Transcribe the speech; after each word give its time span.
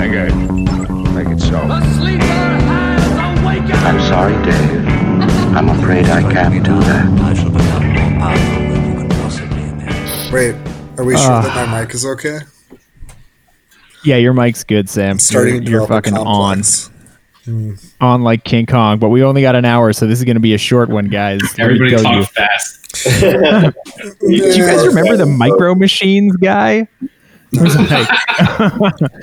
Okay. 0.00 0.30
Make 1.12 1.28
it 1.28 1.40
so. 1.40 1.58
I'm 3.82 4.00
sorry, 4.08 4.32
Dave. 4.44 4.86
I'm 5.56 5.68
afraid 5.68 6.06
I 6.06 6.22
can't 6.32 6.64
do 6.64 6.72
that. 6.80 7.10
Wait, 10.32 10.54
are 10.96 11.04
we 11.04 11.16
sure 11.16 11.30
Ah. 11.30 11.42
that 11.42 11.68
my 11.68 11.80
mic 11.80 11.92
is 11.94 12.06
okay? 12.06 12.38
Yeah, 14.04 14.16
your 14.16 14.32
mic's 14.32 14.64
good, 14.64 14.88
Sam. 14.88 15.18
Starting 15.18 15.54
you're, 15.54 15.62
you're 15.62 15.80
develop 15.80 15.90
a 15.90 16.10
fucking 16.10 16.16
on, 16.16 16.62
complex. 16.62 16.90
on 18.00 18.22
like 18.22 18.44
King 18.44 18.64
Kong. 18.66 18.98
But 18.98 19.08
we 19.10 19.22
only 19.22 19.42
got 19.42 19.54
an 19.56 19.64
hour, 19.66 19.92
so 19.92 20.06
this 20.06 20.18
is 20.20 20.24
going 20.24 20.36
to 20.36 20.40
be 20.40 20.54
a 20.54 20.58
short 20.58 20.88
one, 20.88 21.08
guys. 21.08 21.40
Let 21.42 21.58
me 21.58 21.64
Everybody 21.64 21.90
tell 21.90 22.02
talk 22.04 22.14
you. 22.16 22.24
fast. 22.24 22.76
Do 24.20 24.32
you 24.32 24.64
guys 24.64 24.86
remember 24.86 25.16
the 25.18 25.26
Micro 25.26 25.74
Machines 25.74 26.36
guy? 26.36 26.88
He 27.50 27.58
like, 27.58 28.08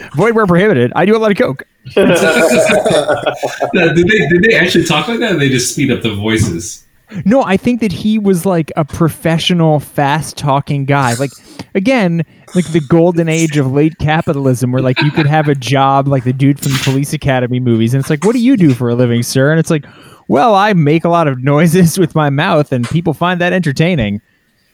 Void 0.16 0.36
where 0.36 0.46
prohibited. 0.46 0.91
I 0.95 1.05
do 1.05 1.16
a 1.16 1.20
lot 1.20 1.31
of 1.31 1.38
coke. 1.38 1.63
No, 1.95 3.94
did 3.94 4.08
they 4.08 4.27
did 4.27 4.44
they 4.44 4.55
actually 4.55 4.85
talk 4.85 5.08
like 5.08 5.20
that? 5.20 5.35
Or 5.35 5.40
they 5.40 5.49
just 5.49 5.72
speed 5.73 5.91
up 5.91 6.02
the 6.02 6.13
voices. 6.13 6.84
No, 7.23 7.41
I 7.44 7.55
think 7.55 7.80
that 7.80 7.94
he 7.94 8.20
was 8.20 8.45
like 8.45 8.70
a 8.76 8.84
professional, 8.84 9.80
fast 9.80 10.35
talking 10.38 10.84
guy. 10.84 11.13
Like, 11.13 11.32
again, 11.73 12.26
like 12.54 12.66
the 12.73 12.82
golden 12.90 13.30
age 13.30 13.55
of 13.55 13.71
late 13.71 13.98
capitalism, 13.98 14.73
where 14.73 14.82
like 14.82 15.02
you 15.02 15.12
could 15.12 15.26
have 15.26 15.48
a 15.48 15.55
job 15.55 16.09
like 16.09 16.26
the 16.26 16.34
dude 16.34 16.59
from 16.59 16.73
the 16.73 16.82
Police 16.84 17.13
Academy 17.13 17.62
movies. 17.62 17.94
And 17.94 18.02
it's 18.02 18.09
like, 18.09 18.26
what 18.26 18.34
do 18.34 18.40
you 18.40 18.57
do 18.57 18.73
for 18.73 18.90
a 18.90 18.96
living, 18.96 19.23
sir? 19.23 19.52
And 19.52 19.59
it's 19.59 19.70
like, 19.70 19.85
well, 20.27 20.54
I 20.54 20.73
make 20.73 21.05
a 21.05 21.09
lot 21.09 21.30
of 21.30 21.41
noises 21.41 21.98
with 21.98 22.13
my 22.13 22.30
mouth, 22.30 22.73
and 22.73 22.85
people 22.90 23.13
find 23.13 23.40
that 23.40 23.54
entertaining. 23.54 24.21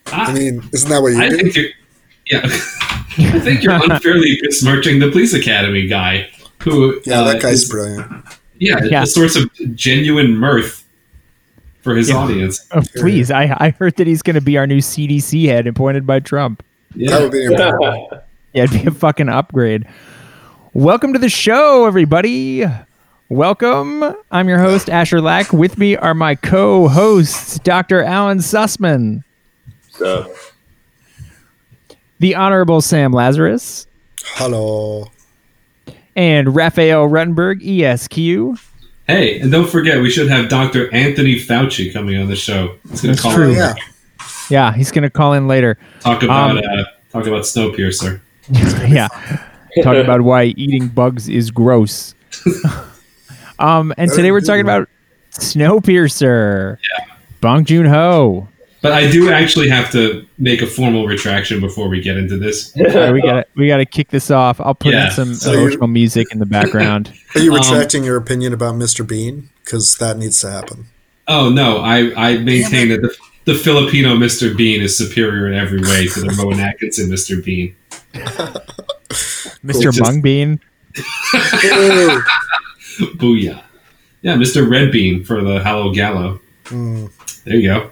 I 0.06 0.32
mean, 0.32 0.60
isn't 0.72 0.90
that 0.90 1.02
what 1.02 1.12
you 1.12 1.20
I 1.22 1.28
do? 1.28 1.36
think 1.36 1.54
you're 1.54 1.70
yeah. 2.26 2.40
I 3.18 3.38
think 3.40 3.62
you're 3.62 3.72
unfairly 3.90 4.38
besmirching 4.42 4.98
the 5.00 5.10
police 5.10 5.32
academy 5.34 5.86
guy 5.86 6.28
who 6.62 7.00
Yeah, 7.04 7.20
uh, 7.20 7.32
that 7.32 7.42
guy's 7.42 7.62
is- 7.64 7.68
brilliant. 7.70 8.06
yeah, 8.58 8.82
Yeah. 8.84 9.02
a 9.02 9.06
source 9.06 9.36
of 9.36 9.50
genuine 9.74 10.36
mirth 10.36 10.84
for 11.82 11.94
his 11.94 12.08
Yeah. 12.08 12.16
audience. 12.16 12.66
Oh, 12.72 12.82
please, 12.96 13.30
I, 13.30 13.54
I 13.58 13.70
heard 13.70 13.96
that 13.96 14.06
he's 14.06 14.22
going 14.22 14.34
to 14.34 14.40
be 14.40 14.56
our 14.56 14.66
new 14.66 14.78
CDC 14.78 15.46
head 15.46 15.66
appointed 15.66 16.06
by 16.06 16.20
Trump. 16.20 16.62
That 16.92 16.98
Yeah. 17.00 17.20
would 17.20 17.32
be 17.32 17.44
incredible. 17.44 18.08
Yeah, 18.54 18.62
it'd 18.64 18.82
be 18.84 18.86
a 18.88 18.92
fucking 18.92 19.28
upgrade. 19.28 19.84
Welcome 20.74 21.12
to 21.12 21.18
the 21.18 21.28
show, 21.28 21.86
everybody. 21.86 22.64
Welcome. 23.28 24.14
I'm 24.30 24.48
your 24.48 24.60
host, 24.60 24.88
Asher 24.88 25.20
Lack. 25.20 25.52
With 25.52 25.76
me 25.76 25.96
are 25.96 26.14
my 26.14 26.36
co 26.36 26.86
hosts, 26.86 27.58
Dr. 27.58 28.04
Alan 28.04 28.38
Sussman, 28.38 29.24
So, 29.90 30.32
the 32.24 32.34
Honorable 32.34 32.80
Sam 32.80 33.12
Lazarus, 33.12 33.86
Hello. 34.22 35.04
and 36.16 36.56
Raphael 36.56 37.06
Ruttenberg, 37.06 37.60
ESQ. 37.62 38.58
Hey, 39.06 39.40
and 39.40 39.52
don't 39.52 39.68
forget, 39.68 40.00
we 40.00 40.08
should 40.08 40.30
have 40.30 40.48
Dr. 40.48 40.90
Anthony 40.94 41.34
Fauci 41.36 41.92
coming 41.92 42.16
on 42.18 42.28
the 42.28 42.34
show. 42.34 42.76
He's 42.88 43.02
going 43.02 43.14
to 43.14 43.20
That's 43.20 43.20
call 43.20 43.34
true. 43.34 43.50
in, 43.50 43.56
Yeah. 43.56 43.74
Yeah, 44.48 44.72
he's 44.72 44.90
going 44.90 45.02
to 45.02 45.10
call 45.10 45.34
in 45.34 45.46
later. 45.48 45.76
talk 46.00 46.22
about 46.22 46.52
Um, 46.52 46.56
uh, 46.58 46.84
talk 47.12 47.26
about 47.26 47.42
Snowpiercer. 47.42 48.22
yeah. 48.88 49.08
Talk 49.82 49.96
about 49.96 50.22
why 50.22 50.44
eating 50.44 50.88
bugs 50.88 51.28
is 51.28 51.50
gross. 51.50 52.14
um, 53.58 53.92
and 53.98 54.10
today 54.10 54.32
we're 54.32 54.40
talking 54.40 54.62
about 54.62 54.88
Snowpiercer. 55.32 56.78
Yeah. 56.98 57.04
Bong 57.42 57.66
Joon 57.66 57.84
Ho. 57.84 58.48
But 58.84 58.92
I 58.92 59.10
do 59.10 59.30
actually 59.32 59.70
have 59.70 59.90
to 59.92 60.26
make 60.36 60.60
a 60.60 60.66
formal 60.66 61.06
retraction 61.06 61.58
before 61.58 61.88
we 61.88 62.02
get 62.02 62.18
into 62.18 62.36
this. 62.36 62.70
All 62.78 62.84
right, 62.84 63.12
we 63.12 63.22
got 63.22 63.32
to 63.32 63.46
we 63.56 63.66
got 63.66 63.78
to 63.78 63.86
kick 63.86 64.10
this 64.10 64.30
off. 64.30 64.60
I'll 64.60 64.74
put 64.74 64.92
Yeah, 64.92 65.06
in 65.06 65.10
some 65.12 65.34
so 65.34 65.54
emotional 65.54 65.86
music 65.88 66.26
in 66.32 66.38
the 66.38 66.44
background. 66.44 67.10
Are 67.34 67.40
you 67.40 67.50
Um, 67.54 67.58
retracting 67.60 68.04
your 68.04 68.16
opinion 68.18 68.52
about 68.52 68.74
Mr. 68.74 69.08
Bean? 69.08 69.48
Because 69.64 69.96
that 69.96 70.18
needs 70.18 70.38
to 70.42 70.50
happen. 70.50 70.84
Oh 71.26 71.48
no, 71.48 71.78
I, 71.78 72.12
I 72.14 72.36
maintain 72.36 72.90
that 72.90 73.00
the, 73.00 73.16
the 73.46 73.54
Filipino 73.54 74.16
Mr. 74.16 74.54
Bean 74.54 74.82
is 74.82 74.96
superior 74.98 75.48
in 75.50 75.54
every 75.54 75.80
way 75.80 76.06
to 76.08 76.20
the 76.20 76.36
Rowan 76.38 76.60
Atkinson 76.60 77.08
Mr. 77.08 77.42
Bean. 77.42 77.74
Mr. 79.64 79.82
Just- 79.84 80.00
Mung 80.02 80.20
Bean. 80.20 80.60
Ew. 80.94 82.22
Booyah. 83.16 83.62
Yeah, 84.20 84.34
Mr. 84.36 84.68
Red 84.70 84.92
Bean 84.92 85.24
for 85.24 85.42
the 85.42 85.62
Hallow 85.62 85.92
Gallo. 85.92 86.40
Mm. 86.64 87.10
There 87.44 87.56
you 87.56 87.68
go. 87.68 87.90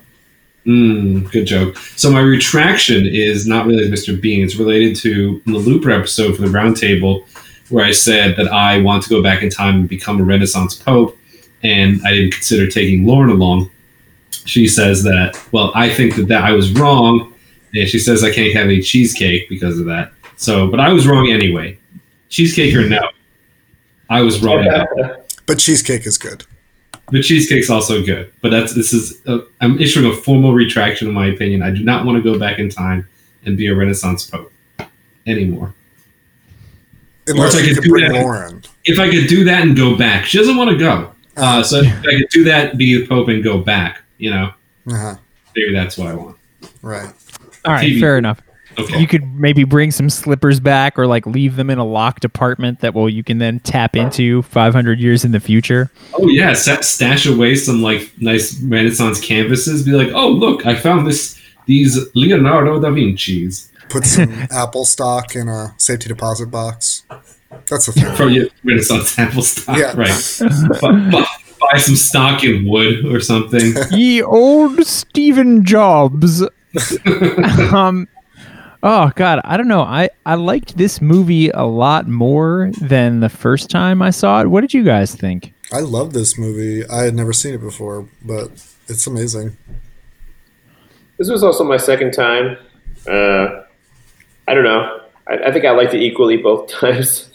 Mm, 0.67 1.31
good 1.33 1.47
joke. 1.47 1.77
So 1.97 2.11
my 2.11 2.21
retraction 2.21 3.07
is 3.07 3.47
not 3.47 3.67
related 3.67 3.95
to 3.95 4.13
Mr. 4.13 4.21
Bean. 4.21 4.45
It's 4.45 4.57
related 4.57 4.95
to 4.97 5.43
the 5.47 5.59
Looper 5.59 5.91
episode 5.91 6.37
for 6.37 6.43
the 6.43 6.49
Roundtable, 6.49 7.25
where 7.69 7.85
I 7.85 7.91
said 7.91 8.37
that 8.37 8.49
I 8.49 8.81
want 8.81 9.03
to 9.05 9.09
go 9.09 9.23
back 9.23 9.43
in 9.43 9.51
time 9.51 9.75
and 9.81 9.89
become 9.89 10.21
a 10.21 10.25
Renaissance 10.25 10.77
Pope, 10.77 11.19
and 11.63 12.01
I 12.07 12.13
didn't 12.13 12.33
consider 12.33 12.69
taking 12.69 13.07
Lauren 13.07 13.31
along. 13.31 13.71
She 14.31 14.69
says 14.69 15.03
that, 15.05 15.41
well, 15.53 15.73
I 15.75 15.89
think 15.89 16.17
that, 16.17 16.29
that 16.29 16.45
I 16.45 16.53
was 16.53 16.73
wrong, 16.73 17.35
and 17.75 17.89
she 17.89 17.99
says 17.99 18.23
I 18.23 18.33
can't 18.33 18.55
have 18.55 18.67
any 18.67 18.83
cheesecake 18.83 19.49
because 19.49 19.79
of 19.79 19.87
that. 19.87 20.13
So, 20.37 20.69
but 20.69 20.81
I 20.81 20.93
was 20.93 21.07
wrong 21.07 21.31
anyway. 21.31 21.79
Cheesecake 22.29 22.75
or 22.75 22.89
no? 22.89 23.01
I 24.09 24.23
was 24.23 24.43
wrong. 24.43 24.67
about. 24.67 24.89
But 25.45 25.59
cheesecake 25.59 26.07
is 26.07 26.19
good. 26.19 26.45
The 27.11 27.23
cheesecake's 27.23 27.69
also 27.69 28.03
good, 28.05 28.33
but 28.41 28.51
that's 28.51 28.75
this 28.75 28.93
is 28.93 29.21
i 29.27 29.41
I'm 29.61 29.79
issuing 29.79 30.07
a 30.11 30.15
formal 30.15 30.55
retraction 30.55 31.09
in 31.09 31.15
my 31.15 31.27
opinion. 31.27 31.63
I 31.63 31.71
do 31.71 31.85
not 31.85 32.07
want 32.07 32.17
to 32.17 32.23
go 32.23 32.39
back 32.39 32.59
in 32.59 32.71
time 32.71 33.07
and 33.45 33.57
be 33.57 33.67
a 33.67 33.75
Renaissance 33.75 34.29
pope 34.31 34.53
anymore. 35.27 35.75
Unless 37.27 37.55
I 37.57 37.63
could 37.67 37.83
do 37.83 37.91
that. 38.01 38.69
If 38.85 38.99
I 38.99 39.11
could 39.11 39.29
do 39.29 39.45
that 39.45 39.63
and 39.63 39.77
go 39.77 39.97
back, 39.97 40.25
she 40.25 40.39
doesn't 40.39 40.57
want 40.57 40.71
to 40.71 40.77
go. 40.77 41.13
Uh, 41.37 41.63
so 41.63 41.79
if 41.79 41.99
I 42.01 42.19
could 42.19 42.29
do 42.31 42.45
that, 42.45 42.77
be 42.77 42.99
the 42.99 43.07
pope, 43.07 43.29
and 43.29 43.43
go 43.43 43.59
back, 43.59 44.03
you 44.19 44.31
know, 44.31 44.53
Uh-huh. 44.89 45.17
maybe 45.55 45.73
that's 45.73 45.97
what 45.97 46.09
I 46.09 46.15
want. 46.15 46.37
Right. 46.83 47.11
All 47.65 47.73
right, 47.75 47.89
TV. 47.91 48.01
fair 48.01 48.19
enough. 48.19 48.41
Okay. 48.79 48.99
You 49.01 49.07
could 49.07 49.25
maybe 49.35 49.65
bring 49.65 49.91
some 49.91 50.09
slippers 50.09 50.59
back 50.61 50.99
or 50.99 51.07
like 51.07 51.27
leave 51.27 51.57
them 51.57 51.69
in 51.71 51.79
a 51.79 51.85
locked 51.85 52.25
apartment 52.25 52.81
that 52.81 52.95
will 52.95 53.09
you 53.09 53.23
can 53.23 53.39
then 53.39 53.61
tap 53.61 53.97
into 53.97 54.43
500 54.43 54.99
years 54.99 55.25
in 55.25 55.33
the 55.33 55.41
future. 55.41 55.91
oh 56.15 56.27
yeah, 56.29 56.53
set, 56.55 56.85
stash 56.85 57.27
away 57.27 57.55
some 57.55 57.83
like 57.83 58.11
nice 58.19 58.61
Renaissance 58.63 59.21
canvases. 59.21 59.85
Be 59.85 59.93
like, 59.93 60.09
oh 60.15 60.29
look, 60.29 60.65
I 60.67 60.75
found 60.75 61.07
this 61.07 61.39
these 61.67 61.99
Leonardo 62.15 62.81
da 62.81 62.91
Vinci's 62.91 63.71
Put 63.89 64.05
some 64.07 64.33
apple 64.51 64.85
stock 64.87 65.37
in 65.37 65.49
a 65.49 65.75
safety 65.77 66.09
deposit 66.09 66.47
box. 66.51 67.05
That's 67.69 67.87
the 67.87 67.93
thing. 67.93 68.15
from 68.17 68.31
your 68.31 68.47
Renaissance 68.65 69.19
apple 69.19 69.43
stock, 69.43 69.77
Yeah. 69.77 69.93
right? 69.95 70.41
Bu- 70.81 71.11
bu- 71.11 71.25
buy 71.61 71.77
some 71.79 71.97
stock 71.97 72.43
in 72.43 72.67
wood 72.67 73.05
or 73.05 73.21
something. 73.21 73.75
Ye 73.91 74.23
old 74.23 74.85
Stephen 74.87 75.63
Jobs. 75.65 76.43
um 77.73 78.09
Oh 78.85 79.11
god, 79.15 79.41
I 79.45 79.57
don't 79.57 79.69
know. 79.69 79.83
I 79.83 80.09
I 80.27 80.35
liked 80.35 80.77
this 80.77 81.01
movie 81.01 81.51
a 81.51 81.63
lot 81.65 82.09
more 82.09 82.71
than 82.81 83.21
the 83.21 83.29
first 83.29 83.71
time 83.71 84.03
I 84.03 84.11
saw 84.11 84.41
it. 84.41 84.47
What 84.49 84.63
did 84.63 84.75
you 84.75 84.83
guys 84.83 85.15
think? 85.15 85.53
I 85.73 85.81
love 85.81 86.13
this 86.13 86.37
movie. 86.37 86.85
I 86.89 87.03
had 87.03 87.15
never 87.15 87.33
seen 87.33 87.55
it 87.55 87.61
before, 87.61 88.09
but 88.23 88.51
it's 88.89 89.07
amazing. 89.07 89.57
this 91.19 91.31
was 91.31 91.43
also 91.45 91.63
my 91.65 91.77
second 91.77 92.13
time. 92.13 92.57
Uh, 93.07 93.63
I 94.49 94.55
don't 94.55 94.65
know. 94.65 95.01
I, 95.29 95.35
I 95.47 95.53
think 95.53 95.65
I 95.65 95.71
liked 95.71 95.95
it 95.95 96.03
equally 96.03 96.37
both 96.37 96.69
times. 96.81 97.29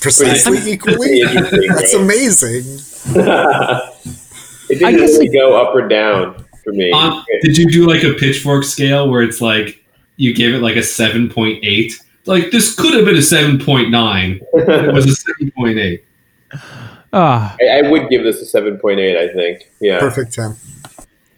Precisely 0.00 0.72
equally? 0.72 1.22
That's 1.24 1.94
amazing. 1.94 2.62
It 4.70 4.82
I 4.82 4.92
didn't 4.92 5.00
guess 5.00 5.10
really 5.18 5.26
it- 5.26 5.32
go 5.34 5.60
up 5.60 5.74
or 5.74 5.86
down 5.86 6.42
for 6.64 6.72
me. 6.72 6.90
Um, 6.90 7.22
did 7.42 7.58
you 7.58 7.70
do 7.70 7.86
like 7.86 8.02
a 8.02 8.14
pitchfork 8.14 8.64
scale 8.64 9.10
where 9.10 9.22
it's 9.22 9.42
like 9.42 9.83
you 10.16 10.34
gave 10.34 10.54
it 10.54 10.58
like 10.60 10.76
a 10.76 10.82
seven 10.82 11.28
point 11.28 11.64
eight? 11.64 11.92
Like 12.26 12.50
this 12.50 12.74
could 12.74 12.94
have 12.94 13.04
been 13.04 13.16
a 13.16 13.22
seven 13.22 13.58
point 13.58 13.90
nine. 13.90 14.40
It 14.54 14.92
was 14.92 15.06
a 15.06 15.14
seven 15.14 15.50
point 15.52 15.78
eight. 15.78 16.04
Ah, 17.16 17.56
I, 17.60 17.78
I 17.78 17.90
would 17.92 18.08
give 18.08 18.24
this 18.24 18.42
a 18.42 18.44
seven 18.44 18.76
point 18.76 18.98
eight. 18.98 19.16
I 19.16 19.32
think. 19.32 19.70
Yeah. 19.80 20.00
Perfect 20.00 20.34
10. 20.34 20.56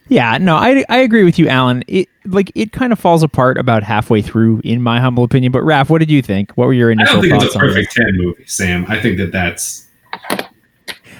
Yeah, 0.08 0.38
no, 0.38 0.56
I, 0.56 0.86
I 0.88 0.98
agree 1.00 1.22
with 1.22 1.38
you, 1.38 1.48
Alan. 1.48 1.84
It 1.86 2.08
like 2.24 2.50
it 2.54 2.72
kind 2.72 2.94
of 2.94 2.98
falls 2.98 3.22
apart 3.22 3.58
about 3.58 3.82
halfway 3.82 4.22
through, 4.22 4.62
in 4.64 4.80
my 4.80 5.00
humble 5.00 5.22
opinion. 5.24 5.52
But 5.52 5.64
Raph, 5.64 5.90
what 5.90 5.98
did 5.98 6.10
you 6.10 6.22
think? 6.22 6.52
What 6.52 6.66
were 6.66 6.72
your 6.72 6.88
I 6.88 6.92
initial 6.92 7.20
don't 7.20 7.22
think 7.22 7.34
thoughts 7.34 7.44
it's 7.46 7.56
a 7.56 7.58
on 7.58 7.64
it? 7.64 7.68
perfect 7.68 7.92
ten 7.92 8.16
movie, 8.16 8.46
Sam. 8.46 8.86
I 8.88 8.98
think 8.98 9.18
that 9.18 9.32
that's 9.32 9.86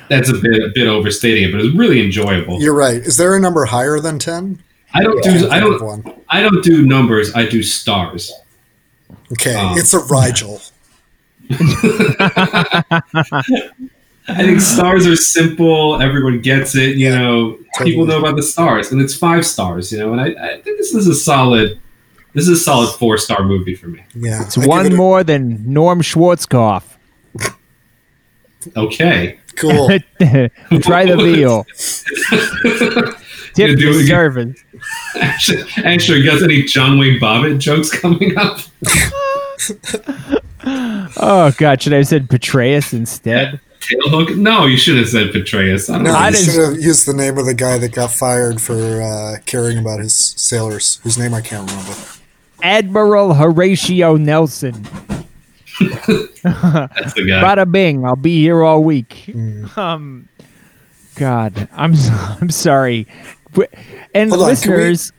that's 0.09 0.31
a 0.31 0.35
bit 0.35 0.63
a 0.63 0.71
bit 0.75 0.87
overstating 0.87 1.49
it, 1.49 1.53
but 1.53 1.61
it's 1.61 1.77
really 1.77 2.03
enjoyable. 2.03 2.61
You're 2.63 2.75
right. 2.75 2.97
Is 2.97 3.17
there 3.17 3.35
a 3.37 3.41
number 3.41 3.65
higher 3.65 3.99
than 4.01 4.19
10? 4.19 4.63
I 4.97 5.03
don't 5.03 5.23
do 5.23 5.49
I 5.51 5.61
don't 5.61 5.83
one. 5.83 6.03
I 6.29 6.41
don't 6.43 6.63
do 6.65 6.87
numbers. 6.87 7.35
I 7.35 7.47
do 7.47 7.63
stars. 7.63 8.33
Okay, 9.33 9.55
Um, 9.55 9.77
it's 9.79 9.93
a 9.95 9.99
Rigel. 10.01 10.61
I 14.29 14.43
think 14.45 14.61
stars 14.61 15.07
are 15.07 15.15
simple. 15.17 16.01
Everyone 16.03 16.41
gets 16.41 16.75
it. 16.75 16.97
You 16.97 17.11
know, 17.11 17.59
Totally. 17.77 17.91
people 17.93 18.07
know 18.07 18.19
about 18.19 18.37
the 18.37 18.43
stars, 18.43 18.91
and 18.91 19.01
it's 19.01 19.15
five 19.17 19.47
stars. 19.47 19.93
You 19.93 19.99
know, 19.99 20.13
and 20.13 20.21
I, 20.21 20.27
I 20.27 20.61
think 20.63 20.79
this 20.79 20.95
is 20.95 21.07
a 21.07 21.15
solid. 21.15 21.79
This 22.35 22.49
is 22.49 22.61
a 22.61 22.63
solid 22.63 22.89
four 22.99 23.17
star 23.19 23.45
movie 23.45 23.75
for 23.75 23.89
me. 23.89 24.03
Yeah, 24.15 24.43
It's 24.43 24.59
I 24.59 24.67
one 24.67 24.87
it 24.87 24.93
a- 24.93 24.97
more 24.97 25.23
than 25.25 25.73
Norm 25.73 26.03
Schwarzkopf. 26.03 26.83
Okay. 28.77 29.39
Cool. 29.55 29.89
Try 30.81 31.07
the 31.07 31.17
veal. 31.23 31.65
Tip 33.57 33.79
do 33.79 33.93
the 33.93 33.99
it 33.99 34.03
again. 34.05 34.07
servant. 34.07 34.59
Actually, 35.21 35.65
actually, 35.85 36.19
you 36.21 36.31
guys 36.31 36.43
any 36.43 36.63
John 36.63 36.99
Wayne 36.99 37.19
Bobbitt 37.19 37.59
jokes 37.59 37.91
coming 37.91 38.37
up? 38.39 38.61
Oh 41.19 41.53
God, 41.59 41.81
should 41.81 41.93
I 41.93 41.99
have 41.99 42.09
said 42.09 42.29
Petraeus 42.29 42.93
instead? 42.93 43.61
Tailhook? 43.81 44.37
No, 44.37 44.67
you 44.67 44.77
should 44.77 44.97
have 44.97 45.09
said 45.09 45.29
Petraeus. 45.29 45.89
I 45.89 45.95
don't 45.95 46.03
No, 46.05 46.13
know. 46.13 46.19
I 46.19 46.29
you 46.29 46.35
didn't- 46.35 46.53
should 46.53 46.73
have 46.75 46.83
used 46.83 47.07
the 47.07 47.15
name 47.15 47.39
of 47.39 47.47
the 47.47 47.55
guy 47.55 47.79
that 47.79 47.93
got 47.93 48.11
fired 48.11 48.61
for 48.61 49.01
uh, 49.01 49.37
caring 49.47 49.79
about 49.79 50.01
his 50.01 50.17
sailors, 50.37 50.99
whose 51.05 51.17
name 51.19 51.33
I 51.35 51.41
can't 51.41 51.71
remember. 51.71 51.95
Admiral 52.63 53.35
Horatio 53.35 54.17
Nelson. 54.17 54.73
That's 55.79 57.15
the 57.15 57.25
guy. 57.29 57.43
Bada 57.43 57.71
bing, 57.71 58.05
I'll 58.05 58.17
be 58.17 58.41
here 58.43 58.65
all 58.65 58.83
week. 58.83 59.25
Mm. 59.29 59.77
Um, 59.79 60.29
God, 61.15 61.69
I'm 61.73 61.95
I'm 62.41 62.51
sorry, 62.51 63.07
But- 63.45 63.46
and 64.15 64.31
Hold 64.31 64.43
on, 64.43 64.47
we- 64.47 64.53
listeners 64.53 65.13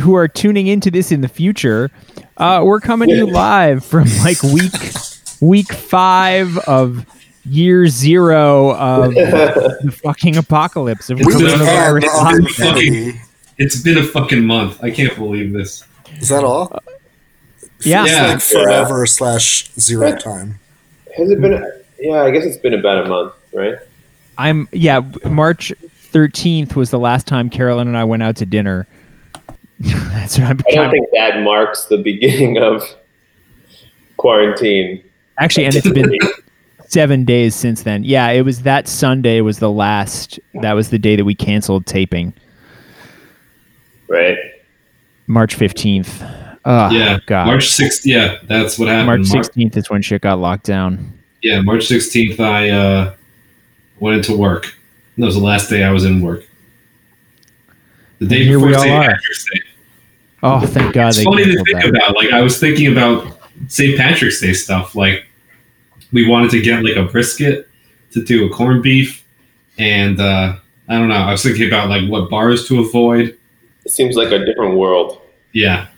who 0.00 0.14
are 0.16 0.28
tuning 0.28 0.66
into 0.66 0.90
this 0.90 1.12
in 1.12 1.20
the 1.20 1.28
future, 1.28 1.90
uh, 2.36 2.62
we're 2.64 2.80
coming 2.80 3.08
to 3.08 3.14
you 3.16 3.26
live 3.26 3.84
from 3.84 4.08
like 4.24 4.42
week 4.42 4.72
week 5.40 5.72
five 5.72 6.58
of 6.58 7.06
year 7.46 7.86
zero 7.88 8.74
of 8.74 9.14
the 9.14 9.98
fucking 10.02 10.36
apocalypse 10.36 11.08
of 11.08 11.18
Week 11.18 11.28
Week 11.28 11.36
It's 11.40 11.52
been- 11.52 11.58
ten 11.60 12.00
coronavirus. 12.00 12.20
of 12.20 12.28
been 12.28 12.46
infinity. 12.46 13.20
It's 13.58 13.82
been 13.82 13.98
a 13.98 14.02
fucking 14.04 14.44
month. 14.44 14.82
I 14.82 14.90
can't 14.90 15.14
believe 15.16 15.52
this. 15.52 15.84
Is 16.18 16.28
that 16.30 16.44
all? 16.44 16.78
Yeah. 17.82 18.04
It's 18.04 18.12
Yeah. 18.12 18.26
like 18.26 18.40
forever 18.40 19.06
slash 19.06 19.70
zero 19.78 20.16
time. 20.16 20.58
Has 21.16 21.30
it 21.30 21.40
been? 21.40 21.62
Yeah, 21.98 22.22
I 22.22 22.30
guess 22.30 22.44
it's 22.44 22.56
been 22.56 22.74
about 22.74 23.04
a 23.04 23.08
month, 23.08 23.34
right? 23.52 23.74
I'm 24.38 24.68
yeah. 24.72 25.00
March 25.28 25.72
thirteenth 26.10 26.76
was 26.76 26.90
the 26.90 26.98
last 26.98 27.26
time 27.26 27.48
Carolyn 27.50 27.88
and 27.88 27.96
I 27.96 28.04
went 28.04 28.22
out 28.22 28.36
to 28.36 28.46
dinner. 28.46 28.86
That's 29.80 30.38
what 30.38 30.46
I'm. 30.48 30.60
I 30.68 30.74
don't 30.74 30.90
think 30.90 31.06
that 31.12 31.42
marks 31.42 31.86
the 31.86 31.96
beginning 31.98 32.58
of 32.58 32.82
quarantine. 34.16 35.02
actually, 35.38 35.64
and 35.66 35.74
it's 35.74 35.88
been 35.90 36.18
seven 36.88 37.24
days 37.24 37.54
since 37.54 37.82
then. 37.82 38.04
Yeah, 38.04 38.28
it 38.30 38.42
was 38.42 38.62
that 38.62 38.86
Sunday 38.88 39.40
was 39.40 39.58
the 39.58 39.70
last. 39.70 40.38
That 40.60 40.74
was 40.74 40.90
the 40.90 40.98
day 40.98 41.16
that 41.16 41.24
we 41.24 41.34
canceled 41.34 41.86
taping. 41.86 42.34
right? 44.08 44.36
March 45.26 45.54
fifteenth. 45.54 46.22
Oh, 46.66 46.90
yeah, 46.90 47.18
God. 47.24 47.46
March 47.46 47.70
6th. 47.70 48.02
Yeah, 48.04 48.36
that's 48.46 48.78
what 48.78 48.88
happened. 48.88 49.06
March 49.06 49.20
Mar- 49.32 49.42
sixteenth 49.44 49.78
is 49.78 49.88
when 49.88 50.02
shit 50.02 50.20
got 50.20 50.38
locked 50.38 50.64
down. 50.66 51.18
yeah, 51.40 51.62
March 51.62 51.88
16th, 51.88 52.38
I 52.38 52.68
uh, 52.68 53.14
went 53.98 54.18
into 54.18 54.36
work. 54.36 54.74
That 55.20 55.26
was 55.26 55.34
the 55.34 55.42
last 55.42 55.68
day 55.68 55.84
I 55.84 55.90
was 55.90 56.04
in 56.04 56.22
work. 56.22 56.46
The 58.20 58.26
day 58.26 58.44
here 58.44 58.58
before 58.58 58.68
we 58.70 58.74
St. 58.74 59.02
Patrick's 59.02 59.44
Day. 59.52 59.60
Oh, 60.42 60.66
thank 60.66 60.94
God 60.94 61.08
It's 61.08 61.18
they 61.18 61.24
funny 61.24 61.44
to 61.44 61.64
think 61.64 61.82
that. 61.82 61.88
about. 61.90 62.16
Like, 62.16 62.32
I 62.32 62.40
was 62.40 62.58
thinking 62.58 62.90
about 62.90 63.38
St. 63.68 63.98
Patrick's 63.98 64.40
Day 64.40 64.54
stuff. 64.54 64.94
Like, 64.94 65.26
we 66.12 66.26
wanted 66.26 66.50
to 66.52 66.62
get 66.62 66.82
like 66.82 66.96
a 66.96 67.04
brisket 67.04 67.68
to 68.12 68.24
do 68.24 68.46
a 68.46 68.50
corned 68.50 68.82
beef, 68.82 69.26
and 69.78 70.18
uh, 70.18 70.56
I 70.88 70.98
don't 70.98 71.08
know. 71.08 71.14
I 71.16 71.32
was 71.32 71.42
thinking 71.42 71.68
about 71.68 71.90
like 71.90 72.08
what 72.08 72.30
bars 72.30 72.66
to 72.68 72.80
avoid. 72.80 73.36
It 73.84 73.90
seems 73.90 74.16
like 74.16 74.32
a 74.32 74.44
different 74.44 74.76
world. 74.76 75.20
Yeah, 75.52 75.88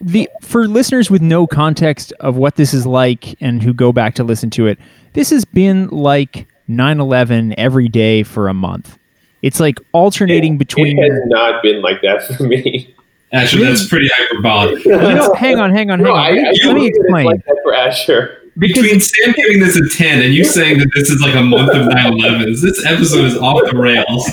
the 0.00 0.28
for 0.42 0.66
listeners 0.66 1.10
with 1.10 1.22
no 1.22 1.46
context 1.46 2.12
of 2.20 2.36
what 2.36 2.56
this 2.56 2.74
is 2.74 2.86
like 2.86 3.40
and 3.40 3.62
who 3.62 3.72
go 3.72 3.92
back 3.92 4.14
to 4.16 4.24
listen 4.24 4.50
to 4.50 4.66
it 4.66 4.78
this 5.14 5.30
has 5.30 5.44
been 5.44 5.88
like 5.88 6.46
9-11 6.68 7.54
every 7.58 7.88
day 7.88 8.22
for 8.22 8.48
a 8.48 8.54
month 8.54 8.98
it's 9.42 9.60
like 9.60 9.78
alternating 9.92 10.56
between 10.56 10.98
It 10.98 11.12
has 11.12 11.20
not 11.26 11.62
been 11.62 11.82
like 11.82 12.00
that 12.02 12.22
for 12.24 12.44
me. 12.44 12.94
actually, 13.32 13.64
that's 13.66 13.86
pretty 13.88 14.08
hyperbolic. 14.16 14.82
you 14.86 14.92
know 14.96 15.34
hang 15.34 15.58
on 15.58 15.70
hang 15.74 15.90
on 15.90 15.98
hang 15.98 16.08
No, 16.08 16.14
on 16.14 16.18
I, 16.20 16.28
I 16.28 16.30
let 16.30 16.42
me, 16.42 16.44
let 16.44 16.62
believe 16.62 16.74
me 16.76 16.86
it's 16.88 16.98
explain 16.98 17.26
like 17.26 17.44
that 17.44 17.60
for 17.62 17.74
Asher. 17.74 18.40
Between 18.56 19.00
Sam 19.00 19.32
giving 19.36 19.60
this 19.60 19.76
a 19.76 19.86
10 19.98 20.22
and 20.22 20.32
you 20.32 20.44
saying 20.44 20.78
that 20.78 20.90
this 20.94 21.10
is 21.10 21.20
like 21.20 21.34
a 21.34 21.42
month 21.42 21.70
of 21.72 21.88
9 21.88 22.12
11s, 22.12 22.62
this 22.62 22.86
episode 22.86 23.24
is 23.26 23.36
off 23.36 23.60
the 23.70 23.76
rails. 23.76 24.30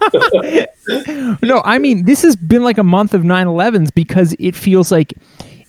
no 1.42 1.60
i 1.66 1.78
mean 1.78 2.04
this 2.06 2.22
has 2.22 2.34
been 2.34 2.64
like 2.64 2.78
a 2.78 2.82
month 2.82 3.12
of 3.12 3.20
9-11s 3.22 3.92
because 3.94 4.34
it 4.38 4.56
feels 4.56 4.90
like 4.90 5.12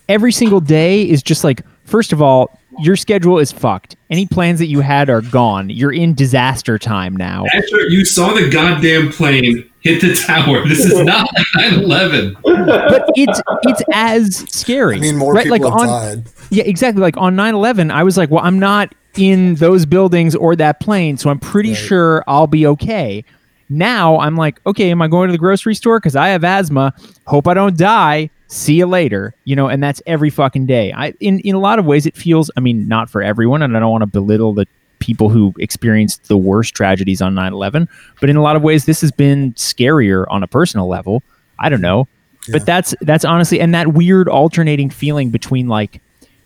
every 0.08 0.32
single 0.32 0.60
day 0.60 1.06
is 1.08 1.22
just 1.22 1.44
like 1.44 1.60
first 1.92 2.12
of 2.12 2.20
all 2.22 2.50
your 2.80 2.96
schedule 2.96 3.38
is 3.38 3.52
fucked 3.52 3.96
any 4.10 4.26
plans 4.26 4.58
that 4.58 4.66
you 4.66 4.80
had 4.80 5.10
are 5.10 5.20
gone 5.20 5.68
you're 5.68 5.92
in 5.92 6.14
disaster 6.14 6.78
time 6.78 7.14
now 7.16 7.44
After 7.54 7.80
you 7.88 8.04
saw 8.04 8.32
the 8.32 8.48
goddamn 8.48 9.12
plane 9.12 9.68
hit 9.82 10.00
the 10.00 10.14
tower, 10.14 10.66
this 10.66 10.78
is 10.84 10.98
not 11.12 11.28
like 11.56 11.72
9 11.72 11.82
11. 11.84 12.36
but 12.42 13.04
it's 13.14 13.42
it's 13.64 13.82
as 13.92 14.36
scary 14.48 14.96
I 14.96 15.00
mean, 15.00 15.16
more 15.18 15.34
right? 15.34 15.44
people 15.44 15.58
like 15.58 15.80
have 15.80 15.88
on 15.90 16.16
died. 16.18 16.24
Yeah, 16.50 16.64
exactly. 16.64 17.02
Like 17.02 17.16
on 17.16 17.34
9 17.36 17.54
11, 17.54 17.90
I 17.90 18.02
was 18.04 18.16
like, 18.16 18.30
well, 18.30 18.44
I'm 18.44 18.58
not 18.58 18.94
in 19.16 19.56
those 19.56 19.84
buildings 19.84 20.34
or 20.36 20.54
that 20.56 20.80
plane, 20.80 21.16
so 21.18 21.30
I'm 21.30 21.40
pretty 21.40 21.70
Right. 21.70 21.78
sure 21.78 22.24
I'll 22.28 22.46
be 22.46 22.64
okay. 22.68 23.24
Now 23.68 24.18
I'm 24.20 24.36
like, 24.36 24.60
okay, 24.66 24.90
am 24.90 25.02
I 25.02 25.08
going 25.08 25.28
to 25.28 25.32
the 25.32 25.38
grocery 25.38 25.74
store? 25.74 25.98
Because 25.98 26.14
I 26.16 26.28
have 26.28 26.44
asthma. 26.44 26.94
Hope 27.26 27.48
I 27.48 27.54
don't 27.54 27.76
die. 27.76 28.30
See 28.52 28.74
you 28.74 28.86
later. 28.86 29.34
You 29.44 29.56
know, 29.56 29.68
and 29.68 29.82
that's 29.82 30.02
every 30.06 30.28
fucking 30.28 30.66
day. 30.66 30.92
I 30.92 31.14
in, 31.20 31.40
in 31.40 31.54
a 31.54 31.58
lot 31.58 31.78
of 31.78 31.86
ways 31.86 32.04
it 32.04 32.14
feels, 32.14 32.50
I 32.56 32.60
mean, 32.60 32.86
not 32.86 33.08
for 33.08 33.22
everyone, 33.22 33.62
and 33.62 33.74
I 33.76 33.80
don't 33.80 33.90
want 33.90 34.02
to 34.02 34.06
belittle 34.06 34.52
the 34.52 34.66
people 34.98 35.30
who 35.30 35.54
experienced 35.58 36.28
the 36.28 36.36
worst 36.36 36.74
tragedies 36.74 37.22
on 37.22 37.34
9 37.34 37.52
11, 37.52 37.88
but 38.20 38.30
in 38.30 38.36
a 38.36 38.42
lot 38.42 38.54
of 38.54 38.62
ways 38.62 38.84
this 38.84 39.00
has 39.00 39.10
been 39.10 39.52
scarier 39.54 40.26
on 40.28 40.42
a 40.42 40.46
personal 40.46 40.86
level. 40.86 41.22
I 41.58 41.70
don't 41.70 41.80
know. 41.80 42.06
Yeah. 42.46 42.58
But 42.58 42.66
that's 42.66 42.94
that's 43.00 43.24
honestly 43.24 43.58
and 43.58 43.74
that 43.74 43.94
weird 43.94 44.28
alternating 44.28 44.90
feeling 44.90 45.30
between 45.30 45.68
like 45.68 46.00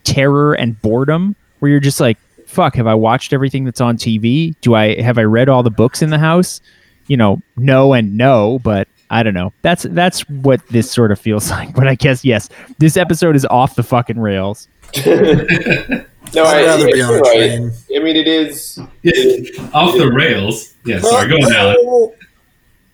terror 0.05 0.55
and 0.55 0.81
boredom 0.81 1.35
where 1.59 1.71
you're 1.71 1.81
just 1.81 2.01
like 2.01 2.19
fuck 2.47 2.77
have 2.77 2.87
i 2.87 2.95
watched 2.95 3.33
everything 3.33 3.65
that's 3.65 3.81
on 3.81 3.97
tv 3.97 4.55
do 4.61 4.75
i 4.75 5.01
have 5.01 5.19
i 5.19 5.25
read 5.25 5.49
all 5.49 5.63
the 5.63 5.71
books 5.71 6.03
in 6.03 6.11
the 6.11 6.19
house 6.19 6.61
you 7.09 7.17
know 7.17 7.43
no 7.57 7.93
and 7.93 8.17
no 8.17 8.61
but 8.61 8.87
i 9.11 9.23
don't 9.23 9.35
know 9.35 9.53
that's 9.63 9.85
that's 9.91 10.29
what 10.29 10.67
this 10.69 10.91
sort 10.91 11.11
of 11.13 11.19
feels 11.19 11.51
like 11.53 11.75
but 11.75 11.87
i 11.87 11.95
guess 11.95 12.25
yes 12.25 12.49
this 12.79 12.97
episode 12.97 13.37
is 13.37 13.45
off 13.47 13.75
the 13.75 13.83
fucking 13.83 14.19
rails 14.19 14.69
No, 16.35 16.45
I'd 16.45 16.65
I, 16.65 16.67
rather 16.67 16.87
be 16.87 17.01
on 17.01 17.15
a 17.15 17.19
right. 17.19 17.35
train. 17.35 17.73
I 17.95 17.99
mean, 18.01 18.17
it 18.17 18.27
is. 18.27 18.79
off 19.73 19.97
the 19.97 20.11
rails. 20.13 20.75
Yeah, 20.85 21.01
sorry, 21.01 21.29
go 21.29 21.37
on, 21.37 21.55
Alan. 21.55 22.13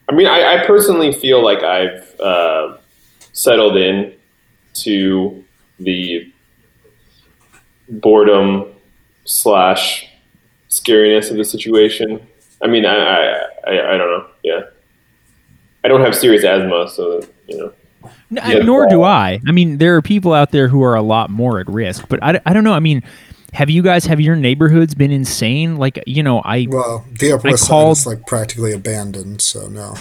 I 0.08 0.14
mean, 0.14 0.26
I, 0.26 0.56
I 0.56 0.66
personally 0.66 1.12
feel 1.12 1.42
like 1.42 1.62
I've 1.62 2.20
uh, 2.20 2.76
settled 3.32 3.76
in 3.76 4.14
to 4.74 5.44
the 5.78 6.30
boredom 7.88 8.66
slash 9.24 10.08
scariness 10.68 11.30
of 11.30 11.36
the 11.36 11.44
situation. 11.44 12.24
I 12.60 12.66
mean, 12.66 12.84
I, 12.84 12.96
I, 12.96 13.46
I, 13.66 13.94
I 13.94 13.98
don't 13.98 14.10
know. 14.10 14.26
Yeah, 14.42 14.60
I 15.84 15.88
don't 15.88 16.00
have 16.00 16.14
serious 16.14 16.44
asthma, 16.44 16.88
so 16.88 17.22
you 17.48 17.56
know. 17.58 17.72
N- 18.04 18.40
Yeah. 18.48 18.58
nor 18.64 18.88
do 18.88 19.02
i 19.04 19.38
i 19.46 19.52
mean 19.52 19.78
there 19.78 19.94
are 19.94 20.02
people 20.02 20.32
out 20.32 20.50
there 20.50 20.66
who 20.66 20.82
are 20.82 20.96
a 20.96 21.02
lot 21.02 21.30
more 21.30 21.60
at 21.60 21.68
risk 21.68 22.08
but 22.08 22.20
I, 22.20 22.40
I 22.44 22.52
don't 22.52 22.64
know 22.64 22.72
i 22.72 22.80
mean 22.80 23.04
have 23.52 23.70
you 23.70 23.80
guys 23.80 24.06
have 24.06 24.20
your 24.20 24.34
neighborhoods 24.34 24.94
been 24.96 25.12
insane 25.12 25.76
like 25.76 26.02
you 26.06 26.22
know 26.24 26.40
i 26.40 26.66
Well, 26.68 27.04
the 27.20 27.30
Upper 27.32 27.46
I 27.48 27.50
West 27.52 27.68
called- 27.68 27.98
Side 27.98 28.00
is 28.12 28.18
like 28.18 28.26
practically 28.26 28.72
abandoned, 28.72 29.40
so 29.40 29.68
no. 29.68 29.94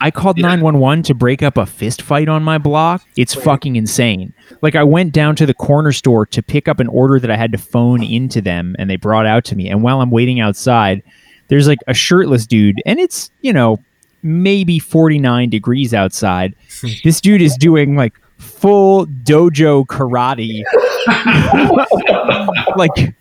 I 0.00 0.10
called 0.10 0.38
911 0.38 1.04
to 1.04 1.14
break 1.14 1.42
up 1.42 1.56
a 1.58 1.66
fist 1.66 2.00
fight 2.02 2.26
on 2.30 2.42
my 2.42 2.56
block. 2.56 3.02
It's 3.16 3.34
fucking 3.34 3.76
insane. 3.76 4.32
Like 4.62 4.74
I 4.74 4.82
went 4.82 5.12
down 5.12 5.36
to 5.36 5.44
the 5.46 5.52
corner 5.52 5.92
store 5.92 6.24
to 6.26 6.42
pick 6.42 6.66
up 6.68 6.80
an 6.80 6.86
order 6.88 7.20
that 7.20 7.30
I 7.30 7.36
had 7.36 7.52
to 7.52 7.58
phone 7.58 8.02
into 8.02 8.40
them 8.40 8.74
and 8.78 8.88
they 8.88 8.96
brought 8.96 9.26
out 9.26 9.44
to 9.44 9.56
me. 9.56 9.68
And 9.68 9.82
while 9.82 10.00
I'm 10.00 10.10
waiting 10.10 10.40
outside, 10.40 11.02
there's 11.48 11.68
like 11.68 11.80
a 11.86 11.92
shirtless 11.92 12.46
dude 12.46 12.80
and 12.86 12.98
it's, 12.98 13.30
you 13.42 13.52
know, 13.52 13.78
maybe 14.22 14.78
49 14.78 15.50
degrees 15.50 15.94
outside. 15.94 16.54
this 17.04 17.20
dude 17.20 17.42
is 17.42 17.56
doing 17.56 17.96
like 17.96 18.14
full 18.38 19.06
dojo 19.06 19.86
karate. 19.86 20.62
like 22.76 23.14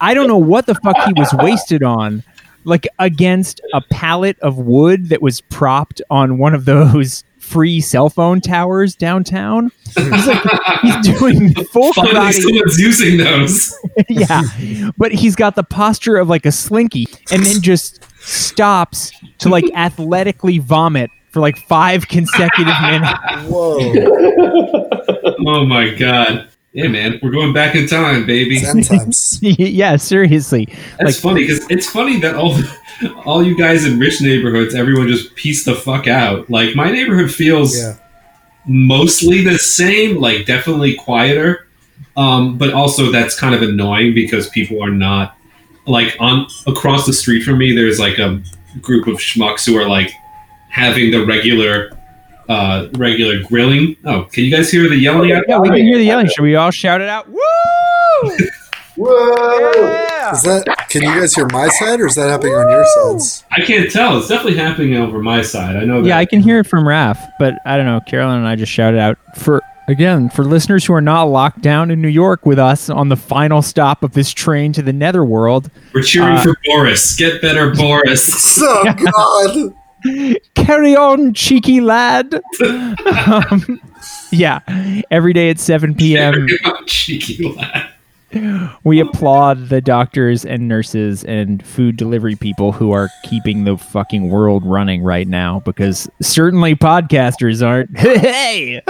I 0.00 0.14
don't 0.14 0.26
know 0.28 0.38
what 0.38 0.66
the 0.66 0.74
fuck 0.76 0.96
he 1.06 1.12
was 1.14 1.32
wasted 1.34 1.82
on 1.82 2.22
like 2.64 2.86
against 2.98 3.60
a 3.72 3.80
pallet 3.90 4.38
of 4.40 4.56
wood 4.58 5.08
that 5.08 5.20
was 5.22 5.40
propped 5.42 6.00
on 6.10 6.38
one 6.38 6.54
of 6.54 6.64
those 6.64 7.24
free 7.38 7.80
cell 7.80 8.08
phone 8.08 8.40
towers 8.40 8.94
downtown. 8.94 9.70
He's 9.96 10.26
like 10.26 10.42
he's 10.80 10.96
doing 11.18 11.54
full 11.66 11.92
Finally, 11.92 12.14
karate. 12.14 12.42
someone's 12.42 12.78
using 12.78 13.16
those. 13.18 13.78
yeah. 14.08 14.42
But 14.96 15.12
he's 15.12 15.34
got 15.36 15.56
the 15.56 15.64
posture 15.64 16.16
of 16.16 16.28
like 16.28 16.46
a 16.46 16.52
slinky 16.52 17.06
and 17.30 17.42
then 17.44 17.60
just 17.60 18.01
stops 18.22 19.12
to 19.38 19.48
like 19.48 19.64
athletically 19.74 20.58
vomit 20.58 21.10
for 21.30 21.40
like 21.40 21.56
five 21.66 22.08
consecutive 22.08 22.74
minutes. 22.82 23.18
Whoa. 23.48 24.88
Oh 25.46 25.64
my 25.66 25.90
god. 25.94 26.48
Yeah, 26.74 26.88
man, 26.88 27.20
we're 27.22 27.30
going 27.32 27.52
back 27.52 27.74
in 27.74 27.86
time, 27.86 28.24
baby. 28.24 28.58
Ten 28.60 28.80
times. 28.82 29.38
yeah, 29.42 29.96
seriously. 29.96 30.66
That's 30.98 31.02
like- 31.02 31.14
funny 31.16 31.40
because 31.46 31.68
it's 31.70 31.88
funny 31.90 32.18
that 32.20 32.34
all 32.34 32.58
all 33.26 33.42
you 33.42 33.56
guys 33.56 33.84
in 33.84 33.98
rich 33.98 34.20
neighborhoods, 34.22 34.74
everyone 34.74 35.08
just 35.08 35.34
pieced 35.34 35.66
the 35.66 35.74
fuck 35.74 36.06
out. 36.06 36.48
Like 36.50 36.74
my 36.74 36.90
neighborhood 36.90 37.30
feels 37.30 37.76
Yeah. 37.78 37.96
mostly 38.66 39.44
the 39.44 39.58
same, 39.58 40.18
like 40.18 40.46
definitely 40.46 40.94
quieter. 40.94 41.66
Um, 42.16 42.58
but 42.58 42.72
also 42.72 43.10
that's 43.10 43.38
kind 43.38 43.54
of 43.54 43.62
annoying 43.62 44.14
because 44.14 44.48
people 44.50 44.82
are 44.82 44.90
not 44.90 45.36
like 45.86 46.16
on 46.20 46.46
across 46.66 47.06
the 47.06 47.12
street 47.12 47.42
from 47.42 47.58
me. 47.58 47.74
There's 47.74 47.98
like 47.98 48.18
a 48.18 48.42
group 48.80 49.06
of 49.06 49.16
schmucks 49.16 49.66
who 49.66 49.76
are 49.76 49.88
like 49.88 50.10
having 50.68 51.10
the 51.10 51.24
regular 51.24 51.90
uh 52.48 52.88
regular 52.94 53.42
grilling. 53.44 53.96
Oh, 54.04 54.24
can 54.24 54.44
you 54.44 54.50
guys 54.50 54.70
hear 54.70 54.88
the 54.88 54.96
yelling 54.96 55.32
out? 55.32 55.44
Yeah, 55.48 55.58
we 55.58 55.68
can 55.68 55.78
hear 55.78 55.98
the 55.98 56.04
yelling. 56.04 56.28
Should 56.28 56.42
we 56.42 56.56
all 56.56 56.70
shout 56.70 57.00
it 57.00 57.08
out? 57.08 57.28
Woo! 57.28 57.38
Whoa! 58.96 59.72
Yeah! 59.74 60.32
Is 60.32 60.42
that? 60.42 60.64
Can 60.90 61.02
you 61.02 61.08
guys 61.08 61.34
hear 61.34 61.48
my 61.50 61.68
side, 61.68 62.00
or 62.00 62.06
is 62.06 62.14
that 62.16 62.28
happening 62.28 62.54
on 62.54 62.68
your 62.68 62.84
sides? 62.84 63.44
I 63.50 63.62
can't 63.62 63.90
tell. 63.90 64.18
It's 64.18 64.28
definitely 64.28 64.58
happening 64.58 64.96
over 64.96 65.22
my 65.22 65.40
side. 65.40 65.76
I 65.76 65.84
know 65.84 66.02
that. 66.02 66.08
Yeah, 66.08 66.18
I 66.18 66.26
can 66.26 66.40
hear 66.40 66.58
it 66.58 66.66
from 66.66 66.84
Raph, 66.84 67.18
but 67.38 67.54
I 67.64 67.76
don't 67.78 67.86
know. 67.86 68.00
Carolyn 68.00 68.38
and 68.38 68.46
I 68.46 68.54
just 68.54 68.70
shouted 68.70 69.00
out 69.00 69.18
for 69.36 69.62
again 69.88 70.28
for 70.30 70.44
listeners 70.44 70.84
who 70.84 70.92
are 70.94 71.00
not 71.00 71.24
locked 71.24 71.60
down 71.60 71.90
in 71.90 72.00
New 72.00 72.08
York 72.08 72.46
with 72.46 72.58
us 72.58 72.88
on 72.90 73.08
the 73.08 73.16
final 73.16 73.62
stop 73.62 74.02
of 74.02 74.12
this 74.12 74.32
train 74.32 74.72
to 74.74 74.82
the 74.82 74.92
netherworld. 74.92 75.70
We're 75.94 76.02
cheering 76.02 76.36
Uh, 76.36 76.42
for 76.42 76.54
Boris. 76.64 77.16
Get 77.16 77.40
better, 77.42 77.74
Boris. 77.74 78.60
Oh 78.64 79.74
God! 80.04 80.36
Carry 80.54 80.96
on, 80.96 81.32
cheeky 81.34 81.80
lad. 81.80 82.34
um, 83.26 83.80
yeah, 84.32 84.60
every 85.10 85.32
day 85.32 85.50
at 85.50 85.60
7 85.60 85.94
p.m. 85.94 86.48
Cheeky 86.86 87.48
lad. 87.48 87.88
we 88.84 89.00
applaud 89.00 89.68
the 89.68 89.80
doctors 89.80 90.44
and 90.44 90.68
nurses 90.68 91.24
and 91.24 91.64
food 91.64 91.96
delivery 91.96 92.36
people 92.36 92.72
who 92.72 92.92
are 92.92 93.10
keeping 93.24 93.64
the 93.64 93.76
fucking 93.76 94.30
world 94.30 94.64
running 94.64 95.02
right 95.02 95.28
now 95.28 95.60
because 95.60 96.08
certainly 96.20 96.74
podcasters 96.74 97.66
aren't. 97.66 97.90
Hey, 98.22 98.82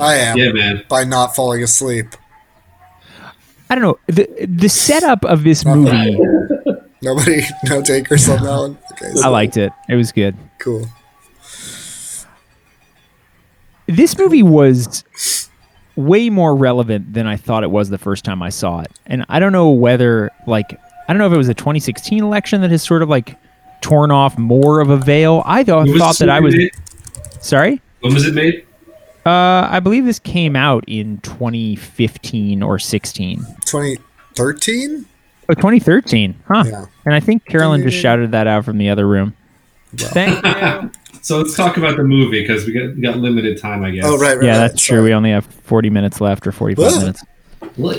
I 0.00 0.14
am 0.16 0.38
yeah, 0.38 0.52
man. 0.52 0.84
by 0.88 1.04
not 1.04 1.34
falling 1.34 1.62
asleep. 1.62 2.06
I 3.68 3.74
don't 3.74 3.82
know 3.82 3.98
the 4.06 4.46
the 4.46 4.68
setup 4.68 5.24
of 5.24 5.44
this 5.44 5.64
movie. 5.64 6.18
Nobody, 7.02 7.42
no 7.64 7.82
takers 7.82 8.28
on 8.28 8.42
that 8.42 8.56
one. 8.56 8.78
Okay, 8.92 9.12
I 9.22 9.28
liked 9.28 9.56
it. 9.56 9.72
It 9.88 9.96
was 9.96 10.12
good. 10.12 10.36
Cool. 10.58 10.86
This 13.86 14.16
movie 14.16 14.42
was 14.42 15.04
way 15.96 16.30
more 16.30 16.54
relevant 16.54 17.14
than 17.14 17.26
I 17.26 17.36
thought 17.36 17.64
it 17.64 17.70
was 17.70 17.88
the 17.88 17.98
first 17.98 18.24
time 18.24 18.42
I 18.42 18.50
saw 18.50 18.80
it. 18.80 18.92
And 19.06 19.24
I 19.28 19.40
don't 19.40 19.52
know 19.52 19.70
whether 19.70 20.30
like 20.46 20.78
I 21.08 21.12
don't 21.12 21.18
know 21.18 21.26
if 21.26 21.32
it 21.32 21.38
was 21.38 21.48
a 21.48 21.54
2016 21.54 22.22
election 22.22 22.60
that 22.60 22.70
has 22.70 22.82
sort 22.82 23.02
of 23.02 23.08
like 23.08 23.36
torn 23.80 24.10
off 24.10 24.38
more 24.38 24.80
of 24.80 24.90
a 24.90 24.96
veil. 24.96 25.42
I 25.46 25.64
thought, 25.64 25.88
thought 25.88 26.18
that 26.18 26.30
I 26.30 26.40
was 26.40 26.54
movie 26.54 26.70
sorry. 27.40 27.80
When 28.00 28.14
was 28.14 28.26
it 28.26 28.34
made? 28.34 28.66
Uh, 29.24 29.66
I 29.70 29.80
believe 29.80 30.04
this 30.04 30.18
came 30.18 30.54
out 30.54 30.84
in 30.86 31.18
2015 31.18 32.62
or 32.62 32.78
16. 32.78 33.38
2013. 33.64 35.06
Oh, 35.48 35.54
2013. 35.54 36.42
Huh. 36.46 36.64
Yeah. 36.66 36.86
And 37.04 37.14
I 37.14 37.20
think 37.20 37.44
Carolyn 37.44 37.82
just 37.82 37.96
shouted 37.96 38.32
that 38.32 38.46
out 38.46 38.64
from 38.64 38.78
the 38.78 38.88
other 38.88 39.06
room. 39.06 39.34
Thank 39.96 40.44
you. 40.44 40.90
So 41.26 41.38
let's 41.38 41.56
talk 41.56 41.76
about 41.76 41.96
the 41.96 42.04
movie 42.04 42.40
because 42.40 42.66
we 42.66 42.72
got, 42.72 42.94
we 42.94 43.02
got 43.02 43.16
limited 43.16 43.60
time, 43.60 43.82
I 43.82 43.90
guess. 43.90 44.04
Oh 44.06 44.16
right, 44.16 44.36
right. 44.36 44.46
yeah, 44.46 44.52
right, 44.52 44.68
that's 44.68 44.80
true. 44.80 45.02
We 45.02 45.12
only 45.12 45.30
have 45.30 45.44
40 45.44 45.90
minutes 45.90 46.20
left 46.20 46.46
or 46.46 46.52
45 46.52 46.84
What? 46.84 46.98
minutes. 47.00 47.24
Well, 47.76 47.96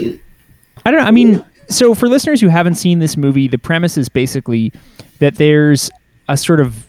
I 0.85 0.91
don't 0.91 1.01
know. 1.01 1.05
I 1.05 1.11
mean, 1.11 1.43
so 1.67 1.93
for 1.93 2.07
listeners 2.07 2.39
who 2.39 2.47
haven't 2.47 2.75
seen 2.75 2.99
this 2.99 3.17
movie, 3.17 3.49
the 3.49 3.57
premise 3.57 3.97
is 3.97 4.07
basically 4.07 4.71
that 5.19 5.35
there's 5.35 5.91
a 6.29 6.37
sort 6.37 6.61
of 6.61 6.87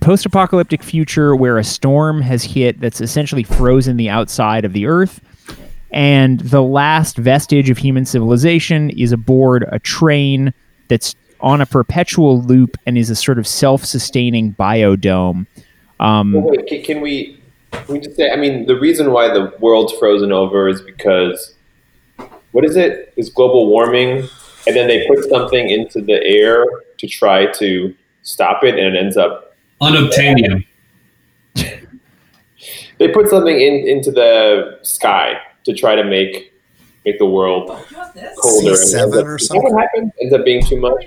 post 0.00 0.26
apocalyptic 0.26 0.82
future 0.82 1.36
where 1.36 1.58
a 1.58 1.64
storm 1.64 2.22
has 2.22 2.42
hit 2.42 2.80
that's 2.80 3.00
essentially 3.00 3.44
frozen 3.44 3.96
the 3.98 4.08
outside 4.08 4.64
of 4.64 4.72
the 4.72 4.86
earth. 4.86 5.20
And 5.92 6.40
the 6.40 6.62
last 6.62 7.16
vestige 7.18 7.70
of 7.70 7.78
human 7.78 8.04
civilization 8.04 8.90
is 8.90 9.12
aboard 9.12 9.64
a 9.70 9.78
train 9.78 10.52
that's 10.88 11.14
on 11.42 11.60
a 11.60 11.66
perpetual 11.66 12.42
loop 12.42 12.76
and 12.86 12.96
is 12.96 13.10
a 13.10 13.16
sort 13.16 13.38
of 13.38 13.46
self 13.46 13.84
sustaining 13.84 14.54
biodome. 14.54 15.46
Um, 16.00 16.32
Well, 16.32 16.44
wait, 16.44 16.66
can, 16.66 16.82
can 16.82 17.00
we? 17.00 17.40
Can 17.72 17.94
we 17.94 18.00
just 18.00 18.16
say? 18.16 18.30
I 18.30 18.36
mean, 18.36 18.66
the 18.66 18.78
reason 18.78 19.12
why 19.12 19.28
the 19.28 19.52
world's 19.60 19.92
frozen 19.94 20.30
over 20.32 20.68
is 20.68 20.82
because 20.82 21.54
what 22.52 22.64
is 22.64 22.76
it? 22.76 23.12
Is 23.16 23.30
global 23.30 23.68
warming, 23.68 24.28
and 24.66 24.76
then 24.76 24.88
they 24.88 25.06
put 25.06 25.24
something 25.24 25.70
into 25.70 26.02
the 26.02 26.22
air 26.24 26.64
to 26.98 27.06
try 27.08 27.46
to 27.52 27.94
stop 28.22 28.62
it, 28.62 28.78
and 28.78 28.94
it 28.94 28.98
ends 28.98 29.16
up. 29.16 29.56
unobtainium. 29.80 30.64
They 32.98 33.08
put 33.08 33.28
something 33.28 33.58
in 33.58 33.88
into 33.88 34.12
the 34.12 34.78
sky 34.82 35.34
to 35.64 35.74
try 35.74 35.96
to 35.96 36.04
make 36.04 36.51
make 37.04 37.18
the 37.18 37.26
world 37.26 37.68
colder. 37.68 38.68
and 38.70 38.76
C7 38.78 39.00
ends 39.02 39.16
up- 39.16 39.24
or 39.24 39.36
is 39.36 39.48
that 39.48 39.56
What 39.56 39.62
something? 39.70 39.78
happens? 39.78 40.12
Ends 40.20 40.34
up 40.34 40.44
being 40.44 40.62
too 40.64 40.76
much. 40.80 41.04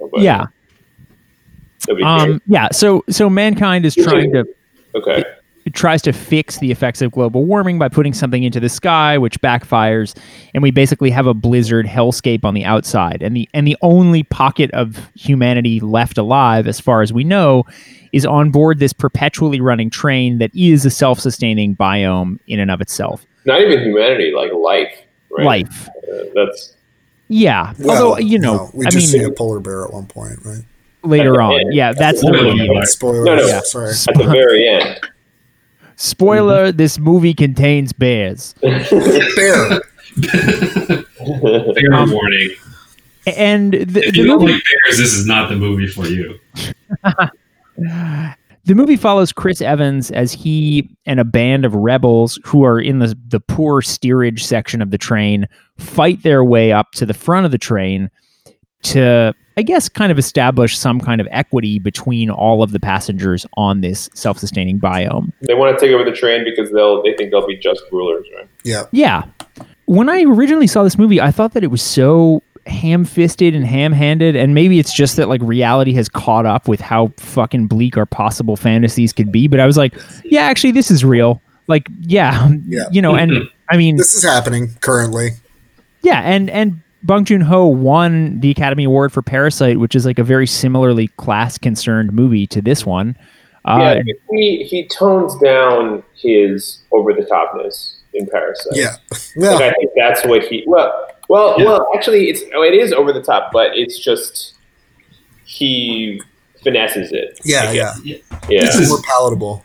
Oh, 0.00 0.08
but 0.12 0.20
yeah. 0.20 0.46
Um, 2.04 2.40
yeah. 2.46 2.68
So, 2.72 3.04
so 3.10 3.28
mankind 3.28 3.84
is 3.86 3.94
trying 3.94 4.32
to 4.32 4.44
okay. 4.94 5.24
It 5.64 5.72
tries 5.72 6.02
to 6.02 6.12
fix 6.12 6.58
the 6.58 6.70
effects 6.70 7.00
of 7.00 7.10
global 7.10 7.44
warming 7.46 7.78
by 7.78 7.88
putting 7.88 8.12
something 8.12 8.42
into 8.42 8.60
the 8.60 8.68
sky 8.68 9.16
which 9.18 9.40
backfires 9.40 10.16
and 10.52 10.62
we 10.62 10.70
basically 10.70 11.10
have 11.10 11.26
a 11.26 11.34
blizzard 11.34 11.86
hellscape 11.86 12.44
on 12.44 12.54
the 12.54 12.64
outside 12.64 13.22
and 13.22 13.34
the 13.36 13.48
and 13.54 13.66
the 13.66 13.76
only 13.82 14.22
pocket 14.24 14.70
of 14.72 15.10
humanity 15.14 15.80
left 15.80 16.18
alive 16.18 16.66
as 16.66 16.78
far 16.80 17.00
as 17.02 17.12
we 17.12 17.24
know 17.24 17.64
is 18.12 18.24
on 18.26 18.50
board 18.50 18.78
this 18.78 18.92
perpetually 18.92 19.60
running 19.60 19.90
train 19.90 20.38
that 20.38 20.50
is 20.54 20.84
a 20.84 20.90
self-sustaining 20.90 21.74
biome 21.74 22.38
in 22.46 22.60
and 22.60 22.70
of 22.70 22.80
itself 22.80 23.24
Not 23.46 23.60
even 23.60 23.80
humanity, 23.82 24.32
like 24.34 24.52
life. 24.52 25.00
Right? 25.30 25.44
life 25.44 25.88
Uh, 26.12 26.16
that's 26.34 26.74
yeah 27.28 27.72
Well, 27.78 28.12
although 28.12 28.18
you 28.18 28.38
know 28.38 28.56
no, 28.56 28.70
we 28.74 28.86
i 28.86 28.90
just 28.90 29.10
see 29.10 29.22
a 29.22 29.30
polar 29.30 29.58
bear 29.60 29.84
at 29.84 29.92
one 29.92 30.06
point, 30.06 30.38
right? 30.44 30.62
later 31.02 31.40
on 31.42 31.72
yeah 31.72 31.92
that's 31.92 32.20
the 32.20 32.28
Spoiler 32.28 32.50
reveal. 32.50 32.72
alert. 32.72 32.86
Spoiler. 32.88 33.24
No, 33.24 33.36
no. 33.36 33.46
yeah. 33.46 33.60
Sorry. 33.62 33.90
at 33.90 34.14
the 34.14 34.24
very 34.30 34.68
end. 34.68 35.00
Spoiler 35.96 36.70
this 36.72 36.98
movie 36.98 37.34
contains 37.34 37.92
bears 37.92 38.54
Bear. 38.62 39.80
Fair 41.74 41.94
Um, 41.94 42.10
warning. 42.12 42.50
and 43.36 43.72
the, 43.74 43.80
If 44.06 44.12
the 44.14 44.18
you 44.20 44.26
don't 44.26 44.40
movie 44.40 44.52
like 44.52 44.62
bears, 44.84 44.98
this 44.98 45.12
is 45.14 45.26
not 45.26 45.48
the 45.48 45.56
movie 45.56 45.86
for 45.88 46.06
you. 46.06 46.38
The 48.66 48.74
movie 48.74 48.96
follows 48.96 49.30
Chris 49.30 49.60
Evans 49.60 50.10
as 50.10 50.32
he 50.32 50.88
and 51.04 51.20
a 51.20 51.24
band 51.24 51.66
of 51.66 51.74
rebels 51.74 52.38
who 52.44 52.64
are 52.64 52.80
in 52.80 52.98
the 52.98 53.14
the 53.28 53.38
poor 53.40 53.82
steerage 53.82 54.42
section 54.42 54.80
of 54.80 54.90
the 54.90 54.96
train 54.96 55.46
fight 55.76 56.22
their 56.22 56.42
way 56.42 56.72
up 56.72 56.92
to 56.92 57.04
the 57.04 57.12
front 57.12 57.44
of 57.44 57.52
the 57.52 57.58
train 57.58 58.10
to 58.84 59.34
I 59.56 59.62
guess 59.62 59.88
kind 59.88 60.10
of 60.10 60.18
establish 60.18 60.76
some 60.76 61.00
kind 61.00 61.20
of 61.20 61.28
equity 61.30 61.78
between 61.78 62.28
all 62.30 62.62
of 62.62 62.72
the 62.72 62.80
passengers 62.80 63.46
on 63.56 63.80
this 63.82 64.10
self-sustaining 64.14 64.80
biome. 64.80 65.32
They 65.42 65.54
want 65.54 65.78
to 65.78 65.84
take 65.86 65.94
over 65.94 66.04
the 66.04 66.16
train 66.16 66.44
because 66.44 66.72
they'll 66.72 67.02
they 67.02 67.14
think 67.16 67.30
they'll 67.30 67.46
be 67.46 67.56
just 67.56 67.82
rulers, 67.92 68.26
right? 68.36 68.48
Yeah. 68.64 68.84
Yeah. 68.90 69.24
When 69.86 70.08
I 70.08 70.22
originally 70.22 70.66
saw 70.66 70.82
this 70.82 70.98
movie, 70.98 71.20
I 71.20 71.30
thought 71.30 71.52
that 71.52 71.62
it 71.62 71.68
was 71.70 71.82
so 71.82 72.42
ham-fisted 72.66 73.54
and 73.54 73.66
ham-handed 73.66 74.34
and 74.34 74.54
maybe 74.54 74.78
it's 74.78 74.92
just 74.94 75.16
that 75.16 75.28
like 75.28 75.42
reality 75.42 75.92
has 75.92 76.08
caught 76.08 76.46
up 76.46 76.66
with 76.66 76.80
how 76.80 77.12
fucking 77.18 77.66
bleak 77.66 77.96
our 77.96 78.06
possible 78.06 78.56
fantasies 78.56 79.12
could 79.12 79.30
be, 79.30 79.46
but 79.48 79.60
I 79.60 79.66
was 79.66 79.76
like, 79.76 79.94
yeah, 80.24 80.42
actually 80.42 80.72
this 80.72 80.90
is 80.90 81.04
real. 81.04 81.40
Like, 81.66 81.86
yeah, 82.00 82.50
Yeah. 82.66 82.84
you 82.90 83.00
know, 83.02 83.14
and 83.14 83.30
mm-hmm. 83.32 83.44
I 83.70 83.76
mean, 83.76 83.96
This 83.96 84.14
is 84.14 84.24
happening 84.24 84.74
currently. 84.80 85.30
yeah, 86.02 86.20
and 86.20 86.50
and 86.50 86.80
Bong 87.04 87.24
Joon 87.24 87.42
Ho 87.42 87.66
won 87.66 88.40
the 88.40 88.50
Academy 88.50 88.84
Award 88.84 89.12
for 89.12 89.22
Parasite, 89.22 89.78
which 89.78 89.94
is 89.94 90.06
like 90.06 90.18
a 90.18 90.24
very 90.24 90.46
similarly 90.46 91.08
class 91.08 91.58
concerned 91.58 92.12
movie 92.12 92.46
to 92.48 92.62
this 92.62 92.86
one. 92.86 93.16
Uh, 93.66 93.96
yeah, 94.04 94.12
he 94.32 94.64
he 94.64 94.88
tones 94.88 95.38
down 95.38 96.02
his 96.14 96.82
over 96.92 97.12
the 97.12 97.22
topness 97.22 97.96
in 98.14 98.26
Parasite. 98.26 98.72
Yeah. 98.76 98.96
Like, 99.36 99.60
Yeah. 99.60 99.66
I 99.68 99.72
think 99.74 99.90
that's 99.96 100.24
what 100.26 100.44
he 100.44 100.64
well 100.66 101.08
well 101.28 101.54
Yeah. 101.58 101.64
well 101.66 101.88
actually 101.94 102.28
it's 102.30 102.42
oh, 102.54 102.62
it 102.62 102.74
is 102.74 102.92
over 102.92 103.12
the 103.12 103.22
top, 103.22 103.50
but 103.52 103.70
it's 103.76 103.98
just 103.98 104.54
he 105.44 106.20
finesses 106.62 107.12
it. 107.12 107.38
Yeah. 107.44 107.70
Yeah. 107.72 107.94
Yeah. 108.04 108.16
This 108.48 108.76
is 108.76 108.88
More 108.88 109.00
palatable. 109.06 109.64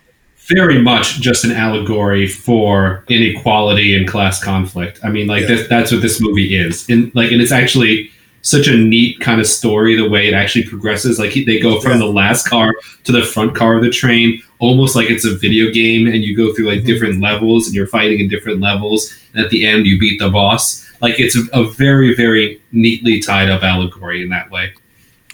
Very 0.56 0.82
much 0.82 1.20
just 1.22 1.44
an 1.46 1.52
allegory 1.52 2.28
for 2.28 3.04
inequality 3.10 3.96
and 3.96 4.08
class 4.08 4.44
conflict. 4.44 5.00
I 5.04 5.10
mean, 5.10 5.28
like 5.28 5.42
Yeah. 5.44 5.48
this, 5.50 5.68
that's 5.68 5.92
what 5.92 6.02
this 6.02 6.20
movie 6.22 6.56
is, 6.56 6.88
and 6.90 7.12
like, 7.16 7.32
and 7.32 7.42
it's 7.42 7.52
actually 7.52 8.10
such 8.42 8.68
a 8.68 8.76
neat 8.78 9.20
kind 9.20 9.42
of 9.42 9.46
story 9.48 9.96
the 9.96 10.08
way 10.08 10.28
it 10.28 10.34
actually 10.34 10.64
progresses. 10.64 11.20
Like 11.20 11.32
he- 11.32 11.44
they 11.44 11.60
go 11.60 11.80
from 11.82 11.92
Yeah. 11.94 11.98
the 12.00 12.06
last 12.06 12.48
car 12.48 12.74
to 13.04 13.12
the 13.12 13.22
front 13.22 13.54
car 13.54 13.76
of 13.76 13.84
the 13.84 13.90
train, 13.90 14.42
almost 14.60 14.96
like 14.96 15.10
it's 15.10 15.26
a 15.26 15.36
video 15.36 15.70
game, 15.72 16.08
and 16.08 16.24
you 16.24 16.36
go 16.38 16.54
through 16.54 16.68
like 16.68 16.82
Mhm. 16.82 16.86
different 16.86 17.22
levels, 17.22 17.68
and 17.68 17.76
you're 17.76 17.88
fighting 17.88 18.20
in 18.20 18.30
different 18.30 18.62
levels. 18.62 19.14
And 19.34 19.44
at 19.44 19.52
the 19.52 19.66
end, 19.66 19.86
you 19.88 20.00
beat 20.00 20.20
the 20.20 20.30
boss. 20.30 20.86
Like 21.02 21.20
it's 21.20 21.36
a, 21.36 21.42
a 21.54 21.70
very, 21.70 22.14
very 22.16 22.60
neatly 22.72 23.20
tied 23.20 23.50
up 23.50 23.62
allegory 23.64 24.24
in 24.24 24.30
that 24.30 24.50
way. 24.52 24.70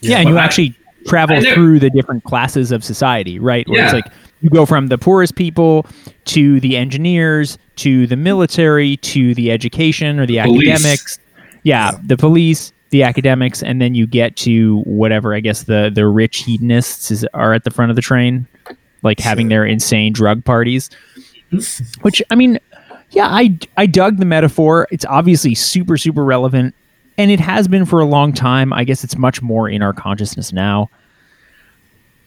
Yeah, 0.01 0.17
and 0.19 0.29
you 0.29 0.37
I- 0.37 0.43
actually 0.43 0.73
travel 1.07 1.39
never- 1.39 1.53
through 1.55 1.79
the 1.79 1.91
different 1.91 2.23
classes 2.23 2.71
of 2.71 2.83
society, 2.83 3.37
right? 3.37 3.67
Where 3.69 3.83
it's 3.83 3.91
Yeah. 3.93 3.97
like 3.97 4.05
you 4.45 4.51
go 4.51 4.65
from 4.65 4.87
the 4.87 4.97
poorest 4.99 5.35
people 5.35 5.87
to 6.25 6.59
the 6.59 6.77
engineers 6.77 7.57
to 7.77 8.05
the 8.05 8.15
military 8.15 8.97
to 8.97 9.33
the 9.33 9.51
education 9.51 10.19
or 10.19 10.27
the 10.27 10.37
Police. 10.37 10.69
academics. 10.69 11.19
Yeah, 11.63 11.91
the 12.03 12.15
police, 12.15 12.71
the 12.91 13.01
academics, 13.01 13.63
and 13.63 13.81
then 13.81 13.95
you 13.95 14.05
get 14.05 14.35
to 14.37 14.81
whatever 14.81 15.33
I 15.33 15.39
guess 15.39 15.63
the 15.63 15.91
the 15.93 16.05
rich 16.07 16.43
hedonists 16.43 17.09
is, 17.09 17.25
are 17.33 17.55
at 17.55 17.63
the 17.63 17.71
front 17.71 17.89
of 17.89 17.95
the 17.95 18.03
train, 18.03 18.47
like 19.01 19.19
having 19.19 19.47
their 19.47 19.65
insane 19.65 20.13
drug 20.13 20.45
parties. 20.45 20.91
Which 22.03 22.21
I 22.29 22.35
mean, 22.35 22.59
yeah, 23.09 23.27
I 23.27 23.57
I 23.77 23.87
dug 23.87 24.17
the 24.17 24.25
metaphor. 24.25 24.87
It's 24.91 25.05
obviously 25.05 25.55
super 25.55 25.97
super 25.97 26.23
relevant, 26.23 26.75
and 27.17 27.31
it 27.31 27.39
has 27.39 27.67
been 27.67 27.85
for 27.85 27.99
a 27.99 28.05
long 28.05 28.31
time. 28.31 28.71
I 28.71 28.83
guess 28.83 29.03
it's 29.03 29.17
much 29.17 29.41
more 29.41 29.67
in 29.67 29.81
our 29.81 29.93
consciousness 29.93 30.53
now. 30.53 30.91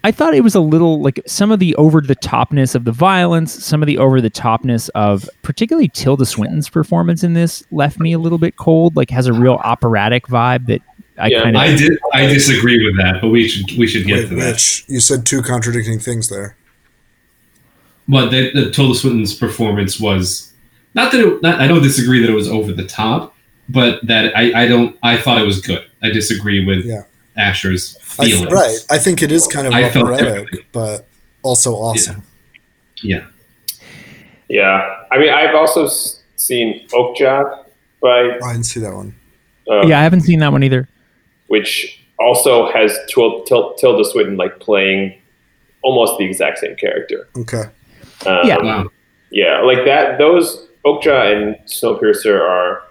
I 0.09 0.11
thought 0.11 0.33
it 0.33 0.43
was 0.43 0.55
a 0.55 0.61
little 0.61 1.03
like 1.03 1.21
some 1.27 1.53
of 1.53 1.59
the 1.59 1.75
over 1.75 2.01
the 2.01 2.17
topness 2.17 2.75
of 2.75 2.87
the 2.87 2.93
violence, 2.93 3.53
some 3.63 3.83
of 3.83 3.87
the 3.87 3.99
over 3.99 4.23
the 4.23 4.31
topness 4.31 4.89
of 4.95 5.29
particularly 5.43 5.89
Tilda 5.89 6.25
Swinton's 6.25 6.71
performance 6.71 7.23
in 7.23 7.35
this 7.35 7.63
left 7.73 8.01
me 8.01 8.15
a 8.15 8.19
little 8.19 8.39
bit 8.39 8.57
cold. 8.57 8.97
Like 8.97 9.11
has 9.11 9.27
a 9.27 9.35
real 9.35 9.57
operatic 9.65 10.27
vibe 10.27 10.65
that 10.69 10.81
I 11.19 11.27
Yeah, 11.29 11.43
kind 11.43 11.57
of 11.57 11.61
I 11.61 11.77
did. 11.77 11.99
I 12.15 12.25
disagree 12.25 12.83
with 12.83 12.97
that, 12.97 13.21
but 13.21 13.29
we 13.29 13.47
should 13.49 13.77
we 13.77 13.87
should 13.87 14.07
get 14.07 14.21
Wait, 14.21 14.29
to 14.31 14.37
that. 14.37 14.89
You 14.89 14.99
said 14.99 15.27
two 15.27 15.43
contradicting 15.43 15.99
things 15.99 16.31
there. 16.31 16.57
But 18.09 18.31
the, 18.31 18.51
the 18.53 18.71
Tilda 18.71 18.95
Swinton's 18.95 19.35
performance 19.35 20.01
was 20.01 20.55
not 20.95 21.13
that 21.13 21.21
it, 21.21 21.43
not, 21.43 21.61
I 21.61 21.69
don't 21.69 21.83
disagree 21.83 22.23
that 22.23 22.31
it 22.31 22.35
was 22.35 22.49
over 22.49 22.73
the 22.73 22.87
top, 22.87 23.37
but 23.69 24.01
that 24.07 24.35
I, 24.35 24.63
I 24.63 24.69
don't 24.69 24.97
I 25.03 25.19
thought 25.19 25.39
it 25.39 25.45
was 25.45 25.61
good. 25.61 25.85
I 26.03 26.09
disagree 26.09 26.65
with 26.65 26.87
Yeah. 26.87 27.03
Asher's 27.39 27.97
I, 28.19 28.45
right. 28.51 28.79
I 28.91 28.99
think 28.99 29.23
it 29.23 29.31
is 29.33 29.47
kind 29.47 29.67
of 29.67 29.73
I 29.73 29.85
operatic, 29.85 30.67
but 30.73 31.07
also 31.43 31.75
awesome. 31.75 32.23
Yeah. 33.03 33.25
Yeah, 34.49 35.05
I 35.13 35.19
mean, 35.19 35.31
I've 35.31 35.55
also 35.55 35.87
s- 35.87 36.23
seen 36.37 36.87
Okja 36.89 37.65
by, 38.01 38.39
I 38.43 38.53
didn't 38.53 38.65
see 38.65 38.81
that 38.81 38.95
one. 38.95 39.15
uh, 39.71 39.87
yeah, 39.87 40.01
I 40.01 40.03
haven't 40.03 40.23
seen 40.23 40.39
that 40.41 40.53
one 40.53 40.63
either. 40.63 40.89
which 41.49 42.03
also 42.19 42.71
has 42.73 42.99
Til- 43.09 43.43
Til- 43.45 43.75
Tilda 43.79 44.05
Swinton 44.05 44.37
like 44.37 44.59
playing 44.59 45.15
almost 45.83 46.19
the 46.19 46.25
exact 46.25 46.59
same 46.59 46.75
character. 46.77 47.29
Okay. 47.39 47.65
Um, 48.27 48.41
Yeah. 48.49 48.57
Wow. 48.59 48.91
yeah, 49.31 49.61
like 49.61 49.85
that. 49.85 50.19
Those 50.19 50.67
Okja 50.85 51.33
and 51.37 51.57
Snowpiercer 51.67 52.41
are 52.41 52.83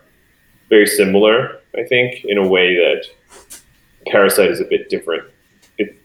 very 0.69 0.87
similar, 0.87 1.59
I 1.77 1.83
think, 1.83 2.23
in 2.25 2.37
a 2.37 2.47
way 2.47 2.75
that 2.75 3.05
Parasite 4.11 4.49
is 4.49 4.59
a 4.59 4.65
bit 4.65 4.89
different. 4.89 5.23
It, 5.77 5.97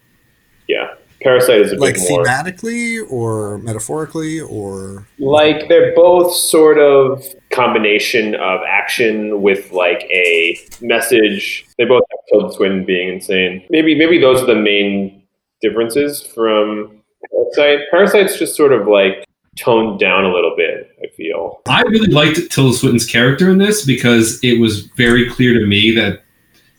yeah, 0.68 0.94
Parasite 1.22 1.60
is 1.60 1.72
a 1.72 1.76
Like 1.76 1.94
bit 1.94 2.10
more 2.10 2.24
thematically 2.24 3.10
or 3.10 3.58
metaphorically 3.58 4.40
or 4.40 5.06
like 5.18 5.68
they're 5.68 5.94
both 5.94 6.34
sort 6.34 6.78
of 6.78 7.24
combination 7.50 8.34
of 8.34 8.60
action 8.66 9.42
with 9.42 9.72
like 9.72 10.02
a 10.10 10.58
message. 10.80 11.66
They 11.78 11.84
both 11.84 12.02
have 12.10 12.20
Tilda 12.28 12.54
Swinton 12.54 12.84
being 12.84 13.08
insane. 13.08 13.64
Maybe 13.70 13.94
maybe 13.94 14.18
those 14.18 14.42
are 14.42 14.46
the 14.46 14.54
main 14.54 15.22
differences 15.60 16.22
from 16.22 17.02
Parasite. 17.30 17.86
Parasite's 17.90 18.38
just 18.38 18.56
sort 18.56 18.72
of 18.72 18.88
like 18.88 19.24
toned 19.56 20.00
down 20.00 20.24
a 20.24 20.32
little 20.32 20.54
bit. 20.56 20.90
I 21.02 21.08
feel. 21.16 21.60
I 21.66 21.82
really 21.82 22.10
liked 22.10 22.50
Tilda 22.50 22.76
Swinton's 22.76 23.06
character 23.06 23.50
in 23.50 23.58
this 23.58 23.84
because 23.84 24.40
it 24.42 24.60
was 24.60 24.86
very 24.96 25.30
clear 25.30 25.58
to 25.58 25.66
me 25.66 25.94
that 25.94 26.24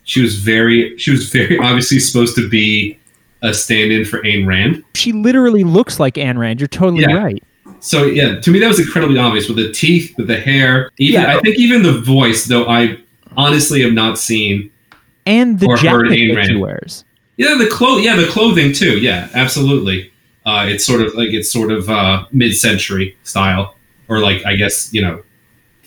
she 0.04 0.22
was 0.22 0.36
very 0.40 0.98
she 0.98 1.12
was 1.12 1.30
very 1.30 1.58
obviously 1.68 2.00
supposed 2.00 2.36
to 2.36 2.50
be 2.50 2.98
a 3.42 3.54
stand-in 3.54 4.06
for 4.06 4.20
Ayn 4.22 4.48
Rand. 4.48 4.84
She 4.96 5.12
literally 5.12 5.64
looks 5.64 6.00
like 6.00 6.18
Anne 6.18 6.38
Rand. 6.40 6.60
You're 6.62 6.68
totally 6.70 7.02
Yeah. 7.04 7.14
right. 7.18 7.44
So 7.82 8.06
yeah, 8.06 8.40
to 8.40 8.52
me 8.52 8.60
that 8.60 8.68
was 8.70 8.80
incredibly 8.80 9.18
obvious 9.18 9.48
with 9.50 9.58
the 9.58 9.72
teeth, 9.72 10.14
with 10.18 10.28
the 10.28 10.40
hair, 10.40 10.90
even 10.98 11.22
Yeah. 11.22 11.36
I 11.36 11.42
think 11.42 11.58
even 11.58 11.84
the 11.84 11.92
voice, 12.00 12.46
though 12.46 12.66
I 12.68 12.98
honestly 13.36 13.82
have 13.82 13.92
not 13.94 14.18
seen. 14.18 14.70
And 15.26 15.60
the 15.60 15.68
Or 15.68 15.78
heard 15.78 16.08
jacket 16.10 16.20
Ayn 16.20 16.36
that 16.36 16.46
she 16.46 16.52
Rand. 16.52 16.62
wears. 16.62 17.04
Yeah, 17.38 17.56
the 17.56 17.68
clo 17.68 17.98
yeah, 17.98 18.16
the 18.16 18.28
clothing 18.28 18.72
too. 18.74 19.00
Yeah, 19.00 19.28
absolutely. 19.34 20.12
Uh, 20.46 20.66
it's 20.70 20.86
sort 20.86 21.02
of 21.02 21.14
like 21.16 21.30
it's 21.32 21.52
sort 21.52 21.72
of 21.72 21.90
uh, 21.90 22.26
mid-century 22.32 23.16
style, 23.24 23.76
or 24.10 24.20
like 24.20 24.46
I 24.46 24.56
guess 24.56 24.94
you 24.94 25.02
know, 25.02 25.22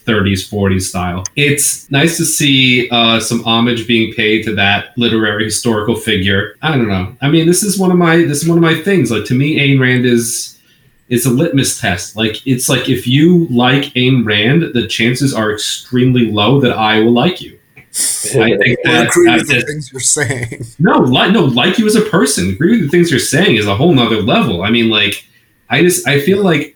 30s, 0.06 0.48
40s 0.50 0.82
style. 0.82 1.24
It's 1.34 1.90
nice 1.90 2.16
to 2.16 2.24
see 2.24 2.88
uh, 2.90 3.20
some 3.20 3.44
homage 3.44 3.86
being 3.86 4.14
paid 4.14 4.44
to 4.44 4.54
that 4.54 4.96
literary 4.96 5.44
historical 5.44 5.96
figure. 5.96 6.54
I 6.62 6.76
don't 6.76 6.88
know. 6.88 7.14
I 7.20 7.28
mean, 7.28 7.46
this 7.46 7.62
is 7.62 7.78
one 7.78 7.90
of 7.90 7.98
my 7.98 8.16
this 8.18 8.42
is 8.42 8.48
one 8.48 8.58
of 8.58 8.62
my 8.62 8.74
things. 8.74 9.10
Like 9.10 9.24
to 9.26 9.34
me, 9.34 9.58
Ayn 9.58 9.80
Rand 9.80 10.06
is 10.06 10.58
is 11.08 11.26
a 11.26 11.30
litmus 11.30 11.80
test. 11.80 12.16
Like 12.16 12.46
it's 12.46 12.68
like 12.68 12.88
if 12.88 13.06
you 13.06 13.46
like 13.48 13.84
Ayn 13.94 14.24
Rand, 14.24 14.74
the 14.74 14.86
chances 14.86 15.34
are 15.34 15.52
extremely 15.52 16.30
low 16.30 16.60
that 16.60 16.72
I 16.72 17.00
will 17.00 17.12
like 17.12 17.40
you. 17.40 17.58
I 17.98 18.58
think 18.58 18.78
that, 18.84 19.08
agree 19.08 19.26
that- 19.26 19.38
with 19.38 19.48
the 19.48 19.62
things 19.62 19.90
you're 19.90 20.00
saying. 20.00 20.64
no, 20.78 20.98
like 20.98 21.32
no, 21.32 21.44
like 21.44 21.78
you 21.78 21.86
as 21.86 21.96
a 21.96 22.02
person. 22.02 22.50
Agree 22.50 22.72
with 22.72 22.82
the 22.82 22.88
things 22.88 23.10
you're 23.10 23.18
saying 23.20 23.56
is 23.56 23.66
a 23.66 23.74
whole 23.74 23.94
nother 23.94 24.20
level. 24.20 24.62
I 24.62 24.70
mean, 24.70 24.90
like, 24.90 25.26
I 25.70 25.80
just 25.82 26.06
I 26.06 26.20
feel 26.20 26.42
like 26.42 26.75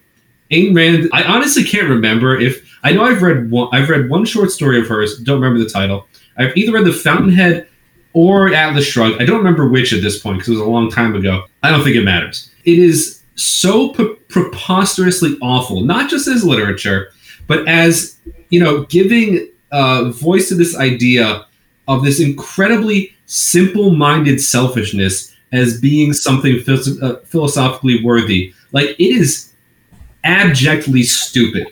Ayn 0.51 0.75
Rand. 0.75 1.09
I 1.13 1.25
honestly 1.25 1.65
can't 1.65 1.89
remember 1.89 2.39
if 2.39 2.69
I 2.83 2.93
know 2.93 3.05
I've 3.05 3.23
read 3.23 3.51
one. 3.51 3.69
I've 3.73 3.89
read 3.89 4.09
one 4.09 4.25
short 4.25 4.51
story 4.51 4.81
of 4.81 4.89
hers. 4.89 5.19
Don't 5.19 5.41
remember 5.41 5.63
the 5.63 5.71
title. 5.71 6.07
I've 6.37 6.57
either 6.57 6.73
read 6.73 6.87
The 6.87 6.93
Fountainhead 6.93 7.69
or 8.13 8.53
Atlas 8.53 8.87
Shrugged. 8.87 9.21
I 9.21 9.27
don't 9.27 9.39
remember 9.39 9.69
which 9.69 9.93
at 9.93 10.03
this 10.03 10.19
point 10.19 10.39
because 10.39 10.49
it 10.49 10.53
was 10.53 10.61
a 10.61 10.71
long 10.71 10.91
time 10.91 11.15
ago. 11.15 11.45
I 11.63 11.71
don't 11.71 11.85
think 11.85 11.97
it 11.97 12.05
matters. 12.05 12.51
It 12.65 12.79
is 12.79 13.23
so 13.37 13.91
pre- 13.91 14.17
preposterously 14.29 15.37
awful, 15.41 15.83
not 15.83 16.11
just 16.11 16.27
as 16.27 16.45
literature, 16.45 17.13
but 17.47 17.67
as 17.69 18.19
you 18.49 18.61
know, 18.61 18.85
giving 18.85 19.49
uh, 19.73 20.11
voice 20.11 20.49
to 20.49 20.55
this 20.55 20.77
idea 20.77 21.47
of 21.89 22.05
this 22.05 22.21
incredibly 22.21 23.15
simple-minded 23.27 24.41
selfishness 24.41 25.35
as 25.53 25.81
being 25.81 26.13
something 26.13 26.61
uh, 26.69 27.17
philosophically 27.25 28.03
worthy. 28.05 28.53
Like 28.73 28.91
it 28.91 28.97
is 28.99 29.50
abjectly 30.25 31.03
stupid, 31.03 31.69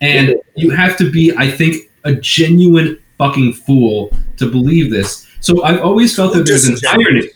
and 0.00 0.34
you 0.54 0.70
have 0.70 0.96
to 0.98 1.10
be, 1.10 1.32
I 1.36 1.50
think, 1.50 1.90
a 2.04 2.14
genuine 2.14 2.98
fucking 3.18 3.52
fool 3.52 4.12
to 4.36 4.50
believe 4.50 4.90
this. 4.90 5.28
So 5.40 5.62
I've 5.62 5.80
always 5.80 6.14
felt 6.14 6.34
that 6.34 6.46
there's 6.46 6.66
an 6.66 6.76
irony. 6.88 7.30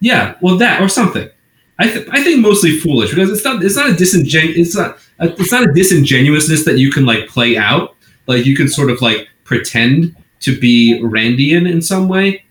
Yeah, 0.00 0.36
well, 0.40 0.56
that 0.58 0.82
or 0.82 0.88
something. 0.88 1.28
I, 1.78 1.88
th- 1.88 2.08
I 2.10 2.22
think 2.22 2.40
mostly 2.40 2.78
foolish 2.78 3.10
because 3.10 3.30
it's 3.30 3.44
not 3.44 3.64
it's 3.64 3.74
not 3.74 3.90
a 3.90 3.94
disingen 3.94 4.56
it's 4.56 4.76
not 4.76 4.96
a, 5.18 5.32
it's 5.32 5.50
not 5.50 5.68
a 5.68 5.72
disingenuousness 5.72 6.64
that 6.66 6.78
you 6.78 6.92
can 6.92 7.04
like 7.04 7.26
play 7.26 7.56
out 7.56 7.96
like 8.28 8.46
you 8.46 8.54
can 8.54 8.68
sort 8.68 8.90
of 8.90 9.02
like 9.02 9.28
pretend 9.42 10.14
to 10.40 10.58
be 10.58 11.00
Randian 11.02 11.70
in 11.70 11.80
some 11.80 12.08
way. 12.08 12.44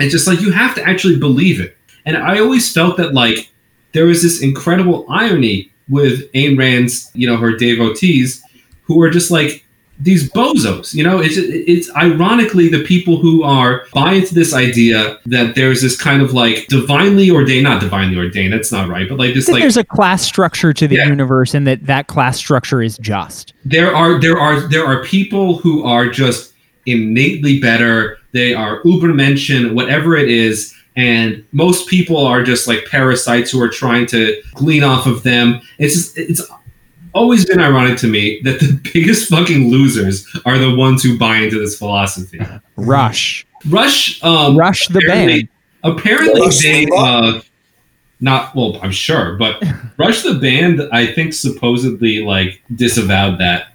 It's 0.00 0.12
just 0.12 0.26
like 0.26 0.40
you 0.40 0.52
have 0.52 0.74
to 0.76 0.88
actually 0.88 1.18
believe 1.18 1.60
it. 1.60 1.76
And 2.06 2.16
I 2.16 2.38
always 2.38 2.72
felt 2.72 2.96
that 2.96 3.14
like 3.14 3.50
there 3.92 4.06
was 4.06 4.22
this 4.22 4.42
incredible 4.42 5.06
irony 5.08 5.72
with 5.88 6.30
Ayn 6.32 6.58
Rand's, 6.58 7.10
you 7.14 7.26
know, 7.26 7.36
her 7.36 7.56
devotees 7.56 8.42
who 8.84 9.00
are 9.02 9.10
just 9.10 9.30
like 9.30 9.60
these 10.00 10.28
bozos, 10.32 10.92
you 10.92 11.04
know, 11.04 11.20
it's 11.20 11.36
it's 11.38 11.94
ironically 11.94 12.68
the 12.68 12.82
people 12.82 13.16
who 13.18 13.44
are 13.44 13.84
buy 13.94 14.14
into 14.14 14.34
this 14.34 14.52
idea 14.52 15.18
that 15.26 15.54
there's 15.54 15.80
this 15.82 15.96
kind 16.00 16.20
of 16.20 16.34
like 16.34 16.66
divinely 16.66 17.30
ordained, 17.30 17.62
not 17.62 17.80
divinely 17.80 18.16
ordained, 18.18 18.52
that's 18.52 18.72
not 18.72 18.88
right, 18.88 19.08
but 19.08 19.18
like 19.18 19.34
this 19.34 19.48
like 19.48 19.62
there's 19.62 19.76
a 19.76 19.84
class 19.84 20.22
structure 20.22 20.72
to 20.72 20.88
the 20.88 20.96
Yeah. 20.96 21.06
universe, 21.06 21.54
and 21.54 21.64
that 21.68 21.86
that 21.86 22.08
class 22.08 22.36
structure 22.36 22.82
is 22.82 22.98
just. 22.98 23.54
there 23.64 23.94
are 23.94 24.18
there 24.20 24.38
are 24.38 24.60
there 24.68 24.84
are 24.84 25.04
people 25.04 25.58
who 25.58 25.84
are 25.84 26.08
just 26.08 26.52
innately 26.86 27.60
better. 27.60 28.18
They 28.32 28.52
are 28.52 28.82
Ubermenschen, 28.82 29.74
whatever 29.74 30.16
it 30.16 30.28
is, 30.28 30.74
and 30.96 31.44
most 31.52 31.88
people 31.88 32.18
are 32.24 32.42
just 32.42 32.68
like 32.68 32.84
parasites 32.86 33.50
who 33.50 33.60
are 33.60 33.68
trying 33.68 34.06
to 34.06 34.40
glean 34.54 34.82
off 34.84 35.06
of 35.06 35.22
them. 35.22 35.60
It's 35.78 35.94
just 35.94 36.18
it's 36.18 36.42
always 37.14 37.44
been 37.46 37.60
ironic 37.60 37.96
to 37.98 38.06
me 38.08 38.40
that 38.44 38.60
the 38.60 38.80
biggest 38.92 39.28
fucking 39.28 39.70
losers 39.70 40.26
are 40.44 40.58
the 40.58 40.74
ones 40.74 41.02
who 41.02 41.18
buy 41.18 41.36
into 41.38 41.58
this 41.58 41.76
philosophy. 41.78 42.40
Rush, 42.76 43.46
Rush, 43.68 44.22
um, 44.22 44.56
Rush 44.56 44.86
the 44.88 44.98
apparently- 44.98 45.42
band. 45.42 45.48
Apparently, 45.84 46.40
Rush 46.40 46.62
they 46.62 46.86
Limbaugh? 46.86 47.38
uh, 47.38 47.42
not 48.20 48.54
well. 48.54 48.78
I'm 48.82 48.90
sure, 48.90 49.36
but 49.36 49.62
Rush 49.98 50.22
the 50.22 50.34
band, 50.34 50.80
I 50.92 51.06
think, 51.12 51.34
supposedly 51.34 52.24
like 52.24 52.62
disavowed 52.74 53.38
that 53.40 53.73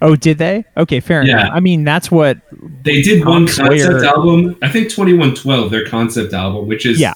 Oh, 0.00 0.14
did 0.16 0.38
they? 0.38 0.64
Okay, 0.76 1.00
fair 1.00 1.24
Yeah. 1.26 1.40
enough. 1.40 1.52
I 1.54 1.60
mean, 1.60 1.84
that's 1.84 2.10
what. 2.10 2.38
They 2.84 3.02
did 3.02 3.24
one 3.24 3.46
Tom 3.46 3.48
Sawyer- 3.66 3.68
concept 3.90 4.04
album. 4.04 4.56
I 4.62 4.68
think 4.68 4.88
2112, 4.90 5.70
their 5.70 5.84
concept 5.86 6.32
album, 6.32 6.68
which 6.68 6.86
is 6.86 7.00
Yeah. 7.00 7.14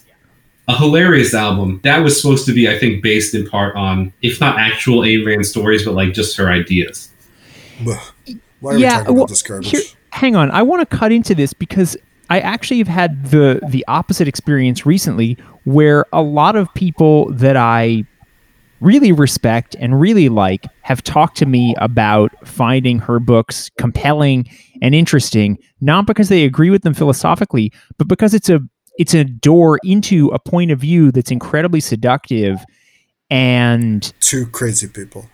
a 0.68 0.76
hilarious 0.76 1.32
album. 1.34 1.80
That 1.84 1.98
was 2.02 2.20
supposed 2.20 2.44
to 2.46 2.52
be, 2.52 2.68
I 2.68 2.78
think, 2.78 3.02
based 3.02 3.34
in 3.34 3.46
part 3.48 3.76
on, 3.76 4.12
if 4.22 4.40
not 4.40 4.58
actual 4.58 5.02
Ayn 5.02 5.24
Rand 5.26 5.46
stories, 5.46 5.84
but 5.84 5.94
like 5.94 6.12
just 6.12 6.36
her 6.36 6.48
ideas. 6.48 7.08
Why 7.84 7.94
are 8.72 8.74
we 8.76 8.82
yeah. 8.82 8.98
talking 8.98 9.14
Well, 9.14 9.24
about 9.24 9.28
this 9.30 9.42
garbage? 9.42 9.70
here, 9.70 9.80
hang 10.10 10.36
on. 10.36 10.50
I 10.50 10.62
want 10.62 10.88
to 10.88 10.96
cut 10.96 11.12
into 11.12 11.34
this 11.34 11.52
because 11.52 11.96
I 12.30 12.40
actually 12.40 12.78
have 12.78 12.88
had 12.88 13.30
the 13.30 13.60
the 13.68 13.84
opposite 13.88 14.28
experience 14.28 14.86
recently, 14.86 15.36
where 15.64 16.06
a 16.12 16.22
lot 16.22 16.56
of 16.56 16.72
people 16.74 17.30
that 17.32 17.56
I 17.56 18.04
really 18.82 19.12
respect 19.12 19.74
and 19.78 20.00
really 20.00 20.28
like 20.28 20.66
have 20.82 21.02
talked 21.02 21.36
to 21.38 21.46
me 21.46 21.74
about 21.78 22.30
finding 22.46 22.98
her 22.98 23.18
books 23.20 23.70
compelling 23.78 24.46
and 24.82 24.94
interesting 24.94 25.56
not 25.80 26.06
because 26.06 26.28
they 26.28 26.44
agree 26.44 26.68
with 26.68 26.82
them 26.82 26.92
philosophically 26.92 27.72
but 27.98 28.08
because 28.08 28.34
it's 28.34 28.50
a 28.50 28.60
it's 28.98 29.14
a 29.14 29.24
door 29.24 29.78
into 29.84 30.28
a 30.28 30.38
point 30.38 30.70
of 30.70 30.78
view 30.80 31.10
that's 31.12 31.30
incredibly 31.30 31.80
seductive 31.80 32.58
and 33.30 34.12
to 34.20 34.46
crazy 34.46 34.88
people. 34.88 35.28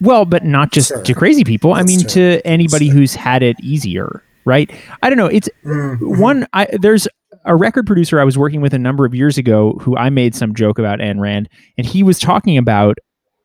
well 0.00 0.24
but 0.24 0.44
not 0.44 0.72
just 0.72 0.88
Sure. 0.88 1.02
to 1.02 1.14
crazy 1.14 1.44
people 1.44 1.72
i 1.74 1.82
mean 1.82 2.00
true. 2.00 2.08
to 2.10 2.46
anybody 2.46 2.88
who's 2.88 3.14
had 3.14 3.42
it 3.42 3.56
easier 3.62 4.22
right 4.44 4.70
i 5.02 5.10
don't 5.10 5.18
know 5.18 5.26
it's 5.26 5.48
Mhm. 5.64 6.18
one 6.18 6.46
I 6.52 6.66
there's 6.80 7.06
a 7.48 7.56
record 7.56 7.86
producer 7.86 8.20
I 8.20 8.24
was 8.24 8.38
working 8.38 8.60
with 8.60 8.74
a 8.74 8.78
number 8.78 9.04
of 9.06 9.14
years 9.14 9.38
ago 9.38 9.72
who 9.80 9.96
I 9.96 10.10
made 10.10 10.34
some 10.34 10.54
joke 10.54 10.78
about 10.78 11.00
Ayn 11.00 11.18
Rand 11.18 11.48
and 11.78 11.86
he 11.86 12.02
was 12.02 12.20
talking 12.20 12.58
about 12.58 12.98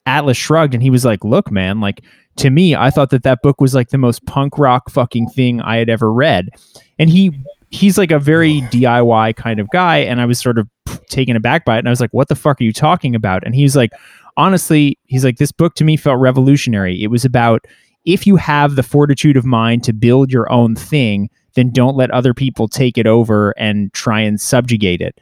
Atlas 0.05 0.37
Shrugged 0.37 0.73
and 0.73 0.83
he 0.83 0.89
was 0.89 1.05
like, 1.05 1.23
"Look, 1.23 1.49
man, 1.49 1.79
like 1.79 2.03
to 2.35 2.49
me, 2.49 2.75
I 2.75 2.89
thought 2.89 3.09
that 3.11 3.23
that 3.23 3.41
book 3.41 3.61
was 3.61 3.73
like 3.73 3.89
the 3.89 3.97
most 3.97 4.25
punk 4.25 4.59
rock 4.59 4.89
fucking 4.89 5.29
thing 5.29 5.61
I 5.61 5.77
had 5.77 5.89
ever 5.89 6.11
read." 6.11 6.49
And 6.99 7.09
he 7.09 7.31
he's 7.69 7.97
like 7.97 8.11
a 8.11 8.19
very 8.19 8.61
DIY 8.63 9.35
kind 9.37 9.59
of 9.59 9.69
guy 9.69 9.97
and 9.97 10.19
I 10.21 10.25
was 10.25 10.39
sort 10.39 10.59
of 10.59 10.69
taken 11.09 11.35
aback 11.35 11.63
by 11.63 11.77
it 11.77 11.79
and 11.79 11.87
I 11.87 11.91
was 11.91 12.01
like, 12.01 12.13
"What 12.13 12.27
the 12.27 12.35
fuck 12.35 12.59
are 12.59 12.65
you 12.65 12.73
talking 12.73 13.15
about?" 13.15 13.45
And 13.45 13.55
he 13.55 13.63
was 13.63 13.77
like, 13.77 13.91
"Honestly, 14.35 14.99
he's 15.05 15.23
like 15.23 15.37
this 15.37 15.53
book 15.53 15.75
to 15.75 15.85
me 15.85 15.95
felt 15.95 16.19
revolutionary. 16.19 17.01
It 17.01 17.07
was 17.07 17.23
about 17.23 17.65
if 18.03 18.27
you 18.27 18.35
have 18.35 18.75
the 18.75 18.83
fortitude 18.83 19.37
of 19.37 19.45
mind 19.45 19.85
to 19.85 19.93
build 19.93 20.29
your 20.29 20.51
own 20.51 20.75
thing, 20.75 21.29
then 21.55 21.71
don't 21.71 21.95
let 21.95 22.11
other 22.11 22.33
people 22.33 22.67
take 22.67 22.97
it 22.97 23.07
over 23.07 23.51
and 23.51 23.93
try 23.93 24.19
and 24.19 24.39
subjugate 24.39 25.01
it. 25.01 25.19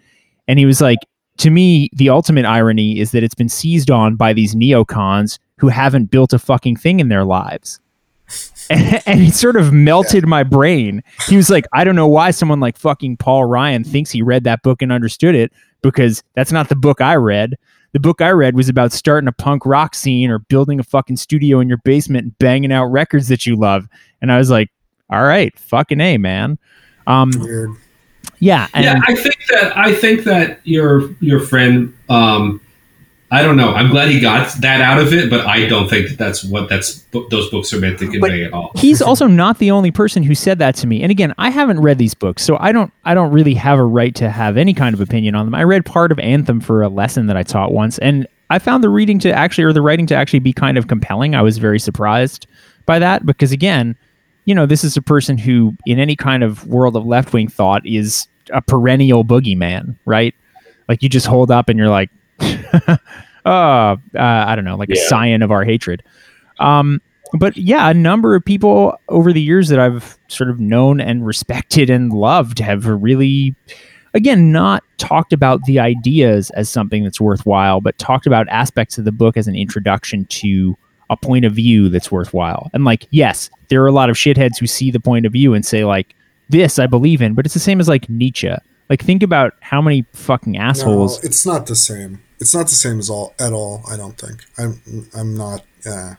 And 0.48 0.60
he 0.60 0.66
was 0.66 0.82
like, 0.82 1.00
to 1.38 1.50
me, 1.50 1.90
the 1.94 2.10
ultimate 2.10 2.46
irony 2.46 3.00
is 3.00 3.12
that 3.12 3.24
it's 3.24 3.36
been 3.36 3.50
seized 3.50 3.90
on 3.90 4.16
by 4.16 4.34
these 4.34 4.56
neocons 4.56 5.40
who 5.58 5.70
haven't 5.70 6.12
built 6.12 6.34
a 6.34 6.40
fucking 6.40 6.76
thing 6.76 7.00
in 7.00 7.10
their 7.10 7.26
lives. 7.26 7.80
And, 8.70 9.22
it 9.22 9.34
sort 9.34 9.58
of 9.58 9.74
melted 9.74 10.26
my 10.26 10.44
brain. 10.44 11.04
He 11.28 11.36
was 11.36 11.50
like, 11.50 11.66
I 11.74 11.84
don't 11.84 11.96
know 11.96 12.08
why 12.08 12.32
someone 12.32 12.62
like 12.62 12.78
fucking 12.78 13.18
Paul 13.18 13.44
Ryan 13.44 13.84
thinks 13.84 14.12
he 14.12 14.22
read 14.22 14.46
that 14.46 14.64
book 14.64 14.82
and 14.82 14.94
understood 14.94 15.36
it 15.36 15.52
because 15.82 16.24
that's 16.36 16.54
not 16.54 16.70
the 16.70 16.76
book 16.78 17.02
I 17.02 17.16
read. 17.16 17.56
The 17.92 18.00
book 18.00 18.22
I 18.22 18.30
read 18.30 18.56
was 18.56 18.70
about 18.70 18.94
starting 18.94 19.28
a 19.28 19.34
punk 19.34 19.66
rock 19.66 19.94
scene 19.94 20.30
or 20.30 20.40
building 20.40 20.80
a 20.80 20.84
fucking 20.84 21.18
studio 21.18 21.60
in 21.60 21.68
your 21.68 21.80
basement 21.80 22.24
and 22.24 22.38
banging 22.38 22.72
out 22.72 22.86
records 22.86 23.28
that 23.28 23.46
you 23.46 23.58
love. 23.58 23.90
And 24.22 24.32
I 24.32 24.38
was 24.38 24.50
like, 24.50 24.70
all 25.12 25.24
right, 25.24 25.58
fucking 25.60 26.00
A, 26.00 26.18
man. 26.18 26.58
Um, 27.08 27.32
Weird. 27.38 27.72
yeah. 28.40 28.68
And 28.74 28.86
yeah, 28.86 29.02
I 29.08 29.16
think 29.16 29.38
that 29.50 29.78
I 29.78 29.94
think 29.94 30.24
that 30.24 30.60
your 30.64 31.12
your 31.20 31.40
friend, 31.40 31.94
um, 32.10 32.62
I 33.32 33.42
don't 33.42 33.56
know. 33.56 33.74
I'm 33.74 33.90
glad 33.90 34.10
he 34.10 34.20
got 34.20 34.54
that 34.62 34.82
out 34.82 35.00
of 35.00 35.14
it, 35.14 35.30
but 35.30 35.46
I 35.46 35.66
don't 35.66 35.90
think 35.90 36.10
that 36.10 36.18
that's 36.18 36.44
what 36.44 36.70
that's 36.70 37.06
those 37.30 37.50
books 37.50 37.74
are 37.74 37.80
meant 37.80 38.00
to 38.00 38.10
convey 38.10 38.44
at 38.44 38.54
all. 38.54 38.72
he's 38.76 39.02
also 39.02 39.26
not 39.26 39.58
the 39.60 39.72
only 39.72 39.90
person 39.90 40.22
who 40.22 40.36
said 40.36 40.60
that 40.60 40.76
to 40.76 40.88
me. 40.88 41.02
And 41.02 41.12
again, 41.12 41.34
I 41.38 41.50
haven't 41.50 41.80
read 41.80 41.98
these 41.98 42.14
books, 42.14 42.44
so 42.44 42.58
I 42.60 42.72
don't 42.72 42.92
I 43.06 43.14
don't 43.14 43.32
really 43.32 43.54
have 43.56 43.80
a 43.80 43.84
right 43.86 44.14
to 44.16 44.30
have 44.30 44.58
any 44.58 44.74
kind 44.74 44.94
of 44.94 45.02
opinion 45.02 45.36
on 45.36 45.46
them. 45.46 45.56
I 45.56 45.64
read 45.64 45.86
part 45.86 46.12
of 46.12 46.20
Anthem 46.20 46.60
for 46.60 46.82
a 46.82 46.90
lesson 46.90 47.28
that 47.28 47.38
I 47.38 47.44
taught 47.44 47.72
once, 47.72 47.98
and 48.00 48.28
I 48.50 48.60
found 48.60 48.84
the 48.84 48.90
reading 48.90 49.18
to 49.20 49.32
actually 49.32 49.64
or 49.64 49.72
the 49.72 49.82
writing 49.82 50.08
to 50.08 50.16
actually 50.16 50.40
be 50.40 50.52
kind 50.52 50.78
of 50.78 50.88
compelling. 50.88 51.34
I 51.34 51.42
was 51.42 51.58
very 51.58 51.80
surprised 51.80 52.48
by 52.86 53.00
that 53.00 53.26
because 53.26 53.54
again, 53.54 53.96
you 54.46 54.56
know, 54.56 54.66
this 54.66 54.84
is 54.84 54.98
a 54.98 55.02
person 55.02 55.38
who 55.38 55.76
in 55.86 56.00
any 56.00 56.16
kind 56.16 56.44
of 56.44 56.66
world 56.68 56.96
of 56.96 57.06
left 57.06 57.34
wing 57.34 57.48
thought 57.48 57.86
is 57.86 58.28
a 58.52 58.62
perennial 58.62 59.24
boogeyman, 59.24 59.96
right? 60.06 60.34
Like 60.88 61.04
you 61.04 61.10
just 61.10 61.28
hold 61.28 61.52
up 61.52 61.70
and 61.70 61.78
you're 61.78 61.90
like, 61.90 62.10
oh, 62.42 63.00
uh, 63.46 63.98
I 64.16 64.56
don't 64.56 64.66
know, 64.66 64.76
like 64.76 64.90
a 64.90 64.96
Yeah. 64.96 65.08
scion 65.08 65.42
of 65.42 65.52
our 65.52 65.64
hatred. 65.64 66.04
Um, 66.60 67.02
but 67.34 67.56
yeah, 67.56 67.90
a 67.90 67.94
number 67.94 68.36
of 68.36 68.44
people 68.44 69.00
over 69.10 69.32
the 69.32 69.42
years 69.42 69.70
that 69.70 69.80
I've 69.80 70.18
sort 70.28 70.50
of 70.50 70.60
known 70.60 71.00
and 71.00 71.26
respected 71.26 71.90
and 71.90 72.12
loved 72.12 72.60
have 72.60 72.86
really, 72.86 73.56
again, 74.14 74.52
not 74.52 74.84
talked 74.98 75.32
about 75.32 75.64
the 75.64 75.80
ideas 75.80 76.50
as 76.52 76.70
something 76.70 77.04
that's 77.04 77.22
worthwhile, 77.22 77.80
but 77.80 77.98
talked 77.98 78.28
about 78.28 78.50
aspects 78.50 78.98
of 78.98 79.06
the 79.06 79.12
book 79.14 79.38
as 79.38 79.48
an 79.48 79.56
introduction 79.56 80.26
to 80.26 80.78
a 81.12 81.18
point 81.18 81.46
of 81.46 81.54
view 81.54 81.90
that's 81.90 82.12
worthwhile. 82.12 82.72
And 82.74 82.86
like, 82.86 83.06
yes, 83.12 83.52
there 83.68 83.84
are 83.84 83.88
a 83.88 83.92
lot 83.92 84.10
of 84.10 84.16
shitheads 84.16 84.58
who 84.60 84.66
see 84.66 84.90
the 84.90 85.00
point 85.00 85.26
of 85.28 85.34
view 85.34 85.54
and 85.54 85.64
say 85.64 85.86
like, 85.86 86.16
"This 86.50 86.80
I 86.80 86.88
believe 86.88 87.22
in," 87.22 87.34
but 87.36 87.46
it's 87.46 87.54
the 87.54 87.60
same 87.60 87.80
as 87.80 87.88
like 87.88 88.10
Nietzsche. 88.10 88.52
Like, 88.90 89.04
think 89.04 89.22
about 89.24 89.54
how 89.62 89.82
many 89.82 90.06
fucking 90.14 90.58
assholes. 90.58 91.22
No, 91.22 91.28
it's 91.28 91.46
not 91.46 91.68
the 91.68 91.76
same. 91.76 92.22
It's 92.40 92.54
not 92.54 92.68
the 92.68 92.76
same 92.76 93.00
as 93.00 93.10
all 93.10 93.34
at 93.40 93.54
all. 93.54 93.84
I 93.90 93.96
don't 93.96 94.18
think. 94.18 94.44
I'm. 94.58 94.82
I'm 95.14 95.38
not. 95.38 95.64
Yeah, 95.86 96.16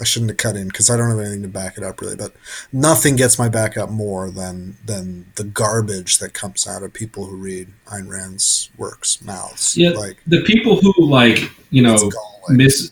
I 0.00 0.04
shouldn't 0.04 0.30
have 0.30 0.38
cut 0.38 0.56
in 0.56 0.68
because 0.68 0.88
I 0.88 0.96
don't 0.96 1.10
have 1.10 1.18
anything 1.18 1.42
to 1.42 1.48
back 1.48 1.76
it 1.76 1.84
up 1.84 2.00
really. 2.00 2.16
But 2.16 2.34
nothing 2.72 3.16
gets 3.16 3.38
my 3.38 3.48
back 3.48 3.76
up 3.76 3.90
more 3.90 4.30
than 4.30 4.76
than 4.84 5.26
the 5.36 5.44
garbage 5.44 6.18
that 6.18 6.32
comes 6.32 6.66
out 6.66 6.82
of 6.82 6.92
people 6.92 7.26
who 7.26 7.36
read 7.36 7.68
Ayn 7.86 8.08
Rand's 8.08 8.70
works 8.78 9.22
mouths. 9.22 9.76
Yeah, 9.76 9.90
Like 9.90 10.22
the 10.26 10.42
people 10.42 10.76
who 10.76 10.92
like 10.98 11.50
you 11.70 11.82
know 11.82 11.94
it's 11.94 12.16
miss. 12.50 12.90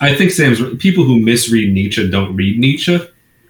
I 0.00 0.14
think 0.14 0.30
Sam's 0.30 0.60
people 0.78 1.04
who 1.04 1.18
misread 1.20 1.72
Nietzsche 1.72 2.08
don't 2.08 2.34
read 2.34 2.58
Nietzsche. 2.58 2.98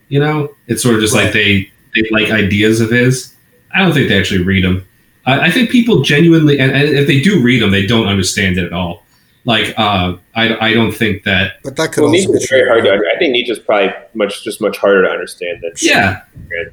You 0.08 0.20
know, 0.20 0.54
it's 0.66 0.82
sort 0.82 0.96
of 0.96 1.00
just 1.00 1.14
like 1.14 1.32
they 1.32 1.70
they 1.94 2.08
like 2.10 2.30
ideas 2.30 2.80
of 2.80 2.90
his. 2.90 3.34
I 3.72 3.80
don't 3.80 3.92
think 3.92 4.08
they 4.08 4.18
actually 4.18 4.42
read 4.42 4.64
them. 4.64 4.86
I, 5.26 5.46
I 5.46 5.50
think 5.50 5.70
people 5.70 6.02
genuinely, 6.02 6.58
and, 6.58 6.72
and 6.72 6.88
if 6.88 7.06
they 7.06 7.20
do 7.20 7.40
read 7.40 7.62
them, 7.62 7.70
they 7.70 7.86
don't 7.86 8.08
understand 8.08 8.58
it 8.58 8.64
at 8.64 8.72
all. 8.72 9.04
Like, 9.44 9.72
uh, 9.78 10.16
I, 10.34 10.70
I 10.70 10.74
don't 10.74 10.92
think 10.92 11.22
that. 11.24 11.62
but 11.62 11.76
that 11.76 11.92
could 11.92 12.02
Well, 12.02 12.10
also 12.10 12.26
be 12.26 12.32
Nietzsche's 12.34 12.50
very 12.50 12.68
hard 12.68 12.84
to. 12.84 12.92
I 12.92 13.18
think 13.18 13.32
Nietzsche's 13.32 13.58
probably 13.58 13.92
much 14.14 14.42
just 14.44 14.60
much 14.60 14.76
harder 14.76 15.04
to 15.04 15.08
understand 15.08 15.62
than. 15.62 15.72
Yeah, 15.80 16.22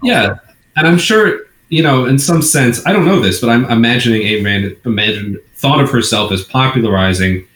yeah, 0.01 0.37
and 0.75 0.87
I'm 0.87 0.97
sure 0.97 1.41
you 1.69 1.83
know, 1.83 2.05
in 2.05 2.17
some 2.17 2.41
sense, 2.41 2.85
I 2.85 2.93
don't 2.93 3.05
know 3.05 3.19
this, 3.19 3.41
but 3.41 3.49
I'm 3.49 3.65
imagining 3.65 4.21
Ayn 4.21 4.45
Rand 4.45 4.77
imagined 4.85 5.39
thought 5.55 5.81
of 5.81 5.89
herself 5.89 6.31
as 6.31 6.43
popularizing 6.43 7.46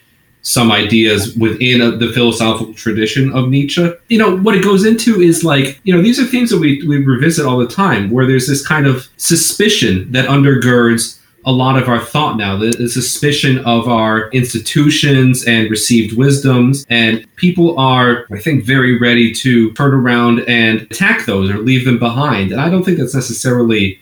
some 0.42 0.72
ideas 0.72 1.34
within 1.36 1.80
a, 1.80 1.92
the 1.92 2.12
philosophical 2.12 2.74
tradition 2.74 3.32
of 3.32 3.48
Nietzsche. 3.48 3.92
You 4.08 4.18
know, 4.18 4.36
what 4.38 4.56
it 4.56 4.64
goes 4.64 4.84
into 4.84 5.20
is 5.20 5.44
like, 5.44 5.80
you 5.84 5.94
know, 5.94 6.02
these 6.02 6.18
are 6.18 6.24
things 6.24 6.50
that 6.50 6.58
we, 6.58 6.86
we 6.86 6.98
revisit 6.98 7.46
all 7.46 7.58
the 7.58 7.68
time, 7.68 8.10
where 8.10 8.26
there's 8.26 8.48
this 8.48 8.66
kind 8.66 8.86
of 8.86 9.08
suspicion 9.16 10.10
that 10.12 10.28
undergirds 10.28 11.20
a 11.44 11.52
lot 11.52 11.80
of 11.80 11.88
our 11.88 11.98
thought 11.98 12.36
now, 12.36 12.56
the, 12.56 12.70
the 12.70 12.88
suspicion 12.88 13.58
of 13.64 13.88
our 13.88 14.30
institutions 14.30 15.44
and 15.44 15.70
received 15.70 16.16
wisdoms. 16.16 16.86
And 16.88 17.26
people 17.36 17.78
are, 17.78 18.26
I 18.32 18.38
think, 18.38 18.64
very 18.64 18.98
ready 18.98 19.32
to 19.34 19.72
turn 19.72 19.92
around 19.92 20.40
and 20.48 20.82
attack 20.82 21.26
those 21.26 21.50
or 21.50 21.58
leave 21.58 21.84
them 21.84 21.98
behind. 21.98 22.52
And 22.52 22.60
I 22.60 22.68
don't 22.68 22.84
think 22.84 22.98
that's 22.98 23.14
necessarily 23.14 24.00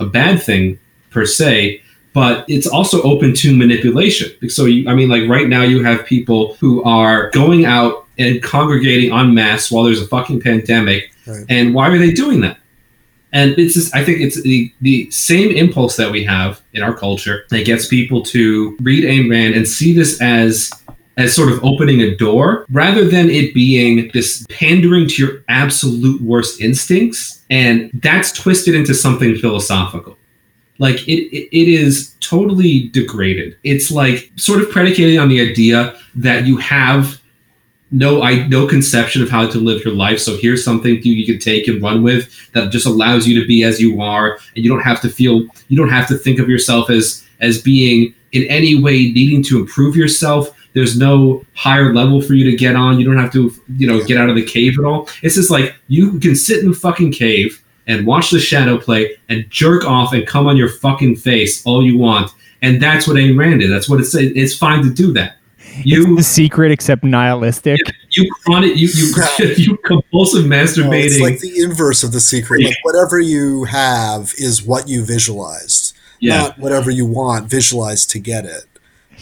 a 0.00 0.06
bad 0.06 0.42
thing 0.42 0.78
per 1.10 1.24
se 1.24 1.81
but 2.12 2.44
it's 2.48 2.66
also 2.66 3.02
open 3.02 3.34
to 3.34 3.56
manipulation. 3.56 4.30
So, 4.50 4.66
you, 4.66 4.88
I 4.88 4.94
mean, 4.94 5.08
like 5.08 5.28
right 5.28 5.48
now, 5.48 5.62
you 5.62 5.82
have 5.82 6.04
people 6.04 6.54
who 6.54 6.82
are 6.84 7.30
going 7.30 7.64
out 7.64 8.06
and 8.18 8.42
congregating 8.42 9.12
en 9.12 9.34
masse 9.34 9.70
while 9.70 9.84
there's 9.84 10.02
a 10.02 10.06
fucking 10.06 10.40
pandemic. 10.40 11.12
Right. 11.26 11.44
And 11.48 11.74
why 11.74 11.88
are 11.88 11.98
they 11.98 12.12
doing 12.12 12.40
that? 12.42 12.58
And 13.32 13.52
it's 13.58 13.74
just, 13.74 13.94
I 13.94 14.04
think 14.04 14.20
it's 14.20 14.42
the, 14.42 14.72
the 14.82 15.10
same 15.10 15.50
impulse 15.52 15.96
that 15.96 16.10
we 16.10 16.22
have 16.24 16.60
in 16.74 16.82
our 16.82 16.94
culture 16.94 17.46
that 17.48 17.64
gets 17.64 17.88
people 17.88 18.22
to 18.24 18.76
read 18.82 19.04
Ayn 19.04 19.30
Rand 19.30 19.54
and 19.54 19.66
see 19.66 19.92
this 19.92 20.20
as 20.20 20.70
as 21.18 21.34
sort 21.36 21.52
of 21.52 21.62
opening 21.62 22.00
a 22.00 22.16
door 22.16 22.64
rather 22.70 23.06
than 23.06 23.28
it 23.28 23.52
being 23.52 24.10
this 24.14 24.46
pandering 24.48 25.06
to 25.06 25.22
your 25.22 25.44
absolute 25.48 26.20
worst 26.22 26.60
instincts 26.60 27.44
and 27.50 27.90
that's 28.02 28.32
twisted 28.32 28.74
into 28.74 28.94
something 28.94 29.36
philosophical 29.36 30.16
like 30.78 31.06
it, 31.08 31.28
it, 31.34 31.48
it 31.56 31.68
is 31.68 32.16
totally 32.20 32.88
degraded 32.88 33.56
it's 33.62 33.90
like 33.90 34.30
sort 34.36 34.60
of 34.60 34.70
predicated 34.70 35.18
on 35.18 35.28
the 35.28 35.40
idea 35.40 35.96
that 36.14 36.46
you 36.46 36.56
have 36.56 37.20
no 37.92 38.22
I 38.22 38.46
no 38.48 38.66
conception 38.66 39.22
of 39.22 39.30
how 39.30 39.46
to 39.48 39.58
live 39.58 39.84
your 39.84 39.94
life. 39.94 40.18
So 40.18 40.36
here's 40.36 40.64
something 40.64 41.00
you, 41.02 41.12
you 41.12 41.26
can 41.26 41.38
take 41.38 41.68
and 41.68 41.80
run 41.80 42.02
with 42.02 42.50
that 42.52 42.72
just 42.72 42.86
allows 42.86 43.28
you 43.28 43.38
to 43.40 43.46
be 43.46 43.62
as 43.62 43.80
you 43.80 44.00
are, 44.00 44.38
and 44.56 44.64
you 44.64 44.70
don't 44.70 44.80
have 44.80 45.00
to 45.02 45.08
feel 45.08 45.46
you 45.68 45.76
don't 45.76 45.90
have 45.90 46.08
to 46.08 46.16
think 46.16 46.40
of 46.40 46.48
yourself 46.48 46.90
as 46.90 47.24
as 47.40 47.60
being 47.60 48.14
in 48.32 48.44
any 48.44 48.82
way 48.82 49.12
needing 49.12 49.42
to 49.44 49.60
improve 49.60 49.94
yourself. 49.94 50.56
There's 50.72 50.96
no 50.96 51.44
higher 51.54 51.94
level 51.94 52.22
for 52.22 52.32
you 52.32 52.50
to 52.50 52.56
get 52.56 52.76
on. 52.76 52.98
You 52.98 53.04
don't 53.04 53.18
have 53.18 53.32
to, 53.34 53.52
you 53.76 53.86
know, 53.86 54.02
get 54.04 54.16
out 54.16 54.30
of 54.30 54.36
the 54.36 54.44
cave 54.44 54.78
at 54.78 54.86
all. 54.86 55.06
It's 55.22 55.34
just 55.34 55.50
like 55.50 55.74
you 55.88 56.18
can 56.18 56.34
sit 56.34 56.60
in 56.60 56.70
the 56.70 56.76
fucking 56.76 57.12
cave 57.12 57.61
and 57.92 58.06
watch 58.06 58.30
the 58.30 58.40
shadow 58.40 58.78
play 58.78 59.16
and 59.28 59.48
jerk 59.50 59.84
off 59.84 60.12
and 60.12 60.26
come 60.26 60.46
on 60.46 60.56
your 60.56 60.68
fucking 60.68 61.16
face 61.16 61.64
all 61.66 61.84
you 61.84 61.98
want. 61.98 62.30
And 62.62 62.80
that's 62.80 63.06
what 63.06 63.16
Ayn 63.16 63.38
Rand 63.38 63.62
is. 63.62 63.70
That's 63.70 63.88
what 63.88 64.00
it's 64.00 64.14
it's 64.14 64.56
fine 64.56 64.82
to 64.84 64.90
do 64.92 65.12
that. 65.14 65.36
You 65.84 66.16
the 66.16 66.22
secret 66.22 66.70
except 66.70 67.02
nihilistic. 67.02 67.80
you 68.10 68.30
chronic 68.44 68.76
you 68.76 68.88
you 68.94 69.14
you 69.56 69.76
compulsive 69.78 70.44
No, 70.46 70.56
masturbating. 70.56 71.04
it's 71.06 71.20
like 71.20 71.38
the 71.40 71.62
inverse 71.62 72.02
of 72.04 72.12
the 72.12 72.20
secret. 72.20 72.62
Like 72.64 72.76
whatever 72.82 73.18
you 73.18 73.64
have 73.64 74.32
is 74.36 74.62
what 74.62 74.86
you 74.88 75.04
visualized, 75.04 75.96
yeah. 76.20 76.36
not 76.38 76.58
whatever 76.58 76.90
you 76.90 77.06
want 77.06 77.48
visualized 77.50 78.10
to 78.10 78.18
get 78.18 78.44
it. 78.44 78.64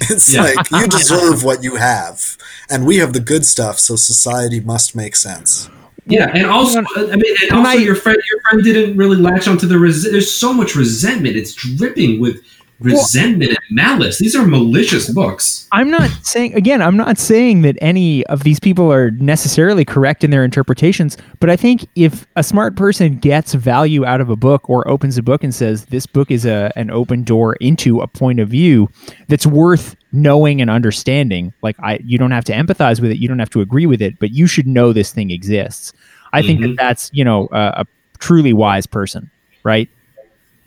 It's 0.10 0.32
Yeah. 0.34 0.42
like 0.42 0.70
you 0.70 0.88
deserve 0.88 1.44
what 1.44 1.62
you 1.62 1.76
have, 1.76 2.36
and 2.70 2.84
we 2.86 2.96
have 2.98 3.12
the 3.12 3.20
good 3.20 3.44
stuff, 3.46 3.78
so 3.78 3.96
society 3.96 4.58
must 4.60 4.96
make 4.96 5.14
sense. 5.14 5.68
Yeah, 6.06 6.30
and 6.34 6.46
also, 6.46 6.82
I 6.96 7.16
mean, 7.16 7.34
and 7.42 7.52
also, 7.58 7.70
I- 7.70 7.74
your 7.74 7.94
friend, 7.94 8.18
your 8.30 8.40
friend 8.42 8.64
didn't 8.64 8.96
really 8.96 9.16
latch 9.16 9.46
onto 9.48 9.66
the. 9.66 9.78
Res- 9.78 10.02
There's 10.10 10.32
so 10.32 10.52
much 10.52 10.74
resentment; 10.74 11.36
it's 11.36 11.54
dripping 11.54 12.20
with 12.20 12.40
resentment 12.80 13.50
and 13.50 13.58
malice. 13.70 14.18
These 14.18 14.34
are 14.34 14.46
malicious 14.46 15.10
books. 15.10 15.68
I'm 15.72 15.90
not 15.90 16.10
saying 16.22 16.54
again, 16.54 16.80
I'm 16.82 16.96
not 16.96 17.18
saying 17.18 17.62
that 17.62 17.76
any 17.80 18.24
of 18.26 18.42
these 18.42 18.58
people 18.58 18.92
are 18.92 19.10
necessarily 19.12 19.84
correct 19.84 20.24
in 20.24 20.30
their 20.30 20.44
interpretations, 20.44 21.16
but 21.40 21.50
I 21.50 21.56
think 21.56 21.86
if 21.94 22.26
a 22.36 22.42
smart 22.42 22.76
person 22.76 23.16
gets 23.18 23.54
value 23.54 24.04
out 24.04 24.20
of 24.20 24.30
a 24.30 24.36
book 24.36 24.68
or 24.68 24.86
opens 24.88 25.18
a 25.18 25.22
book 25.22 25.44
and 25.44 25.54
says 25.54 25.84
this 25.86 26.06
book 26.06 26.30
is 26.30 26.44
a 26.46 26.72
an 26.76 26.90
open 26.90 27.22
door 27.22 27.54
into 27.56 28.00
a 28.00 28.06
point 28.08 28.40
of 28.40 28.48
view 28.48 28.88
that's 29.28 29.46
worth 29.46 29.94
knowing 30.12 30.60
and 30.60 30.70
understanding, 30.70 31.52
like 31.62 31.76
I 31.80 32.00
you 32.04 32.18
don't 32.18 32.30
have 32.32 32.44
to 32.46 32.52
empathize 32.52 33.00
with 33.00 33.10
it, 33.10 33.18
you 33.18 33.28
don't 33.28 33.38
have 33.38 33.50
to 33.50 33.60
agree 33.60 33.86
with 33.86 34.02
it, 34.02 34.18
but 34.18 34.30
you 34.32 34.46
should 34.46 34.66
know 34.66 34.92
this 34.92 35.12
thing 35.12 35.30
exists. 35.30 35.92
I 36.32 36.42
think 36.42 36.60
that 36.60 36.68
Mhm. 36.70 36.76
that's, 36.76 37.10
you 37.12 37.24
know, 37.24 37.48
a, 37.52 37.82
a 37.82 37.86
truly 38.18 38.52
wise 38.52 38.86
person, 38.86 39.30
right? 39.64 39.88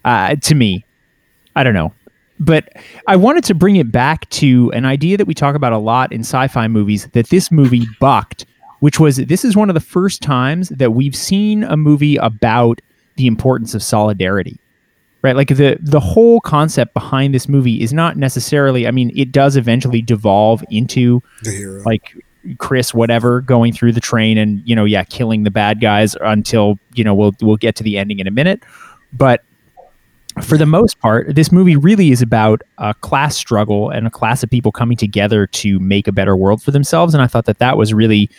Uh, 0.04 0.36
to 0.36 0.56
me, 0.56 0.84
I 1.56 1.63
don't 1.63 1.73
know. 1.73 1.93
But 2.43 2.73
I 3.08 3.15
wanted 3.15 3.43
to 3.45 3.56
bring 3.56 3.77
it 3.77 3.91
back 3.91 4.29
to 4.32 4.71
an 4.73 4.86
idea 4.86 5.17
that 5.17 5.25
we 5.27 5.34
talk 5.34 5.56
about 5.56 5.73
a 5.73 5.77
lot 5.77 6.12
in 6.12 6.21
sci 6.21 6.47
fi 6.47 6.67
movies 6.67 7.08
that 7.13 7.29
this 7.29 7.51
movie 7.51 7.86
bucked, 7.99 8.45
which 8.79 8.99
was 8.99 9.17
this 9.17 9.45
is 9.45 9.56
one 9.56 9.69
of 9.69 9.73
the 9.75 9.79
first 9.79 10.21
times 10.21 10.69
that 10.69 10.91
we've 10.91 11.15
seen 11.15 11.63
a 11.63 11.77
movie 11.77 12.17
about 12.17 12.82
the 13.15 13.27
importance 13.27 13.73
of 13.73 13.82
solidarity. 13.82 14.60
Right? 15.21 15.38
Like 15.38 15.47
the 15.47 15.77
the 15.79 16.01
whole 16.01 16.41
concept 16.41 16.93
behind 16.93 17.34
this 17.34 17.47
movie 17.47 17.82
is 17.82 17.93
not 17.93 18.17
necessarily 18.17 18.88
I 18.88 18.91
mean, 18.91 19.12
it 19.15 19.32
does 19.32 19.56
eventually 19.56 20.01
devolve 20.01 20.65
into 20.69 21.21
The 21.43 21.51
hero. 21.51 21.84
like 21.84 22.13
Chris 22.58 22.93
whatever 22.93 23.39
going 23.39 23.71
through 23.71 23.93
the 23.93 24.01
train 24.01 24.38
and 24.38 24.62
you 24.65 24.75
know 24.75 24.84
yeah 24.84 25.06
killing 25.06 25.43
the 25.43 25.51
bad 25.51 25.79
guys 25.79 26.17
until 26.19 26.77
you 26.93 27.06
know 27.06 27.15
we'll 27.15 27.32
we'll 27.41 27.56
get 27.56 27.75
to 27.77 27.84
the 27.84 27.97
ending 27.97 28.19
in 28.19 28.27
a 28.27 28.32
minute 28.32 28.62
but 29.13 29.45
for 30.41 30.58
the 30.58 30.65
most 30.65 31.00
part 31.00 31.36
this 31.36 31.52
movie 31.52 31.76
really 31.76 32.12
is 32.12 32.22
about 32.22 32.62
a 32.80 32.93
class 32.96 33.36
struggle 33.38 33.89
and 33.89 34.08
a 34.08 34.10
class 34.10 34.41
of 34.43 34.50
people 34.50 34.72
coming 34.72 34.98
together 34.98 35.46
to 35.48 35.80
make 35.80 36.08
a 36.08 36.12
better 36.12 36.36
world 36.36 36.62
for 36.63 36.72
themselves 36.72 37.13
and 37.13 37.22
I 37.22 37.28
thought 37.28 37.46
that 37.46 37.60
that 37.60 37.78
was 37.78 37.93
really 37.93 38.30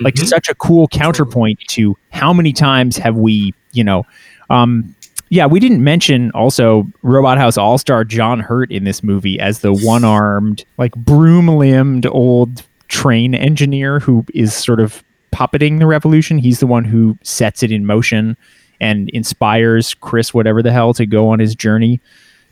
like 0.00 0.14
Mhm. 0.14 0.26
such 0.26 0.48
a 0.48 0.54
cool 0.56 0.88
counterpoint 0.88 1.60
to 1.68 1.96
how 2.10 2.32
many 2.32 2.52
times 2.52 2.96
have 2.96 3.16
we 3.16 3.54
you 3.72 3.84
know 3.84 4.04
um 4.50 4.94
yeah 5.30 5.46
we 5.46 5.60
didn't 5.60 5.82
mention 5.84 6.30
also 6.32 6.86
robot 7.02 7.38
house 7.38 7.56
all-star 7.56 8.04
john 8.04 8.40
hurt 8.40 8.70
in 8.72 8.84
this 8.84 9.02
movie 9.02 9.38
as 9.38 9.60
the 9.60 9.72
one-armed 9.72 10.64
like 10.78 10.94
broom-limbed 10.96 12.06
old 12.06 12.62
train 12.88 13.34
engineer 13.34 14.00
who 14.00 14.24
is 14.34 14.52
sort 14.54 14.80
of 14.80 15.02
puppeting 15.32 15.80
the 15.80 15.86
revolution. 15.86 16.38
He's 16.38 16.60
the 16.60 16.66
one 16.68 16.84
who 16.84 17.18
sets 17.24 17.64
it 17.64 17.72
in 17.72 17.86
motion 17.86 18.36
and 18.80 19.08
inspires 19.10 19.94
chris 19.94 20.32
whatever 20.34 20.62
the 20.62 20.72
hell 20.72 20.94
to 20.94 21.06
go 21.06 21.28
on 21.28 21.38
his 21.38 21.54
journey 21.54 22.00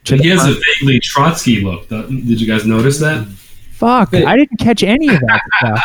to 0.05 0.17
he 0.17 0.29
has 0.29 0.41
front. 0.41 0.57
a 0.57 0.61
vaguely 0.79 0.99
Trotsky 1.01 1.61
look. 1.61 1.89
Did 1.89 2.41
you 2.41 2.47
guys 2.47 2.67
notice 2.67 2.99
that? 2.99 3.27
fuck 3.73 4.15
i 4.15 4.37
didn't 4.37 4.59
catch 4.59 4.83
any 4.85 5.09
of 5.09 5.21
that 5.21 5.41
stuff 5.59 5.83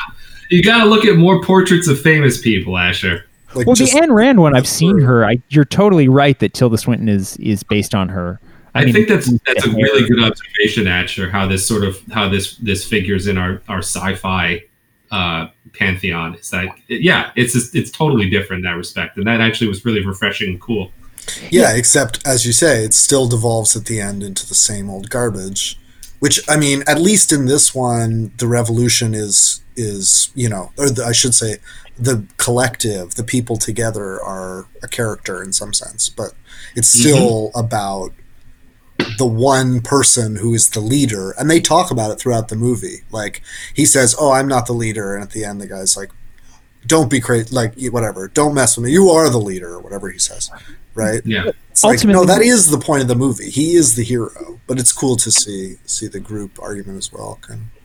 You 0.49 0.63
got 0.63 0.83
to 0.83 0.89
look 0.89 1.05
at 1.05 1.17
more 1.17 1.41
portraits 1.41 1.87
of 1.87 1.99
famous 1.99 2.39
people, 2.41 2.77
Asher. 2.77 3.25
like 3.53 3.67
well, 3.67 3.75
just, 3.75 3.93
the 3.93 3.99
Anne 4.01 4.13
Rand 4.13 4.39
one, 4.39 4.55
I've 4.55 4.67
seen 4.67 4.99
her. 5.01 5.25
I, 5.25 5.41
you're 5.49 5.65
totally 5.65 6.07
right 6.07 6.37
that 6.39 6.53
Tilda 6.53 6.77
Swinton 6.77 7.09
is 7.09 7.35
is 7.37 7.63
based 7.63 7.93
on 7.93 8.09
her. 8.09 8.39
I, 8.73 8.85
mean, 8.85 8.93
think 8.93 9.07
that's 9.09 9.29
that's 9.45 9.65
a 9.65 9.71
really 9.71 10.07
good 10.07 10.23
observation, 10.23 10.87
Asher. 10.87 11.29
How 11.29 11.47
this 11.47 11.67
sort 11.67 11.83
of 11.83 11.99
how 12.11 12.29
this 12.29 12.55
this 12.57 12.85
figures 12.87 13.27
in 13.27 13.37
our 13.37 13.61
our 13.67 13.79
sci-fi 13.79 14.63
uh, 15.11 15.47
pantheon. 15.77 16.35
Is 16.35 16.49
that 16.49 16.67
yeah, 16.87 17.31
it's 17.35 17.53
just, 17.53 17.75
it's 17.75 17.91
totally 17.91 18.29
different 18.29 18.65
in 18.65 18.71
that 18.71 18.77
respect, 18.77 19.17
and 19.17 19.27
that 19.27 19.41
actually 19.41 19.67
was 19.67 19.85
really 19.85 20.05
refreshing 20.05 20.49
and 20.49 20.61
cool. 20.61 20.91
yeah, 21.49 21.75
except 21.75 22.25
as 22.25 22.45
you 22.45 22.53
say, 22.53 22.83
it 22.83 22.93
still 22.93 23.27
devolves 23.27 23.75
at 23.75 23.85
the 23.85 23.99
end 23.99 24.23
into 24.23 24.47
the 24.47 24.55
same 24.55 24.89
old 24.89 25.09
garbage. 25.09 25.79
Which 26.19 26.39
I 26.49 26.57
mean, 26.57 26.83
at 26.87 26.99
least 26.99 27.31
in 27.31 27.45
this 27.45 27.75
one, 27.75 28.31
the 28.37 28.47
revolution 28.47 29.13
is 29.13 29.61
is 29.75 30.31
you 30.33 30.49
know, 30.49 30.71
or 30.77 30.89
the, 30.89 31.03
I 31.03 31.11
should 31.11 31.35
say, 31.35 31.57
the 31.97 32.25
collective, 32.37 33.15
the 33.15 33.23
people 33.23 33.57
together 33.57 34.21
are 34.21 34.67
a 34.81 34.87
character 34.87 35.43
in 35.43 35.53
some 35.53 35.73
sense, 35.73 36.09
but 36.09 36.33
it's 36.75 36.95
mm-hmm. 36.95 37.09
still 37.09 37.51
about 37.55 38.13
the 39.17 39.25
one 39.25 39.81
person 39.81 40.37
who 40.37 40.53
is 40.53 40.69
the 40.69 40.79
leader, 40.79 41.31
and 41.37 41.49
they 41.49 41.59
talk 41.59 41.91
about 41.91 42.11
it 42.11 42.19
throughout 42.19 42.47
the 42.47 42.55
movie. 42.55 43.03
Like 43.11 43.41
he 43.73 43.85
says, 43.85 44.15
"Oh, 44.19 44.31
I'm 44.31 44.47
not 44.47 44.65
the 44.65 44.73
leader," 44.73 45.13
and 45.13 45.23
at 45.23 45.31
the 45.31 45.45
end, 45.45 45.61
the 45.61 45.67
guy's 45.67 45.95
like, 45.95 46.11
"Don't 46.85 47.09
be 47.09 47.19
crazy, 47.19 47.53
like 47.53 47.73
whatever, 47.91 48.27
don't 48.27 48.53
mess 48.53 48.75
with 48.77 48.85
me. 48.85 48.91
You 48.91 49.09
are 49.09 49.29
the 49.29 49.39
leader," 49.39 49.73
or 49.73 49.79
whatever 49.79 50.09
he 50.09 50.19
says, 50.19 50.49
right? 50.93 51.21
Yeah, 51.25 51.51
It's 51.71 51.83
like, 51.83 52.03
no, 52.03 52.25
that 52.25 52.41
is 52.41 52.71
the 52.71 52.79
point 52.79 53.01
of 53.01 53.07
the 53.07 53.15
movie. 53.15 53.49
He 53.49 53.75
is 53.75 53.95
the 53.95 54.03
hero, 54.03 54.59
but 54.67 54.79
it's 54.79 54.91
cool 54.91 55.15
to 55.17 55.31
see 55.31 55.77
see 55.85 56.07
the 56.07 56.19
group 56.19 56.59
argument 56.61 56.97
as 56.97 57.11
well. 57.11 57.37
Kind 57.41 57.61
of. 57.61 57.76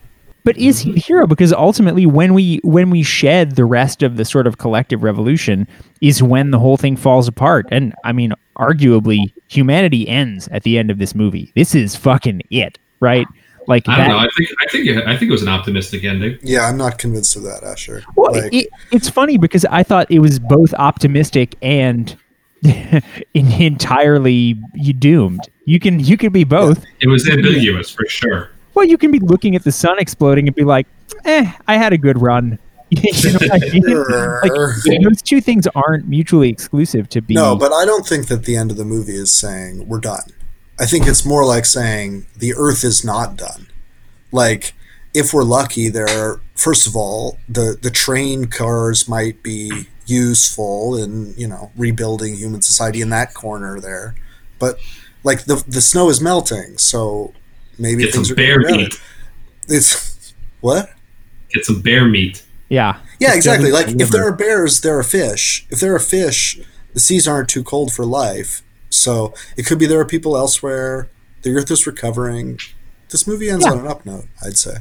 But 0.45 0.57
is 0.59 0.81
he 0.81 0.91
mm-hmm. 0.91 0.95
the 0.95 1.01
hero? 1.01 1.27
Because 1.27 1.53
ultimately, 1.53 2.07
when 2.07 2.35
we 2.35 2.61
when 2.65 2.91
we 2.91 3.03
shed 3.03 3.57
the 3.57 3.65
rest 3.65 4.03
of 4.03 4.17
the 4.17 4.25
sort 4.25 4.47
of 4.47 4.59
collective 4.59 5.03
revolution, 5.03 5.69
is 6.01 6.23
when 6.23 6.51
the 6.51 6.59
whole 6.59 6.77
thing 6.77 6.97
falls 6.97 7.29
apart. 7.29 7.67
And 7.71 7.95
I 8.05 8.13
mean, 8.13 8.33
arguably, 8.57 9.33
humanity 9.49 10.09
ends 10.09 10.49
at 10.49 10.63
the 10.63 10.79
end 10.79 10.91
of 10.91 10.99
this 10.99 11.15
movie. 11.15 11.53
This 11.55 11.75
is 11.75 11.95
fucking 11.97 12.43
it, 12.51 12.79
right? 13.01 13.27
Like 13.69 13.89
I 13.89 13.97
don't 13.99 14.09
know. 14.09 14.19
I 14.19 14.29
think 14.37 14.49
I 14.61 14.67
think 14.71 14.87
it, 14.89 15.07
I 15.07 15.17
think 15.17 15.29
it 15.29 15.33
was 15.33 15.43
an 15.43 15.49
optimistic 15.49 16.05
ending. 16.05 16.39
Yeah, 16.43 16.69
I'm 16.69 16.77
not 16.77 16.99
convinced 16.99 17.37
of 17.37 17.43
that, 17.45 17.63
Asher. 17.63 18.03
Well, 18.17 18.33
like, 18.33 18.53
it, 18.53 18.69
it's 18.91 19.09
funny 19.09 19.39
because 19.39 19.65
I 19.67 19.83
thought 19.83 20.11
it 20.11 20.19
was 20.19 20.39
both 20.39 20.75
optimistic 20.75 21.57
and 21.63 22.17
entirely 23.35 24.55
doomed. 24.99 25.41
You 25.65 25.79
can 25.79 26.01
you 26.01 26.17
can 26.17 26.33
be 26.33 26.45
both. 26.45 26.85
It 27.01 27.09
was 27.09 27.29
ambiguous 27.29 27.91
for 27.91 28.07
sure. 28.09 28.51
Well, 28.75 28.87
you 28.87 28.97
can 28.99 29.11
be 29.11 29.19
looking 29.19 29.55
at 29.55 29.65
the 29.65 29.73
sun 29.73 29.99
exploding 29.99 30.47
and 30.47 30.55
be 30.55 30.65
like, 30.65 30.87
"Eh, 31.25 31.53
I 31.69 31.77
had 31.77 31.93
a 31.93 31.99
good 31.99 32.21
run." 32.21 32.59
you 32.91 33.33
know 33.33 33.39
I 33.51 33.59
mean? 33.59 33.83
Like, 34.85 35.03
those 35.03 35.23
two 35.23 35.41
things 35.41 35.67
aren't 35.75 36.09
mutually 36.09 36.51
exclusive 36.51 37.09
to 37.11 37.23
be. 37.23 37.35
no, 37.35 37.57
but 37.57 37.73
I 37.73 37.87
don't 37.87 38.07
think 38.07 38.29
that 38.29 38.45
the 38.45 38.57
end 38.57 38.71
of 38.71 38.77
the 38.77 38.85
movie 38.85 39.15
is 39.15 39.33
saying 39.33 39.89
we're 39.89 39.99
done. 39.99 40.31
I 40.79 40.85
think 40.85 41.07
it's 41.07 41.25
more 41.25 41.45
like 41.45 41.65
saying 41.65 42.27
the 42.37 42.55
Earth 42.55 42.85
is 42.85 43.05
not 43.05 43.37
done. 43.37 43.69
Like, 44.31 44.75
if 45.15 45.33
we're 45.33 45.45
lucky, 45.45 45.89
there 45.89 46.09
are 46.09 46.41
first 46.55 46.87
of 46.87 46.95
all 46.97 47.39
the 47.49 47.79
the 47.81 47.91
train 47.91 48.47
cars 48.47 49.09
might 49.09 49.43
be 49.43 49.89
useful 50.07 50.97
in 50.97 51.35
you 51.37 51.49
know 51.49 51.71
rebuilding 51.77 52.37
human 52.37 52.63
society 52.63 53.01
in 53.01 53.11
that 53.11 53.35
corner 53.35 53.81
there, 53.81 54.15
but 54.59 54.79
like 55.25 55.45
the 55.45 55.63
the 55.67 55.81
snow 55.81 56.09
is 56.09 56.21
melting, 56.21 56.79
so 56.79 57.33
maybe 57.83 58.05
Get 58.05 58.15
things 58.15 58.29
some 58.29 58.37
bear 58.37 58.63
better. 58.63 58.77
meat. 58.77 59.01
It's 59.69 60.33
what? 60.61 60.91
Get 61.53 61.65
some 61.67 61.81
bear 61.83 62.07
meat. 62.07 62.45
yeah, 62.69 62.99
Yeah, 63.21 63.29
Just 63.29 63.37
exactly. 63.39 63.71
doesn't 63.71 63.89
Like 63.99 64.01
if 64.01 64.09
there 64.11 64.27
are 64.27 64.33
bears, 64.33 64.81
there 64.81 64.99
are 64.99 65.03
fish. 65.03 65.67
If 65.71 65.81
there 65.81 65.95
are 65.95 65.99
fish, 65.99 66.59
the 66.95 67.01
seas 67.01 67.29
aren't 67.29 67.49
too 67.49 67.63
cold 67.63 67.93
for 67.93 68.05
life. 68.07 68.63
So 68.89 69.35
it 69.57 69.67
could 69.67 69.79
be 69.79 69.87
there 69.87 70.01
are 70.01 70.05
people 70.07 70.37
elsewhere. 70.37 71.09
The 71.43 71.51
Earth 71.55 71.71
is 71.71 71.87
recovering. 71.87 72.59
This 73.11 73.27
movie 73.27 73.51
ends 73.51 73.65
Yeah. 73.67 73.73
on 73.73 73.79
an 73.81 73.87
up 73.87 74.07
note, 74.07 74.27
I'd 74.45 74.57
say. 74.57 74.77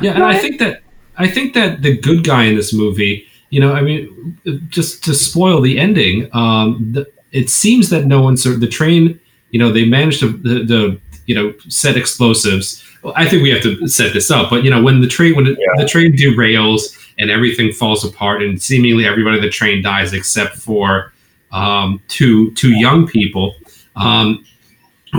Yeah, 0.00 0.12
and 0.14 0.24
I 0.24 0.38
think 0.38 0.58
that 0.60 0.80
I 1.18 1.28
think 1.28 1.52
that 1.54 1.82
the 1.82 1.96
good 1.96 2.24
guy 2.24 2.44
in 2.44 2.56
this 2.56 2.72
movie, 2.72 3.26
you 3.50 3.60
know, 3.60 3.72
I 3.74 3.82
mean, 3.82 4.38
just 4.70 5.04
to 5.04 5.14
spoil 5.14 5.60
the 5.60 5.78
ending, 5.78 6.28
um, 6.32 6.92
the, 6.92 7.06
it 7.32 7.50
seems 7.50 7.90
that 7.90 8.06
no 8.06 8.22
one 8.22 8.36
sort 8.36 8.54
of 8.54 8.60
the 8.60 8.66
train, 8.68 9.20
you 9.50 9.58
know, 9.58 9.70
they 9.72 9.84
managed 9.84 10.20
to 10.20 10.28
the, 10.32 10.64
the 10.64 11.00
you 11.26 11.34
know 11.34 11.54
set 11.68 11.96
explosives. 11.96 12.82
Well, 13.02 13.14
I 13.16 13.28
think 13.28 13.42
we 13.42 13.50
have 13.50 13.62
to 13.62 13.88
set 13.88 14.12
this 14.12 14.30
up, 14.30 14.50
but 14.50 14.64
you 14.64 14.70
know, 14.70 14.82
when 14.82 15.00
the 15.00 15.08
train 15.08 15.34
when 15.34 15.44
the 15.44 15.88
train 15.88 16.16
derails 16.16 16.98
and 17.18 17.30
everything 17.30 17.72
falls 17.72 18.04
apart, 18.04 18.42
and 18.42 18.60
seemingly 18.60 19.06
everybody 19.06 19.36
in 19.36 19.42
the 19.42 19.50
train 19.50 19.82
dies 19.82 20.12
except 20.12 20.56
for 20.56 21.12
um, 21.52 22.00
two 22.08 22.52
two 22.52 22.72
young 22.72 23.06
people. 23.06 23.54
Um, 23.96 24.44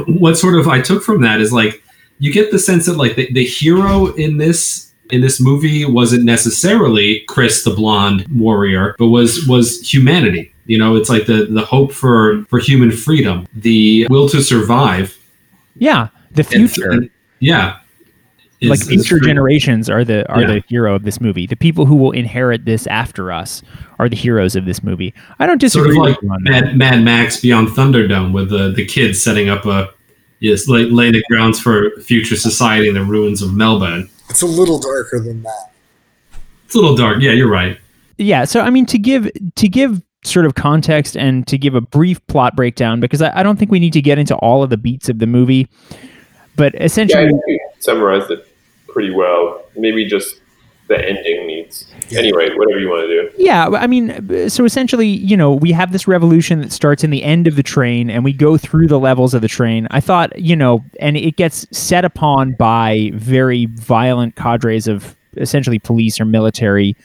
what 0.08 0.38
sort 0.38 0.56
of 0.56 0.68
I 0.68 0.82
took 0.82 1.04
from 1.04 1.22
that 1.22 1.40
is 1.40 1.54
like 1.54 1.84
you 2.20 2.34
get 2.34 2.52
the 2.52 2.60
sense 2.60 2.86
that 2.88 2.98
like 2.98 3.16
the, 3.16 3.32
the 3.34 3.46
hero 3.46 4.14
in 4.16 4.38
this 4.38 4.92
in 5.12 5.22
this 5.22 5.40
movie 5.40 5.86
wasn't 5.86 6.24
necessarily 6.24 7.24
Chris 7.28 7.64
the 7.64 7.72
blonde 7.72 8.26
warrior, 8.34 8.96
but 8.98 9.08
was 9.08 9.46
was 9.48 9.82
humanity. 9.82 10.54
You 10.66 10.78
know, 10.78 10.96
it's 10.96 11.10
like 11.10 11.26
the 11.26 11.46
the 11.46 11.66
hope 11.66 11.92
for 11.92 12.44
for 12.46 12.60
human 12.60 12.92
freedom, 12.92 13.48
the 13.54 14.08
will 14.10 14.30
to 14.30 14.42
survive. 14.42 15.18
Yeah, 15.76 16.10
the 16.32 16.44
future. 16.44 16.92
and- 16.92 17.10
yeah. 17.40 17.78
Is- 18.62 18.70
like 18.70 18.80
future 18.80 19.20
generations 19.20 19.90
are 19.90 20.06
the 20.06 20.26
are 20.32 20.40
Yeah. 20.42 20.48
the 20.48 20.64
hero 20.70 20.96
of 20.96 21.04
this 21.04 21.20
movie. 21.20 21.46
The 21.46 21.56
people 21.58 21.86
who 21.86 21.96
will 21.96 22.12
inherit 22.12 22.64
this 22.64 22.88
after 22.88 23.30
us 23.32 23.62
are 24.00 24.08
the 24.08 24.16
heroes 24.16 24.56
of 24.56 24.64
this 24.64 24.82
movie. 24.82 25.14
I 25.40 25.46
don't 25.48 25.60
disagree. 25.60 25.96
Sort 25.96 26.08
disagree 26.08 26.16
of 26.16 26.32
with 26.32 26.32
like 26.46 26.46
you. 26.48 26.52
Mad, 26.68 26.78
Mad 26.78 27.04
Max 27.04 27.42
Beyond 27.42 27.70
Thunderdome 27.70 28.32
with 28.32 28.50
the, 28.50 28.72
the 28.72 28.86
kids 28.86 29.22
setting 29.22 29.50
up 29.50 29.66
a 29.66 29.90
yes, 30.40 30.70
lay, 30.70 30.86
lay 30.86 31.12
the 31.12 31.22
grounds 31.30 31.60
for 31.60 31.92
future 32.02 32.38
society 32.38 32.88
in 32.88 32.94
the 32.94 33.04
ruins 33.04 33.42
of 33.42 33.54
Melbourne. 33.54 34.10
It's 34.30 34.42
a 34.42 34.46
little 34.48 34.80
darker 34.80 35.20
than 35.20 35.44
that. 35.44 35.72
It's 36.66 36.76
a 36.76 36.78
little 36.78 36.96
dark. 36.96 37.22
Yeah, 37.22 37.32
you're 37.32 37.50
right. 37.52 37.78
yeah 38.18 38.46
so 38.46 38.62
i 38.62 38.70
mean 38.70 38.86
to 38.86 38.98
give 39.00 39.30
to 39.56 39.68
give 39.68 40.02
sort 40.24 40.46
of 40.46 40.56
context 40.56 41.18
and 41.18 41.46
to 41.48 41.58
give 41.58 41.76
a 41.76 41.82
brief 41.82 42.26
plot 42.28 42.56
breakdown 42.56 43.00
because 43.00 43.22
I, 43.22 43.40
I 43.40 43.44
don't 43.44 43.58
think 43.60 43.72
we 43.72 43.80
need 43.80 43.94
to 43.94 44.02
get 44.02 44.18
into 44.18 44.36
all 44.38 44.64
of 44.64 44.70
the 44.70 44.78
beats 44.78 45.10
of 45.10 45.20
the 45.20 45.28
movie 45.28 45.68
but 46.56 46.74
essentially 46.82 47.28
think 47.28 47.42
you 47.48 47.60
summarized 47.80 48.32
it 48.32 48.48
pretty 48.88 49.12
well. 49.12 49.64
Maybe 49.76 50.06
just 50.06 50.40
the 50.88 50.98
ending 50.98 51.48
needs. 51.48 51.86
Anyway, 52.16 52.50
whatever 52.56 52.80
you 52.80 52.90
want 52.90 53.08
to 53.08 53.08
do. 53.08 53.32
yeah 53.38 53.68
i 53.70 53.88
mean 53.88 54.50
so 54.50 54.66
essentially 54.66 55.08
you 55.08 55.36
know 55.36 55.52
we 55.52 55.72
have 55.72 55.92
this 55.92 56.08
revolution 56.08 56.62
that 56.62 56.72
starts 56.72 57.04
in 57.04 57.10
the 57.10 57.24
end 57.24 57.48
of 57.48 57.56
the 57.56 57.64
train 57.64 58.10
and 58.12 58.24
we 58.24 58.32
go 58.32 58.56
through 58.58 58.86
the 58.86 59.00
levels 59.00 59.34
of 59.34 59.42
the 59.42 59.48
train 59.48 59.88
i 59.90 60.00
thought 60.00 60.38
you 60.38 60.56
know 60.56 60.84
and 61.00 61.18
it 61.18 61.38
gets 61.38 61.66
set 61.76 62.06
upon 62.06 62.52
by 62.54 63.10
very 63.16 63.66
violent 63.68 64.36
cadres 64.36 64.88
of 64.88 65.16
essentially 65.38 65.80
police 65.80 66.20
or 66.20 66.26
military 66.26 66.96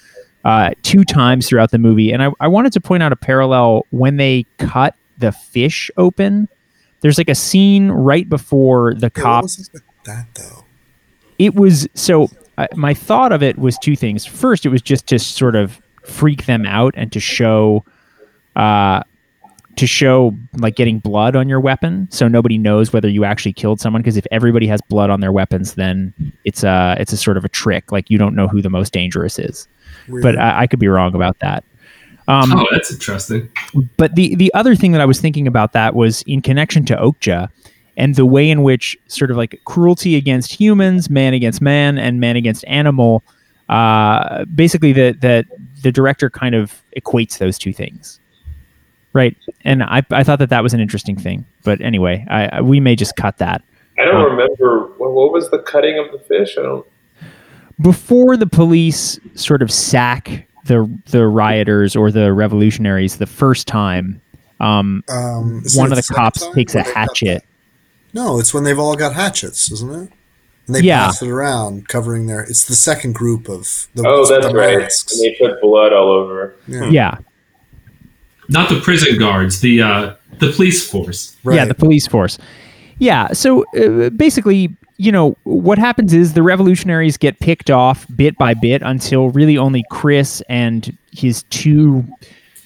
uh, 0.45 0.71
two 0.83 1.05
times 1.05 1.49
throughout 1.49 1.71
the 1.71 1.79
movie. 1.79 2.13
And 2.13 2.23
I, 2.23 2.31
I 2.41 2.49
wanted 2.49 2.73
to 2.75 2.81
point 2.81 3.03
out 3.03 3.13
a 3.13 3.17
parallel 3.17 3.87
when 3.91 4.17
they 4.17 4.47
cut 4.59 4.95
the 5.19 5.33
fish 5.33 5.91
open. 5.97 6.49
There's 7.01 7.19
like 7.19 7.29
a 7.29 7.35
scene 7.35 7.91
right 7.91 8.29
before 8.29 8.95
the 8.95 9.11
cop. 9.11 9.45
was 9.45 9.59
it 9.59 9.73
with 9.73 9.83
that 10.05 10.27
though? 10.35 10.65
It 11.39 11.55
was 11.55 11.87
so. 11.95 12.29
Uh, 12.57 12.67
my 12.75 12.93
thought 12.93 13.31
of 13.31 13.41
it 13.43 13.57
was 13.59 13.79
two 13.79 13.95
things. 13.95 14.27
First, 14.27 14.67
it 14.67 14.71
was 14.71 14.83
just 14.83 15.07
to 15.09 15.19
sort 15.21 15.55
of 15.55 15.81
freak 16.05 16.47
them 16.47 16.67
out 16.67 16.93
and 16.97 17.13
to 17.13 17.21
show, 17.21 17.85
uh, 18.57 19.05
to 19.77 19.87
show 19.87 20.35
like 20.57 20.75
getting 20.75 20.99
blood 20.99 21.37
on 21.37 21.49
your 21.49 21.61
weapon, 21.61 22.09
so 22.11 22.27
nobody 22.27 22.59
knows 22.59 22.93
whether 22.93 23.09
you 23.09 23.25
actually 23.25 23.53
killed 23.53 23.81
someone. 23.81 24.03
Because 24.03 24.17
if 24.17 24.27
everybody 24.33 24.67
has 24.67 24.81
blood 24.89 25.09
on 25.09 25.21
their 25.21 25.31
weapons, 25.31 25.75
then 25.75 26.13
it's 26.45 26.65
a 26.65 26.97
it's 26.99 27.13
a 27.13 27.17
sort 27.17 27.37
of 27.37 27.45
a 27.45 27.49
trick. 27.49 27.93
Like 27.93 28.11
you 28.11 28.19
don't 28.19 28.35
know 28.35 28.49
who 28.49 28.61
the 28.61 28.71
most 28.71 28.93
dangerous 28.93 29.39
is. 29.39 29.69
Weird. 30.09 30.23
But 30.23 30.39
I, 30.39 30.61
I 30.63 30.67
could 30.67 30.79
be 30.79 30.89
wrong 30.89 31.15
about 31.15 31.39
that. 31.41 31.65
Um, 32.29 32.53
Oh, 32.53 32.67
that's 32.71 32.93
interesting. 32.93 33.49
but 33.97 34.15
the 34.15 34.35
the 34.35 34.53
other 34.55 34.75
thing 34.75 34.93
that 34.93 35.01
I 35.01 35.07
was 35.07 35.21
thinking 35.21 35.47
about 35.47 35.73
that 35.73 35.95
was 35.95 36.23
in 36.23 36.43
connection 36.43 36.85
to 36.87 36.97
Okja 36.97 37.49
and 37.97 38.15
the 38.15 38.27
way 38.27 38.49
in 38.51 38.63
which 38.63 38.97
sort 39.09 39.31
of 39.31 39.37
like 39.37 39.59
cruelty 39.65 40.15
against 40.17 40.53
humans, 40.53 41.09
man 41.11 41.33
against 41.35 41.61
man, 41.63 41.99
and 41.99 42.21
man 42.21 42.37
against 42.37 42.65
animal. 42.67 43.23
Uh, 43.69 44.45
basically, 44.55 44.93
that 44.93 45.21
that 45.23 45.47
the 45.83 45.91
director 45.93 46.29
kind 46.31 46.55
of 46.55 46.83
equates 46.97 47.39
those 47.39 47.59
two 47.59 47.73
things, 47.73 48.21
right? 49.15 49.37
And 49.65 49.83
I 49.83 50.03
I 50.11 50.23
thought 50.25 50.39
that 50.39 50.51
that 50.51 50.63
was 50.63 50.75
an 50.75 50.81
interesting 50.81 51.17
thing. 51.17 51.45
But 51.65 51.81
anyway, 51.81 52.27
I, 52.29 52.47
I 52.49 52.61
we 52.61 52.79
may 52.81 52.95
just 52.95 53.17
cut 53.17 53.39
that. 53.39 53.63
I 53.99 54.05
don't 54.05 54.31
remember 54.31 54.93
what, 54.99 55.13
what 55.13 55.33
was 55.33 55.51
the 55.51 55.59
cutting 55.59 55.99
of 55.99 56.13
the 56.13 56.19
fish. 56.19 56.57
I 56.59 56.63
don't. 56.63 56.87
Before 57.81 58.37
the 58.37 58.47
police 58.47 59.19
sort 59.35 59.63
of 59.63 59.71
sack 59.71 60.47
the 60.65 60.91
the 61.07 61.27
rioters 61.27 61.97
or 61.97 62.11
the 62.11 62.33
revolutionaries 62.33 63.17
the 63.19 63.27
first 63.27 63.67
time. 63.67 64.21
Um, 64.61 65.05
um, 65.09 65.63
one 65.77 65.91
of 65.93 65.97
the 65.97 66.03
second 66.03 66.17
cops 66.17 66.43
time 66.43 66.55
takes 66.55 66.75
a 66.75 66.79
where 66.79 66.85
they 66.85 66.93
cut 66.93 66.97
hatchet. 67.09 67.45
No, 68.13 68.39
it's 68.41 68.53
when 68.53 68.65
they've 68.65 68.79
all 68.79 68.97
got 68.97 69.15
hatchets, 69.15 69.71
isn't 69.71 69.91
it? 69.91 70.13
And 70.67 70.75
they 70.77 70.81
Yeah. 70.81 71.07
pass 71.07 71.23
it 71.23 71.29
around, 71.29 71.89
covering 71.89 72.27
their. 72.27 72.41
It's 72.41 72.65
the 72.67 72.75
second 72.75 73.15
group 73.15 73.49
of 73.49 73.87
the. 73.95 74.07
Oh, 74.07 74.27
that's 74.27 74.47
the 74.49 74.55
right. 74.55 74.79
masks. 74.79 75.13
And 75.19 75.23
they 75.25 75.37
put 75.39 75.61
blood 75.63 75.93
all 75.93 76.11
over. 76.11 76.55
Yeah. 76.67 76.89
Yeah, 76.91 77.19
Not 78.49 78.69
the 78.69 78.81
prison 78.81 79.19
guards, 79.19 79.61
the 79.61 79.81
uh, 79.83 80.15
the 80.39 80.51
police 80.53 80.89
force. 80.89 81.37
Right. 81.45 81.57
yeah, 81.57 81.65
the 81.65 81.75
police 81.75 82.07
force. 82.07 82.37
Yeah, 82.99 83.33
so 83.33 83.65
uh, 83.77 84.11
basically, 84.11 84.77
you 84.99 85.11
know, 85.13 85.37
what 85.45 85.79
happens 85.79 86.13
is 86.13 86.35
the 86.35 86.43
revolutionaries 86.43 87.17
get 87.17 87.39
picked 87.41 87.71
off 87.71 88.07
bit 88.17 88.37
by 88.37 88.53
bit 88.55 88.83
until 88.83 89.31
really 89.31 89.57
only 89.57 89.85
Chris 89.91 90.43
and 90.49 90.97
his 91.13 91.45
two 91.45 92.05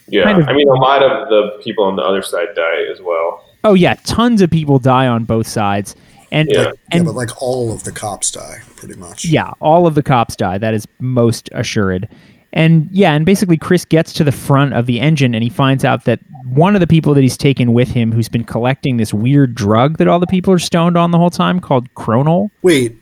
Yeah, 0.09 0.25
Kind 0.25 0.43
of- 0.43 0.49
I 0.49 0.53
mean, 0.53 0.69
a 0.69 0.73
lot 0.75 1.03
of 1.03 1.29
the 1.29 1.59
people 1.63 1.85
on 1.85 1.97
the 1.97 2.03
other 2.03 2.23
side 2.23 2.49
die 2.57 2.83
as 2.91 3.01
well. 3.01 3.45
oh 3.65 3.75
yeah, 3.75 3.95
tons 4.05 4.43
of 4.43 4.51
people 4.51 4.79
die 4.81 5.07
on 5.07 5.25
both 5.25 5.47
sides. 5.47 5.95
And 6.33 6.49
Yeah. 6.51 6.63
yeah, 6.63 6.71
and 6.91 7.05
but 7.05 7.15
like 7.15 7.31
all 7.43 7.73
of 7.73 7.85
the 7.85 7.93
cops 7.93 8.31
die, 8.31 8.59
pretty 8.77 8.95
much. 8.99 9.25
Yeah, 9.27 9.51
all 9.61 9.87
of 9.87 9.95
the 9.95 10.03
cops 10.03 10.35
die. 10.35 10.57
That 10.59 10.73
is 10.75 10.89
most 11.01 11.49
assured. 11.53 12.09
And 12.53 12.89
yeah, 12.91 13.15
and 13.15 13.25
basically 13.25 13.57
Chris 13.57 13.85
gets 13.85 14.13
to 14.15 14.25
the 14.25 14.33
front 14.33 14.75
of 14.75 14.87
the 14.87 15.01
engine 15.01 15.35
and 15.35 15.43
he 15.43 15.49
finds 15.49 15.85
out 15.85 16.05
that 16.05 16.21
one 16.45 16.75
of 16.75 16.81
the 16.81 16.87
people 16.87 17.15
that 17.15 17.23
he's 17.23 17.37
taken 17.37 17.73
with 17.73 17.89
him 17.89 18.13
who's 18.13 18.29
been 18.29 18.45
collecting 18.45 18.99
this 18.99 19.15
weird 19.15 19.55
drug 19.55 19.99
that 19.99 20.09
all 20.09 20.19
the 20.19 20.27
people 20.27 20.53
are 20.53 20.59
stoned 20.59 20.99
on 20.99 21.13
the 21.13 21.19
whole 21.19 21.31
time 21.31 21.61
called 21.61 21.93
Kronole. 21.95 22.51
Wait, 22.61 22.99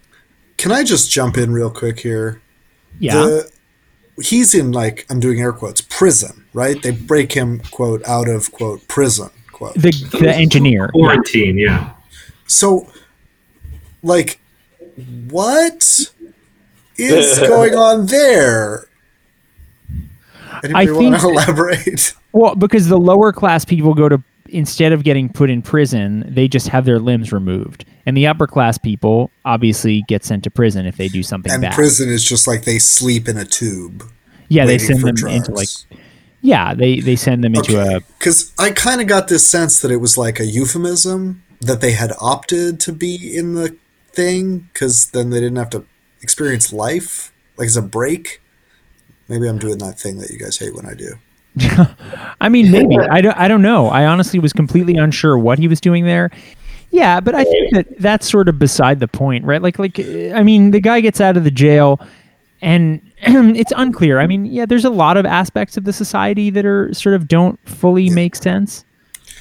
can 0.57 0.71
I 0.71 0.85
just 0.85 1.11
jump 1.11 1.37
in 1.37 1.53
real 1.53 1.71
quick 1.71 1.99
here? 1.99 2.41
Yeah. 3.01 3.15
The, 3.15 3.53
he's 4.23 4.55
in 4.55 4.71
like 4.73 5.07
I'm 5.11 5.19
doing 5.19 5.41
air 5.41 5.53
quotes 5.53 5.81
prison, 5.81 6.45
right? 6.53 6.81
They 6.81 6.93
break 6.93 7.33
him 7.33 7.61
quote 7.71 8.07
out 8.07 8.29
of 8.29 8.53
quote 8.53 8.87
prison 8.87 9.31
quote. 9.61 9.75
the 9.75 9.91
the 10.21 10.35
engineer. 10.35 10.91
Yeah. 10.95 11.01
Quarantine, 11.01 11.59
yeah. 11.59 11.93
So, 12.47 12.91
like, 14.03 14.41
what 15.29 16.13
is 16.97 17.39
going 17.49 17.75
on 17.75 18.07
there? 18.07 18.87
Anybody 20.65 20.89
I 20.89 20.93
want 20.93 21.15
to 21.15 21.21
think- 21.21 21.33
elaborate? 21.37 22.15
Well, 22.33 22.55
because 22.55 22.89
the 22.89 22.99
lower 22.99 23.33
class 23.33 23.65
people 23.65 23.95
go 23.95 24.09
to 24.09 24.23
instead 24.49 24.93
of 24.93 25.05
getting 25.05 25.29
put 25.33 25.49
in 25.51 25.63
prison, 25.63 26.25
they 26.29 26.49
just 26.49 26.69
have 26.69 26.85
their 26.85 26.99
limbs 26.99 27.33
removed. 27.33 27.85
And 28.07 28.17
the 28.17 28.27
upper 28.27 28.47
class 28.49 28.79
people 28.79 29.31
obviously 29.45 30.03
get 30.09 30.25
sent 30.25 30.43
to 30.45 30.51
prison 30.51 30.87
if 30.87 30.97
they 30.97 31.07
do 31.09 31.23
something 31.23 31.53
And 31.53 31.63
bad. 31.63 31.75
prison 31.75 32.09
is 32.09 32.25
just 32.25 32.49
like 32.49 32.65
they 32.65 32.79
sleep 32.81 33.29
in 33.29 33.37
a 33.37 33.45
tube. 33.45 34.03
yeah, 34.49 34.67
they 34.67 34.79
send 34.79 35.03
them 35.03 35.15
drugs. 35.15 35.37
into 35.37 35.53
like 35.53 35.69
yeah, 36.43 36.75
they 36.75 37.01
they 37.01 37.17
send 37.17 37.45
them 37.45 37.55
into 37.55 37.81
a 37.81 38.01
Because 38.19 38.53
I 38.59 38.71
kind 38.71 39.01
of 39.01 39.07
got 39.07 39.29
this 39.29 39.47
sense 39.47 39.81
that 39.83 39.91
it 39.91 39.99
was 39.99 40.17
like 40.19 40.41
a 40.41 40.47
euphemism 40.47 41.43
that 41.61 41.81
they 41.83 41.93
had 41.93 42.13
opted 42.21 42.81
to 42.81 42.93
be 42.93 43.37
in 43.37 43.55
the 43.55 43.77
thing 44.13 44.69
because 44.73 45.11
then 45.11 45.31
they 45.31 45.39
didn't 45.41 45.57
have 45.59 45.71
to 45.71 45.85
experience 46.23 46.73
life, 46.73 47.33
like 47.59 47.67
as 47.67 47.77
a 47.77 47.83
break. 47.83 48.41
Maybe 49.31 49.49
I'm 49.49 49.59
doing 49.59 49.79
that 49.79 49.99
thing 49.99 50.19
that 50.19 50.31
you 50.31 50.39
guys 50.39 50.59
hate 50.59 50.75
when 50.75 50.85
I 50.85 50.95
do. 50.95 51.15
I 52.41 52.49
mean, 52.49 52.71
maybe 52.71 52.99
I 52.99 53.21
don't. 53.21 53.37
I 53.37 53.49
don't 53.49 53.63
know. 53.63 53.87
I 53.87 54.05
honestly 54.05 54.39
was 54.39 54.53
completely 54.53 54.97
unsure 54.97 55.39
what 55.39 55.59
he 55.59 55.69
was 55.69 55.81
doing 55.81 56.05
there. 56.05 56.31
Yeah, 56.91 57.21
but 57.21 57.37
I 57.37 57.45
think 57.45 57.73
that 57.73 57.87
that's 58.01 58.29
sort 58.29 58.49
of 58.49 58.59
beside 58.59 58.99
the 58.99 59.07
point, 59.07 59.45
right? 59.45 59.63
Like, 59.63 59.79
like 59.79 59.99
uh, 59.99 60.33
I 60.35 60.43
mean, 60.43 60.73
the 60.73 60.81
guy 60.81 61.01
gets 61.01 61.21
out 61.21 61.37
of 61.37 61.45
the 61.45 61.51
jail, 61.51 62.01
and 62.61 63.01
it's 63.23 63.73
unclear. 63.77 64.19
I 64.19 64.27
mean, 64.27 64.45
yeah, 64.47 64.67
there's 64.67 64.85
a 64.85 64.91
lot 64.91 65.17
of 65.17 65.25
aspects 65.25 65.77
of 65.77 65.85
the 65.85 65.93
society 65.93 66.51
that 66.51 66.67
are 66.67 66.93
sort 66.93 67.15
of 67.15 67.29
don't 67.29 67.59
fully 67.69 68.11
make 68.11 68.35
sense. 68.35 68.85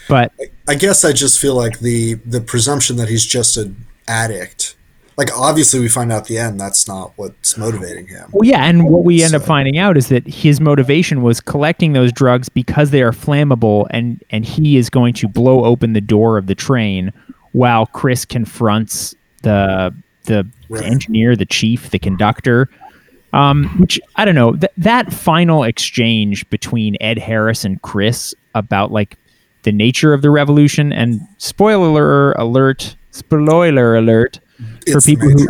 But 0.08 0.32
I 0.67 0.75
guess 0.75 1.04
I 1.04 1.12
just 1.12 1.39
feel 1.39 1.56
like 1.56 1.80
the 1.80 2.15
the 2.25 2.41
presumption 2.41 2.95
that 2.97 3.10
he's 3.10 3.25
just 3.25 3.58
an 3.58 3.88
addict. 4.08 4.75
Like 5.19 5.38
obviously 5.38 5.79
we 5.82 5.89
find 5.89 6.12
out 6.13 6.21
at 6.21 6.25
the 6.27 6.38
end 6.38 6.60
that's 6.60 6.88
not 6.88 7.12
what's 7.17 7.58
motivating 7.58 8.08
him. 8.08 8.29
well, 8.32 8.47
yeah, 8.47 8.63
and 8.63 8.88
what 8.89 9.03
we 9.03 9.21
end 9.21 9.36
up 9.36 9.43
finding 9.43 9.77
out 9.77 9.97
is 9.97 10.08
that 10.08 10.25
his 10.25 10.62
motivation 10.62 11.21
was 11.21 11.41
collecting 11.41 11.91
those 11.93 12.12
drugs 12.13 12.47
because 12.47 12.91
they 12.91 13.01
are 13.03 13.12
flammable, 13.12 13.86
and 13.91 14.23
and 14.29 14.45
he 14.45 14.77
is 14.77 14.89
going 14.89 15.13
to 15.15 15.27
blow 15.27 15.65
open 15.65 15.91
the 15.93 16.01
door 16.01 16.38
of 16.38 16.47
the 16.47 16.55
train 16.55 17.12
while 17.51 17.86
Chris 17.86 18.23
confronts 18.25 19.13
the 19.43 19.93
the, 20.23 20.47
Right. 20.69 20.83
the 20.83 20.85
engineer, 20.87 21.35
the 21.35 21.46
chief, 21.46 21.89
the 21.89 22.00
conductor. 22.00 22.69
Um, 23.33 23.65
which 23.79 24.00
I 24.15 24.25
don't 24.25 24.35
know 24.35 24.54
th- 24.56 24.71
that 24.77 25.12
final 25.13 25.63
exchange 25.63 26.50
between 26.50 26.96
Ed 27.02 27.17
Harris 27.19 27.63
and 27.65 27.79
Chris 27.81 28.33
about 28.56 28.91
like 28.91 29.17
the 29.63 29.71
nature 29.71 30.13
of 30.13 30.21
the 30.21 30.29
revolution 30.31 30.91
and 30.93 31.19
spoiler 31.37 32.31
alert, 32.33 32.96
spoiler 33.12 33.96
alert 33.96 34.39
It's 34.87 35.05
the 35.05 35.12
people 35.15 35.29
who 35.29 35.47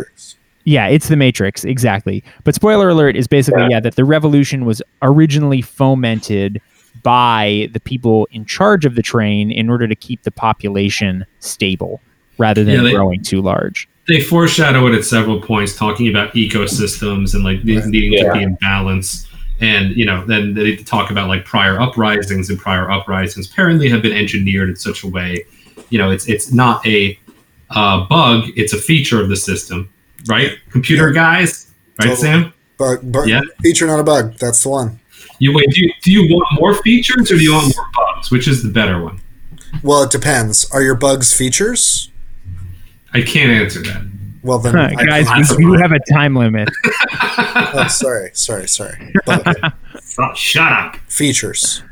yeah, 0.64 0.86
it's 0.88 1.08
the 1.08 1.16
Matrix, 1.16 1.64
exactly. 1.64 2.22
But 2.44 2.54
spoiler 2.54 2.88
alert 2.90 3.16
is 3.16 3.26
basically 3.26 3.66
yeah 3.70 3.80
that 3.80 3.96
the 3.96 4.04
revolution 4.04 4.64
was 4.64 4.82
originally 5.02 5.62
fomented 5.62 6.60
by 7.02 7.68
the 7.72 7.80
people 7.80 8.28
in 8.32 8.44
charge 8.44 8.84
of 8.84 8.94
the 8.94 9.02
train 9.02 9.50
in 9.50 9.70
order 9.70 9.86
to 9.88 9.94
keep 9.96 10.22
the 10.22 10.30
population 10.30 11.24
stable 11.38 12.00
rather 12.38 12.62
than 12.64 12.74
Yeah, 12.76 12.82
they- 12.82 12.92
growing 12.92 13.22
too 13.22 13.40
large. 13.40 13.88
they 14.08 14.20
foreshadow 14.20 14.86
it 14.88 14.94
at 14.94 15.04
several 15.04 15.40
points, 15.40 15.76
talking 15.76 16.08
about 16.08 16.34
ecosystems 16.34 17.32
and 17.34 17.44
like 17.44 17.64
ne- 17.64 17.76
Right. 17.78 17.86
needing 17.86 18.12
Yeah. 18.14 18.24
to 18.32 18.38
be 18.38 18.42
in 18.42 18.56
balance. 18.60 19.26
And 19.60 19.94
you 19.96 20.04
know, 20.04 20.24
then 20.26 20.54
they 20.54 20.76
talk 20.76 21.10
about 21.10 21.28
like 21.28 21.44
prior 21.44 21.80
uprisings 21.80 22.50
and 22.50 22.58
prior 22.58 22.90
uprisings 22.90 23.48
apparently 23.50 23.88
have 23.88 24.02
been 24.02 24.12
engineered 24.12 24.68
in 24.68 24.76
such 24.76 25.04
a 25.04 25.06
way. 25.06 25.44
You 25.90 25.98
know, 25.98 26.10
it's 26.10 26.26
it's 26.28 26.52
not 26.52 26.84
a 26.86 27.16
uh, 27.70 28.06
bug; 28.06 28.44
it's 28.56 28.72
a 28.72 28.78
feature 28.78 29.20
of 29.22 29.28
the 29.28 29.36
system, 29.36 29.88
right? 30.28 30.52
Computer 30.70 31.10
guys, 31.10 31.72
right, 31.98 32.08
Totally. 32.08 32.16
Sam? 32.16 32.52
But 32.78 33.10
but 33.12 33.28
Yeah. 33.28 33.40
feature 33.62 33.86
not 33.86 34.00
a 34.00 34.04
bug. 34.04 34.36
That's 34.38 34.62
the 34.62 34.68
one. 34.70 35.00
You 35.38 35.54
wait. 35.54 35.66
Do 35.70 35.80
you, 35.84 35.92
do 36.02 36.10
you 36.12 36.22
want 36.34 36.46
more 36.60 36.74
features 36.82 37.30
or 37.30 37.36
do 37.36 37.42
you 37.42 37.52
want 37.52 37.74
more 37.76 37.86
bugs? 37.94 38.30
Which 38.30 38.46
is 38.48 38.62
the 38.62 38.68
better 38.70 39.02
one? 39.02 39.20
Well, 39.82 40.02
it 40.02 40.10
depends. 40.10 40.70
Are 40.70 40.82
your 40.82 40.94
bugs 40.94 41.32
features? 41.32 42.10
I 43.14 43.22
can't 43.22 43.50
answer 43.50 43.80
that. 43.82 44.02
Well 44.42 44.58
then, 44.58 44.74
Huh, 44.74 44.88
guys, 45.04 45.26
That's 45.26 45.56
we 45.56 45.64
do 45.64 45.72
have 45.74 45.92
a 45.92 45.98
time 46.12 46.34
limit. 46.34 46.68
oh, 47.22 47.86
sorry, 47.90 48.30
sorry, 48.34 48.66
sorry. 48.68 49.12
But 49.26 49.46
Oh, 50.18 50.34
shut 50.34 50.72
up. 50.72 50.96
features. 51.08 51.82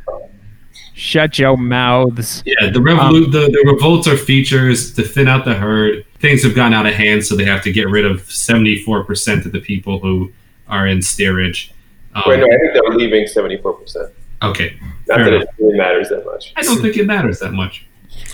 Shut 0.99 1.39
your 1.39 1.57
mouths. 1.57 2.43
Yeah, 2.45 2.71
the, 2.71 2.81
revolu- 2.81 3.31
the 3.31 3.49
the 3.51 3.65
revolts 3.73 4.09
are 4.09 4.17
features 4.17 4.93
to 4.95 5.03
thin 5.03 5.29
out 5.29 5.45
the 5.45 5.55
herd. 5.55 6.05
Things 6.19 6.43
have 6.43 6.57
gotten 6.57 6.75
out 6.75 6.87
of 6.87 6.95
hand, 6.95 7.25
so 7.25 7.37
they 7.37 7.45
have 7.45 7.63
to 7.63 7.73
get 7.73 7.89
rid 7.89 8.05
of 8.05 8.29
seventy 8.31 8.83
four 8.83 9.05
percent 9.05 9.47
of 9.47 9.53
the 9.53 9.61
people 9.61 10.01
who 10.01 10.33
are 10.67 10.89
in 10.89 11.01
steerage. 11.01 11.73
Um, 12.17 12.23
Right, 12.27 12.41
no, 12.41 12.47
I 12.47 12.59
think 12.59 12.73
they're 12.73 12.97
leaving 12.99 13.25
74%. 13.27 14.11
Okay, 14.43 14.77
Not 15.07 15.19
that 15.19 15.29
enough. 15.29 15.43
it 15.45 15.49
really 15.59 15.79
matters 15.79 16.09
that 16.09 16.25
much. 16.27 16.53
I 16.57 16.63
don't 16.63 16.81
think 16.83 16.97
it 16.97 17.07
matters 17.07 17.39
that 17.39 17.53
much. 17.53 17.87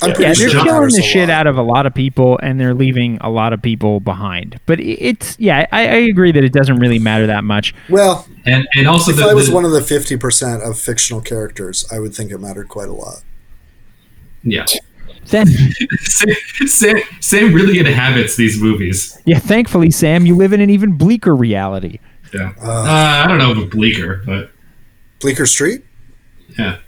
I'm 0.03 0.11
Yeah, 0.11 0.14
pretty 0.14 0.22
Yeah, 0.28 0.32
sure 0.35 0.49
they're 0.51 0.59
it 0.61 0.64
killing 0.64 0.89
the 0.91 1.03
shit 1.03 1.28
lot. 1.28 1.35
out 1.35 1.47
of 1.47 1.57
a 1.59 1.62
lot 1.62 1.87
of 1.87 1.95
people, 1.95 2.39
and 2.43 2.59
they're 2.61 2.74
leaving 2.74 3.18
a 3.20 3.30
lot 3.30 3.53
of 3.53 3.62
people 3.62 4.01
behind. 4.01 4.59
But 4.66 4.80
it's 4.80 5.37
yeah, 5.39 5.66
I, 5.72 5.82
I 5.87 5.97
agree 6.11 6.32
that 6.32 6.43
it 6.45 6.53
doesn't 6.53 6.76
really 6.76 6.99
matter 6.99 7.26
that 7.26 7.45
much. 7.45 7.74
Well, 7.89 8.26
And 8.45 8.66
and 8.74 8.87
also 8.89 9.11
if 9.12 9.18
the, 9.18 9.24
I 9.26 9.35
was 9.35 9.49
the- 9.49 9.55
one 9.55 9.64
of 9.64 9.70
the 9.72 9.82
fifty 9.82 10.16
percent 10.16 10.62
of 10.62 10.78
fictional 10.78 11.20
characters, 11.20 11.87
I 11.93 11.99
would 11.99 12.14
think 12.14 12.30
it 12.32 12.39
mattered 12.39 12.68
quite 12.68 12.89
a 12.89 12.93
lot. 12.93 13.22
yeah, 14.43 14.66
Then 15.28 15.47
Sam, 16.01 16.35
Sam, 16.66 16.97
Sam 17.20 17.53
really 17.55 17.78
inhabits 17.78 18.37
these 18.37 18.61
movies. 18.61 19.18
yeah, 19.24 19.39
thankfully, 19.39 19.91
Sam, 19.91 20.26
you 20.26 20.35
live 20.37 20.53
in 20.53 20.61
an 20.61 20.70
even 20.70 20.99
bleaker 20.99 21.35
reality. 21.35 21.99
Yeah, 22.35 22.53
Uh, 22.61 22.66
uh, 22.70 23.22
I 23.24 23.26
don't 23.28 23.39
know 23.39 23.53
if 23.62 23.70
bleaker, 23.70 24.22
but 24.26 24.51
Bleecker 25.20 25.47
Street. 25.47 25.82
yeah, 26.59 26.78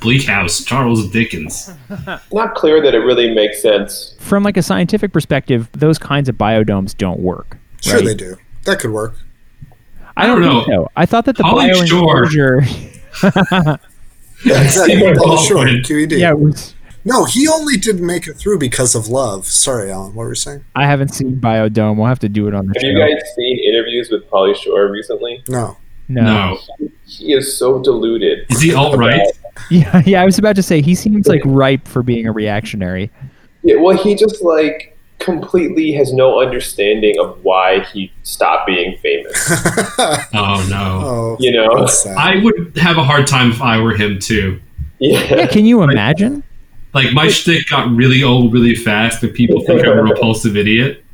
Bleak 0.00 0.24
House, 0.26 0.64
Charles 0.64 1.08
Dickens. 1.10 1.70
Not 2.32 2.54
clear 2.54 2.82
that 2.82 2.94
it 2.94 2.98
really 3.00 3.34
makes 3.34 3.60
sense. 3.62 4.14
From 4.18 4.42
like 4.42 4.56
a 4.56 4.62
scientific 4.62 5.12
perspective, 5.12 5.68
those 5.72 5.98
kinds 5.98 6.28
of 6.28 6.36
biodomes 6.36 6.96
don't 6.96 7.20
work. 7.20 7.58
Sure, 7.82 7.96
right? 7.96 8.04
they 8.04 8.14
do. 8.14 8.36
That 8.64 8.78
could 8.80 8.90
work. 8.92 9.14
I 10.16 10.26
don't, 10.26 10.42
I 10.42 10.46
don't 10.46 10.64
think 10.64 10.74
so. 10.74 10.88
I 10.96 11.06
thought 11.06 11.24
that 11.26 11.36
the 11.36 11.42
Pauly 11.44 11.86
Shore. 11.86 12.22
bioenclosure. 12.24 13.76
Yeah, 14.44 14.62
exactly. 14.62 14.96
Stephen 14.96 15.16
Oh, 15.20 15.36
sure. 15.44 15.66
QED. 15.66 16.18
yeah, 16.18 16.32
was, 16.32 16.74
No, 17.04 17.24
he 17.26 17.46
only 17.46 17.76
didn't 17.76 18.06
make 18.06 18.26
it 18.26 18.34
through 18.34 18.58
because 18.58 18.94
of 18.94 19.08
love. 19.08 19.46
Sorry, 19.46 19.90
Alan. 19.92 20.14
What 20.14 20.24
were 20.24 20.28
you 20.30 20.34
saying? 20.34 20.64
I 20.74 20.86
haven't 20.86 21.10
seen 21.14 21.38
Biodome. 21.40 21.96
We'll 21.96 22.06
have 22.06 22.18
to 22.20 22.28
do 22.28 22.48
it 22.48 22.54
on 22.54 22.66
the 22.66 22.72
Have 22.74 22.80
show. 22.82 22.88
you 22.88 22.98
guys 22.98 23.22
seen 23.36 23.58
interviews 23.68 24.08
with 24.10 24.28
Pauly 24.30 24.56
Shore 24.56 24.90
recently? 24.90 25.42
No. 25.48 25.76
no. 26.08 26.22
No, 26.22 26.58
He 27.06 27.32
is 27.34 27.56
so 27.58 27.82
deluded. 27.82 28.46
is 28.50 28.60
he 28.62 28.74
alt 28.74 28.96
right? 28.96 29.20
Yeah, 29.70 30.02
yeah. 30.04 30.22
I 30.22 30.24
was 30.24 30.38
about 30.38 30.56
to 30.56 30.62
say 30.62 30.80
he 30.80 30.94
seems 30.94 31.26
like 31.28 31.42
ripe 31.44 31.86
for 31.86 32.02
being 32.02 32.26
a 32.26 32.32
reactionary. 32.32 33.10
Yeah, 33.62 33.76
well, 33.76 33.96
he 33.96 34.14
just 34.14 34.42
like 34.42 34.96
completely 35.18 35.92
has 35.92 36.12
no 36.14 36.40
understanding 36.40 37.14
of 37.20 37.44
why 37.44 37.80
he 37.92 38.10
stopped 38.22 38.66
being 38.66 38.96
famous. 38.98 39.36
Oh 40.32 40.66
no. 40.70 41.00
oh, 41.04 41.36
You 41.40 41.52
know? 41.52 41.86
I 42.16 42.40
would 42.42 42.76
have 42.78 42.96
a 42.96 43.04
hard 43.04 43.26
time 43.26 43.50
if 43.50 43.60
I 43.60 43.80
were 43.80 43.94
him 43.94 44.18
too. 44.18 44.60
Yeah, 44.98 45.22
Yeah. 45.34 45.46
can 45.46 45.66
you 45.66 45.82
imagine? 45.82 46.42
Like 46.94 47.12
my 47.12 47.28
shtick 47.28 47.68
got 47.68 47.90
really 47.94 48.22
old 48.22 48.52
really 48.52 48.74
fast, 48.74 49.22
and 49.22 49.32
people 49.34 49.60
think 49.64 49.86
I'm 49.86 49.98
a 49.98 50.02
repulsive 50.14 50.56
idiot. 50.56 51.04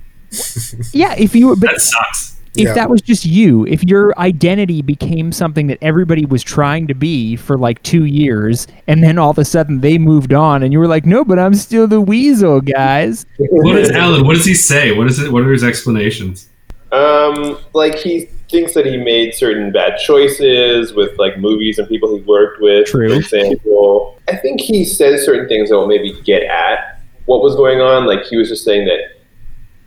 Yeah, 0.93 1.15
if 1.19 1.35
you 1.35 1.55
but 1.57 1.61
That 1.73 1.81
sucks. 1.81 2.36
If 2.59 2.65
Yeah. 2.67 2.75
that 2.75 2.91
was 2.91 3.01
just 3.03 3.25
you, 3.27 3.67
if 3.67 3.83
your 3.85 4.19
identity 4.19 4.83
became 4.83 5.33
something 5.33 5.67
that 5.69 5.79
everybody 5.83 6.25
was 6.25 6.43
trying 6.43 6.87
to 6.89 6.95
be 6.95 7.37
for 7.37 7.57
like 7.57 7.83
two 7.83 8.05
years, 8.05 8.67
and 8.87 9.03
then 9.03 9.19
all 9.19 9.31
of 9.31 9.39
a 9.39 9.45
sudden 9.45 9.81
they 9.81 9.99
moved 9.99 10.33
on, 10.33 10.63
and 10.63 10.73
you 10.73 10.79
were 10.79 10.87
like, 10.89 11.07
no, 11.07 11.25
but 11.25 11.39
I'm 11.39 11.55
still 11.55 11.87
the 11.87 12.01
weasel, 12.01 12.61
guys. 12.61 13.27
What 13.39 13.77
is 13.77 13.91
Alan? 13.91 14.27
What 14.27 14.35
does 14.37 14.45
he 14.45 14.55
say? 14.55 14.93
What 14.97 15.07
is 15.07 15.19
it? 15.19 15.33
What 15.33 15.43
are 15.43 15.53
his 15.53 15.65
explanations? 15.65 16.49
Um, 16.93 17.59
like 17.75 17.97
he 17.97 18.29
thinks 18.49 18.75
that 18.75 18.87
he 18.87 18.97
made 18.97 19.35
certain 19.35 19.73
bad 19.73 19.99
choices 19.99 20.93
with 20.93 21.19
like 21.19 21.37
movies 21.39 21.79
and 21.79 21.89
people 21.89 22.15
he 22.17 22.23
worked 22.23 22.61
with. 22.61 22.87
True. 22.87 23.09
For 23.09 23.15
example, 23.17 24.19
I 24.29 24.37
think 24.37 24.61
he 24.61 24.85
says 24.85 25.25
certain 25.25 25.49
things 25.49 25.71
that 25.71 25.77
will 25.77 25.89
maybe 25.89 26.19
get 26.25 26.43
at 26.45 27.01
what 27.25 27.43
was 27.43 27.57
going 27.57 27.81
on. 27.81 28.07
Like 28.07 28.25
he 28.25 28.37
was 28.37 28.49
just 28.49 28.65
saying 28.65 28.87
that 28.87 29.16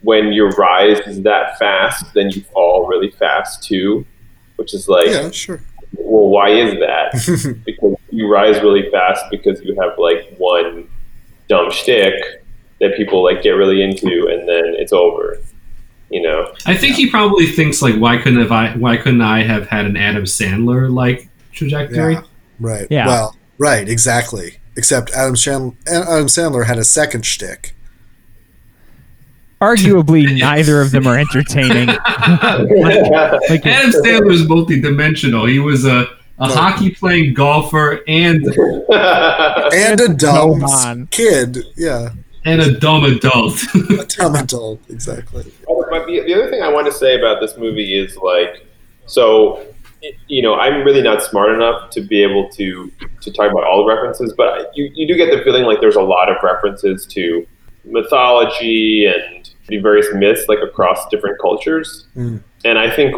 when 0.02 0.32
your 0.32 0.50
rise 0.52 1.00
is 1.02 1.22
that 1.24 1.58
fast, 1.60 2.14
then 2.14 2.30
you 2.30 2.42
fall 2.54 2.88
really 2.88 3.12
fast 3.12 3.64
too, 3.64 4.06
which 4.56 4.74
is 4.74 4.88
like, 4.88 5.08
yeah, 5.08 5.30
sure. 5.32 5.62
well, 5.94 6.30
why 6.30 6.50
is 6.50 6.74
that? 6.80 7.62
because 7.66 7.96
you 8.10 8.32
rise 8.32 8.62
really 8.62 8.90
fast 8.92 9.26
because 9.30 9.62
you 9.62 9.76
have 9.82 9.98
like 9.98 10.36
one 10.38 10.90
dumb 11.48 11.72
shtick 11.72 12.14
that 12.80 12.96
people 12.96 13.24
like 13.24 13.42
get 13.42 13.52
really 13.52 13.82
into, 13.82 14.28
and 14.30 14.48
then 14.48 14.76
it's 14.78 14.94
over. 14.94 15.38
You 16.10 16.24
know. 16.24 16.54
I 16.66 16.76
think 16.76 16.96
he 16.96 17.10
probably 17.10 17.46
thinks 17.46 17.82
like, 17.82 17.96
why 17.96 18.18
couldn't 18.18 18.40
have 18.40 18.52
I? 18.52 18.72
Why 18.76 18.98
couldn't 18.98 19.22
I 19.22 19.44
have 19.44 19.68
had 19.68 19.86
an 19.86 19.98
Adam 19.98 20.24
Sandler 20.24 20.92
like 20.92 21.30
trajectory? 21.52 22.14
Yeah. 22.14 22.24
Right. 22.60 22.88
Yeah. 22.90 23.08
Well, 23.08 23.36
right, 23.58 23.88
exactly. 23.88 24.58
Except 24.76 25.12
Adam, 25.12 25.36
Shan- 25.36 25.78
Adam 25.88 26.28
Sandler 26.28 26.66
had 26.66 26.78
a 26.78 26.84
second 26.84 27.26
shtick. 27.26 27.76
Arguably, 29.62 30.40
neither 30.40 30.82
of 30.82 30.92
them 30.92 31.06
are 31.08 31.18
entertaining. 31.18 31.90
Like, 33.50 33.66
Adam 33.66 33.92
Sandler 33.92 34.28
was 34.28 34.42
multidimensional. 34.44 35.50
He 35.50 35.60
was 35.60 35.86
a, 35.86 36.08
a 36.40 36.48
No. 36.48 36.54
hockey 36.56 36.92
playing 36.92 37.34
golfer 37.34 38.00
and 38.08 38.46
And 38.90 40.00
a 40.02 40.08
dumb 40.14 40.62
Gohan. 40.62 41.10
kid. 41.12 41.58
Yeah. 41.76 42.10
and 42.46 42.62
a 42.62 42.80
dumb 42.80 43.04
adult. 43.06 43.62
A 43.76 44.06
dumb 44.06 44.36
adult. 44.36 44.80
Exactly. 44.90 45.44
But 45.68 46.06
the, 46.06 46.22
the 46.26 46.34
other 46.34 46.50
thing 46.50 46.62
I 46.62 46.72
want 46.72 46.86
to 46.88 46.94
say 46.94 47.18
about 47.18 47.42
this 47.42 47.58
movie 47.58 47.96
is 47.96 48.16
like, 48.18 48.66
so 49.08 49.66
you 50.28 50.42
know, 50.42 50.56
I'm 50.56 50.84
really 50.86 51.02
not 51.02 51.22
smart 51.24 51.52
enough 51.54 51.90
to 51.92 52.02
be 52.02 52.24
able 52.24 52.48
to 52.52 52.90
to 53.22 53.32
talk 53.34 53.52
about 53.52 53.66
all 53.66 53.84
the 53.86 53.94
references, 53.94 54.34
but 54.38 54.72
you, 54.76 54.90
you 54.94 55.06
do 55.08 55.16
get 55.18 55.36
the 55.36 55.44
feeling 55.44 55.64
like 55.66 55.82
there's 55.82 55.98
a 55.98 56.02
lot 56.02 56.30
of 56.30 56.38
references 56.42 57.06
to 57.08 57.46
mythology 57.84 59.08
and 59.08 59.39
the 59.70 59.78
various 59.78 60.08
myths 60.14 60.46
like 60.48 60.60
across 60.60 61.08
different 61.10 61.40
cultures. 61.40 62.08
Mm. 62.16 62.44
And 62.66 62.78
I 62.78 62.90
think 62.94 63.16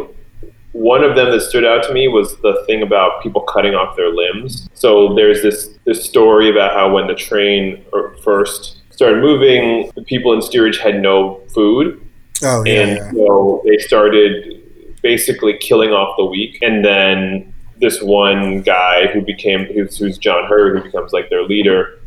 one 0.73 1.03
of 1.03 1.15
them 1.15 1.31
that 1.31 1.41
stood 1.41 1.65
out 1.65 1.83
to 1.83 1.93
me 1.93 2.07
was 2.07 2.37
the 2.37 2.63
thing 2.67 2.81
about 2.81 3.21
people 3.21 3.41
cutting 3.41 3.75
off 3.75 3.97
their 3.97 4.13
limbs. 4.13 4.69
So 4.73 5.13
there's 5.15 5.41
this 5.41 5.69
this 5.85 6.03
story 6.05 6.49
about 6.49 6.73
how 6.73 6.93
when 6.93 7.07
the 7.07 7.15
train 7.15 7.83
er, 7.93 8.15
first 8.23 8.77
started 8.91 9.21
moving, 9.21 9.91
the 9.95 10.03
people 10.03 10.31
in 10.33 10.41
steerage 10.41 10.77
had 10.77 11.01
no 11.01 11.41
food, 11.53 11.99
Oh, 12.43 12.63
yeah. 12.65 12.81
and 12.81 12.97
yeah. 12.97 13.11
so 13.11 13.61
they 13.65 13.77
started 13.77 14.61
basically 15.01 15.57
killing 15.57 15.91
off 15.91 16.15
the 16.17 16.25
weak. 16.25 16.59
And 16.61 16.85
then 16.85 17.53
this 17.79 18.01
one 18.01 18.61
guy 18.61 19.07
who 19.07 19.21
became 19.21 19.65
who's, 19.65 19.97
who's 19.97 20.17
John 20.17 20.47
Hurt, 20.47 20.77
who 20.77 20.83
becomes 20.83 21.13
like 21.13 21.29
their 21.29 21.43
leader, 21.43 21.99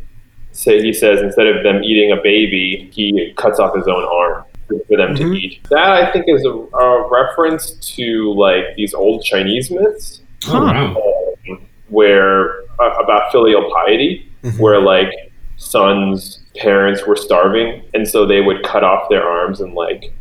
say 0.55 0.81
he 0.81 0.93
says 0.93 1.21
instead 1.21 1.47
of 1.47 1.63
them 1.63 1.83
eating 1.85 2.13
a 2.13 2.17
baby, 2.17 2.89
he 2.93 3.33
cuts 3.37 3.59
off 3.59 3.75
his 3.77 3.87
own 3.89 4.05
arm 4.05 4.45
for 4.89 4.97
them 4.97 5.15
to 5.17 5.25
Mhm. 5.25 5.37
eat. 5.37 5.61
That 5.71 5.91
I 5.93 6.11
think 6.13 6.25
is 6.29 6.45
a, 6.45 6.51
a 6.51 7.09
reference 7.11 7.73
to 7.97 8.33
like 8.35 8.75
these 8.77 8.95
old 8.95 9.23
Chinese 9.25 9.71
myths 9.71 10.23
oh 10.49 10.65
wow! 10.65 11.59
where 11.89 12.63
uh, 12.81 12.91
about 13.03 13.31
filial 13.31 13.71
piety, 13.73 14.27
Mhm. 14.43 14.59
where 14.61 14.81
like 14.81 15.11
sons' 15.57 16.41
parents 16.57 17.07
were 17.07 17.17
starving, 17.17 17.83
and 17.95 18.07
so 18.09 18.27
they 18.27 18.41
would 18.41 18.63
cut 18.63 18.83
off 18.85 19.09
their 19.09 19.23
arms 19.23 19.61
and 19.61 19.75
like 19.75 20.13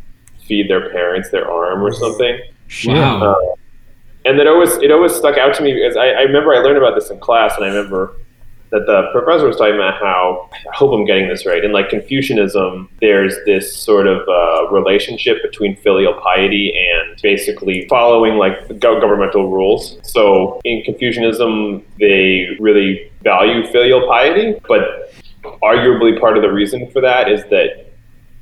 feed 0.46 0.68
their 0.68 0.90
parents 0.90 1.30
their 1.30 1.50
arm 1.50 1.82
or 1.82 1.92
something. 1.92 2.38
Wow. 2.86 3.22
Uh, 3.32 3.54
and 4.26 4.38
that 4.38 4.46
always 4.46 4.76
it 4.78 4.90
always 4.90 5.14
stuck 5.14 5.36
out 5.38 5.54
to 5.54 5.62
me 5.62 5.72
because 5.74 5.96
I, 5.96 6.08
I 6.08 6.20
remember 6.22 6.54
I 6.54 6.58
learned 6.58 6.78
about 6.78 6.94
this 6.94 7.10
in 7.10 7.18
class, 7.18 7.56
and 7.56 7.64
I 7.64 7.68
remember 7.68 8.16
that 8.74 8.86
the 8.86 9.08
professor 9.12 9.46
was 9.46 9.56
talking 9.56 9.76
about 9.76 10.00
how 10.00 10.50
I 10.52 10.74
hope 10.74 10.92
I'm 10.92 11.04
getting 11.04 11.28
this 11.28 11.46
right. 11.46 11.64
In 11.64 11.70
like 11.70 11.90
Confucianism, 11.90 12.90
there's 13.00 13.36
this 13.46 13.76
sort 13.76 14.08
of 14.08 14.28
uh, 14.28 14.68
relationship 14.72 15.42
between 15.42 15.76
filial 15.76 16.14
piety 16.14 16.74
and 16.76 17.16
basically 17.22 17.86
following 17.88 18.36
like 18.36 18.80
governmental 18.80 19.48
rules. 19.52 19.98
So 20.02 20.60
in 20.64 20.82
Confucianism, 20.84 21.84
they 22.00 22.48
really 22.58 23.12
value 23.22 23.64
filial 23.70 24.08
piety, 24.08 24.58
but 24.66 25.14
arguably 25.62 26.18
part 26.18 26.36
of 26.36 26.42
the 26.42 26.52
reason 26.52 26.90
for 26.90 27.00
that 27.00 27.30
is 27.30 27.42
that 27.50 27.92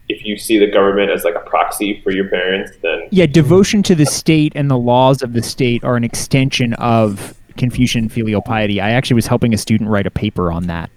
if 0.08 0.24
you 0.24 0.38
see 0.38 0.58
the 0.58 0.66
government 0.66 1.10
as 1.10 1.24
like 1.24 1.34
a 1.34 1.40
proxy 1.40 2.00
for 2.02 2.10
your 2.10 2.28
parents, 2.28 2.72
then 2.82 3.08
Yeah, 3.10 3.26
devotion 3.26 3.82
to 3.84 3.94
the 3.94 4.06
state 4.06 4.52
and 4.54 4.70
the 4.70 4.78
laws 4.78 5.22
of 5.22 5.34
the 5.34 5.42
state 5.42 5.84
are 5.84 5.96
an 5.96 6.04
extension 6.04 6.72
of 6.74 7.34
Confucian 7.56 8.08
filial 8.08 8.42
piety. 8.42 8.80
I 8.80 8.90
actually 8.90 9.14
was 9.16 9.26
helping 9.26 9.52
a 9.54 9.58
student 9.58 9.90
write 9.90 10.06
a 10.06 10.10
paper 10.10 10.50
on 10.52 10.66
that. 10.66 10.90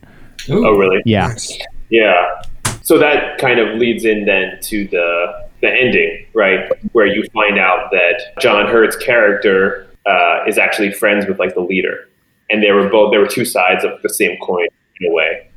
oh 0.49 0.75
really? 0.77 1.01
Yeah. 1.05 1.27
Nice. 1.27 1.57
Yeah. 1.89 2.41
So 2.81 2.97
that 2.99 3.37
kind 3.39 3.59
of 3.59 3.77
leads 3.79 4.05
in 4.05 4.25
then 4.25 4.59
to 4.63 4.87
the 4.87 5.47
the 5.61 5.69
ending, 5.69 6.25
right, 6.33 6.69
where 6.91 7.07
you 7.07 7.23
find 7.33 7.57
out 7.57 7.89
that 7.91 8.39
John 8.39 8.67
Hurt's 8.67 8.95
character 8.97 9.87
uh, 10.05 10.43
is 10.47 10.57
actually 10.57 10.91
friends 10.91 11.25
with 11.27 11.39
like 11.39 11.55
the 11.55 11.61
leader, 11.61 12.07
and 12.51 12.61
they 12.61 12.71
were 12.71 12.89
both 12.89 13.11
there 13.11 13.19
were 13.21 13.27
two 13.27 13.45
sides 13.45 13.83
of 13.83 14.01
the 14.03 14.09
same 14.09 14.37
coin 14.41 14.67
in 14.99 15.11
a 15.11 15.13
way. 15.15 15.47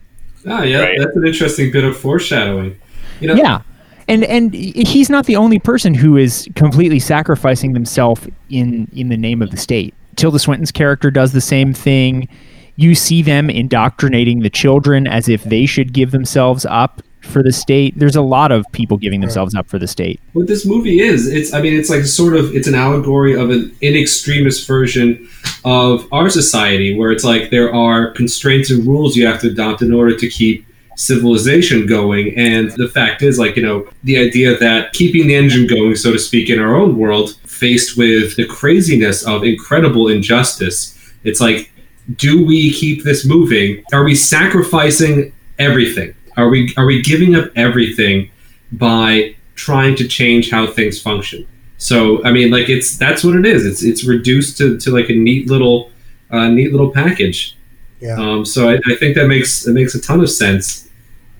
Ah, 0.46 0.62
yeah, 0.62 0.80
Right. 0.80 0.98
that's 0.98 1.16
an 1.16 1.26
interesting 1.26 1.70
bit 1.72 1.84
of 1.84 1.96
foreshadowing. 1.96 2.76
You 3.20 3.28
know, 3.28 3.34
Yeah. 3.34 3.60
And 4.06 4.24
and 4.24 4.54
he's 4.54 5.10
not 5.10 5.26
the 5.26 5.36
only 5.36 5.58
person 5.58 5.92
who 5.92 6.16
is 6.16 6.48
completely 6.54 6.98
sacrificing 7.00 7.74
themselves 7.74 8.26
in 8.48 8.88
in 8.94 9.08
the 9.10 9.16
name 9.18 9.42
of 9.42 9.50
the 9.50 9.58
state. 9.58 9.92
Tilda 10.18 10.38
Swinton's 10.38 10.72
character 10.72 11.10
does 11.10 11.32
the 11.32 11.40
same 11.40 11.72
thing. 11.72 12.28
You 12.76 12.94
see 12.94 13.22
them 13.22 13.48
indoctrinating 13.48 14.40
the 14.40 14.50
children 14.50 15.06
as 15.06 15.28
if 15.28 15.44
they 15.44 15.64
should 15.64 15.92
give 15.92 16.10
themselves 16.10 16.66
up 16.66 17.02
for 17.22 17.42
the 17.42 17.52
state. 17.52 17.98
There's 17.98 18.16
a 18.16 18.22
lot 18.22 18.52
of 18.52 18.64
people 18.72 18.96
giving 18.96 19.20
themselves 19.20 19.54
up 19.54 19.68
for 19.68 19.78
the 19.78 19.86
state. 19.86 20.20
what 20.32 20.46
this 20.46 20.64
movie 20.64 21.00
is 21.00 21.26
it's 21.26 21.52
i 21.52 21.60
mean 21.60 21.74
it's 21.74 21.90
like 21.90 22.04
sort 22.04 22.34
of 22.36 22.54
it's 22.54 22.68
an 22.68 22.74
allegory 22.74 23.34
of 23.34 23.50
an 23.50 23.74
in 23.80 23.96
extremis 23.96 24.64
version 24.64 25.28
of 25.64 26.06
our 26.12 26.30
society 26.30 26.96
where 26.96 27.10
it's 27.10 27.24
like 27.24 27.50
there 27.50 27.74
are 27.74 28.12
constraints 28.12 28.70
and 28.70 28.86
rules 28.86 29.16
you 29.16 29.26
have 29.26 29.40
to 29.40 29.48
adopt 29.48 29.82
in 29.82 29.92
order 29.92 30.16
to 30.16 30.28
keep 30.28 30.64
civilization 30.98 31.86
going 31.86 32.36
and 32.36 32.72
the 32.72 32.88
fact 32.88 33.22
is 33.22 33.38
like 33.38 33.54
you 33.56 33.62
know 33.62 33.88
the 34.02 34.18
idea 34.18 34.58
that 34.58 34.92
keeping 34.92 35.28
the 35.28 35.34
engine 35.34 35.66
going 35.66 35.94
so 35.94 36.12
to 36.12 36.18
speak 36.18 36.50
in 36.50 36.58
our 36.58 36.74
own 36.74 36.96
world 36.96 37.36
faced 37.46 37.96
with 37.96 38.34
the 38.36 38.46
craziness 38.46 39.24
of 39.24 39.44
incredible 39.44 40.08
injustice 40.08 40.98
it's 41.22 41.40
like 41.40 41.70
do 42.16 42.44
we 42.44 42.72
keep 42.72 43.04
this 43.04 43.24
moving 43.24 43.82
are 43.92 44.02
we 44.02 44.14
sacrificing 44.14 45.32
everything 45.60 46.12
are 46.36 46.48
we 46.48 46.74
are 46.76 46.86
we 46.86 47.00
giving 47.00 47.36
up 47.36 47.48
everything 47.54 48.28
by 48.72 49.36
trying 49.58 49.96
to 49.96 50.06
change 50.06 50.50
how 50.50 50.66
things 50.66 51.02
function. 51.02 51.46
So 51.76 52.24
I 52.24 52.32
mean, 52.32 52.50
like 52.50 52.68
it's 52.68 52.96
that's 52.96 53.22
what 53.22 53.36
it 53.36 53.44
is. 53.44 53.66
It's 53.66 53.82
it's 53.82 54.04
reduced 54.04 54.56
to, 54.58 54.78
to 54.78 54.90
like 54.90 55.10
a 55.10 55.14
neat 55.14 55.48
little 55.48 55.90
uh, 56.30 56.48
neat 56.48 56.72
little 56.72 56.90
package. 56.90 57.56
Yeah. 58.00 58.16
Um, 58.16 58.44
so 58.44 58.68
I, 58.68 58.78
I 58.86 58.94
think 58.94 59.16
that 59.16 59.26
makes 59.26 59.66
it 59.66 59.72
makes 59.72 59.94
a 59.94 60.00
ton 60.00 60.20
of 60.20 60.30
sense 60.30 60.87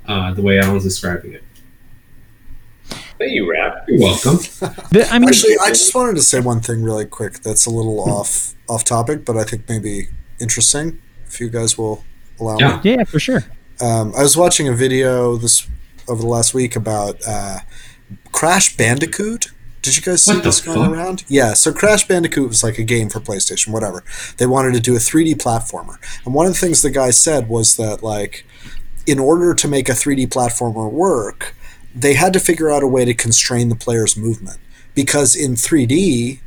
uh, 0.09 0.33
the 0.35 0.43
way 0.43 0.59
Alan's 0.59 0.83
describing 0.85 1.35
it. 1.35 1.45
Thank 3.19 3.33
you, 3.33 3.51
Rap. 3.51 3.85
You're 3.89 4.01
welcome. 4.01 4.37
The- 4.91 5.07
I 5.11 5.19
mean, 5.19 5.29
Actually, 5.29 5.57
I 5.61 5.69
just 5.71 5.95
wanted 5.95 6.17
to 6.17 6.23
say 6.23 6.41
one 6.41 6.61
thing 6.61 6.83
really 6.83 7.05
quick. 7.05 7.41
That's 7.41 7.67
a 7.67 7.71
little 7.71 8.01
off 8.01 8.55
off 8.69 8.85
topic, 8.85 9.25
but 9.25 9.37
I 9.37 9.45
think 9.45 9.69
maybe 9.69 10.09
interesting. 10.41 11.01
If 11.27 11.41
you 11.41 11.49
guys 11.51 11.77
will 11.77 12.05
allow 12.39 12.59
Yeah. 12.59 12.81
me. 12.83 12.91
yeah, 12.95 13.05
for 13.05 13.19
sure. 13.19 13.45
Um, 13.81 14.13
I 14.17 14.23
was 14.23 14.37
watching 14.37 14.69
a 14.69 14.73
video 14.73 15.37
this 15.37 15.67
over 16.09 16.23
the 16.23 16.29
last 16.29 16.55
week 16.55 16.77
about 16.77 17.17
uh, 17.27 17.59
Crash 18.33 18.77
Bandicoot. 18.77 19.49
Did 19.83 19.97
you 19.97 20.03
guys 20.03 20.23
see 20.25 20.35
What 20.35 20.45
this 20.45 20.61
going 20.61 20.81
fuck? 20.81 20.91
around? 20.93 21.25
Yeah, 21.29 21.55
so 21.55 21.73
Crash 21.73 22.07
Bandicoot 22.09 22.49
was 22.49 22.63
like 22.65 22.79
a 22.79 22.83
game 22.85 23.09
for 23.09 23.21
PlayStation, 23.21 23.69
whatever. 23.69 24.05
They 24.39 24.47
wanted 24.47 24.75
to 24.75 24.81
do 24.81 24.95
a 24.97 24.99
3D 24.99 25.37
platformer. 25.37 25.97
And 26.25 26.35
one 26.35 26.47
of 26.47 26.53
the 26.53 26.59
things 26.59 26.83
the 26.83 26.91
guy 26.91 27.11
said 27.11 27.49
was 27.49 27.77
that, 27.77 28.03
like, 28.03 28.45
in 29.09 29.19
order 29.19 29.55
to 29.55 29.67
make 29.67 29.89
a 29.89 29.93
3D 29.93 30.29
platformer 30.29 30.93
work, 30.93 31.55
they 31.95 32.13
had 32.13 32.35
to 32.35 32.39
figure 32.39 32.71
out 32.71 32.83
a 32.83 32.87
way 32.87 33.07
to 33.07 33.15
constrain 33.15 33.71
the 33.71 33.75
player's 33.75 34.19
movement. 34.19 34.59
Because 34.95 35.35
in 35.35 35.53
3D, 35.53 36.41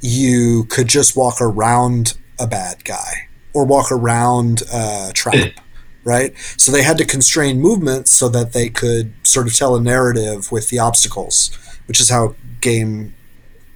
you 0.00 0.64
could 0.64 0.88
just 0.88 1.16
walk 1.16 1.40
around 1.40 2.14
a 2.40 2.48
bad 2.48 2.84
guy 2.84 3.28
or 3.52 3.64
walk 3.64 3.92
around 3.92 4.62
a 4.72 5.12
trap, 5.14 5.36
hmm. 5.36 5.58
right? 6.02 6.34
So 6.56 6.72
they 6.72 6.82
had 6.82 6.98
to 6.98 7.04
constrain 7.04 7.60
movement 7.60 8.08
so 8.08 8.28
that 8.30 8.52
they 8.52 8.70
could 8.70 9.12
sort 9.22 9.46
of 9.46 9.54
tell 9.54 9.76
a 9.76 9.80
narrative 9.80 10.50
with 10.50 10.70
the 10.70 10.80
obstacles, 10.80 11.56
which 11.86 12.00
is 12.00 12.10
how 12.10 12.34
game 12.60 13.14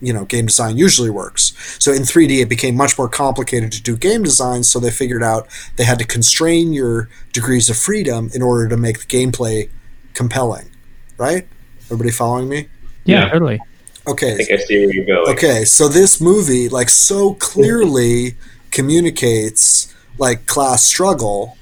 you 0.01 0.13
know 0.13 0.25
game 0.25 0.47
design 0.47 0.77
usually 0.77 1.11
works 1.11 1.53
so 1.79 1.93
in 1.93 2.03
3d 2.03 2.41
it 2.43 2.49
became 2.49 2.77
much 2.77 2.97
more 2.97 3.09
complicated 3.09 3.73
to 3.73 3.83
do 3.83 3.97
game 3.97 4.23
design 4.23 4.63
so 4.63 4.79
they 4.79 4.91
figured 4.91 5.23
out 5.23 5.49
they 5.77 5.85
had 5.85 5.99
to 5.99 6.07
constrain 6.07 6.73
your 6.73 7.09
degrees 7.33 7.69
of 7.69 7.77
freedom 7.77 8.31
in 8.33 8.41
order 8.43 8.69
to 8.69 8.77
make 8.77 9.01
the 9.01 9.07
gameplay 9.07 9.69
compelling 10.15 10.71
right 11.17 11.47
everybody 11.87 12.11
following 12.13 12.49
me 12.49 12.69
Yeah, 13.05 13.25
Yeah. 13.25 13.29
totally. 13.31 13.61
okay 14.07 14.35
I 14.35 14.37
think 14.37 14.51
I 14.53 14.57
see 14.57 14.79
where 14.87 14.95
you're 14.95 15.05
going. 15.05 15.33
Okay, 15.37 15.65
so 15.65 15.89
this 15.89 16.21
movie 16.21 16.69
like 16.69 16.89
so 16.91 17.35
clearly 17.35 18.37
communicates 18.71 19.93
like 20.17 20.47
class 20.47 20.85
struggle 20.85 21.58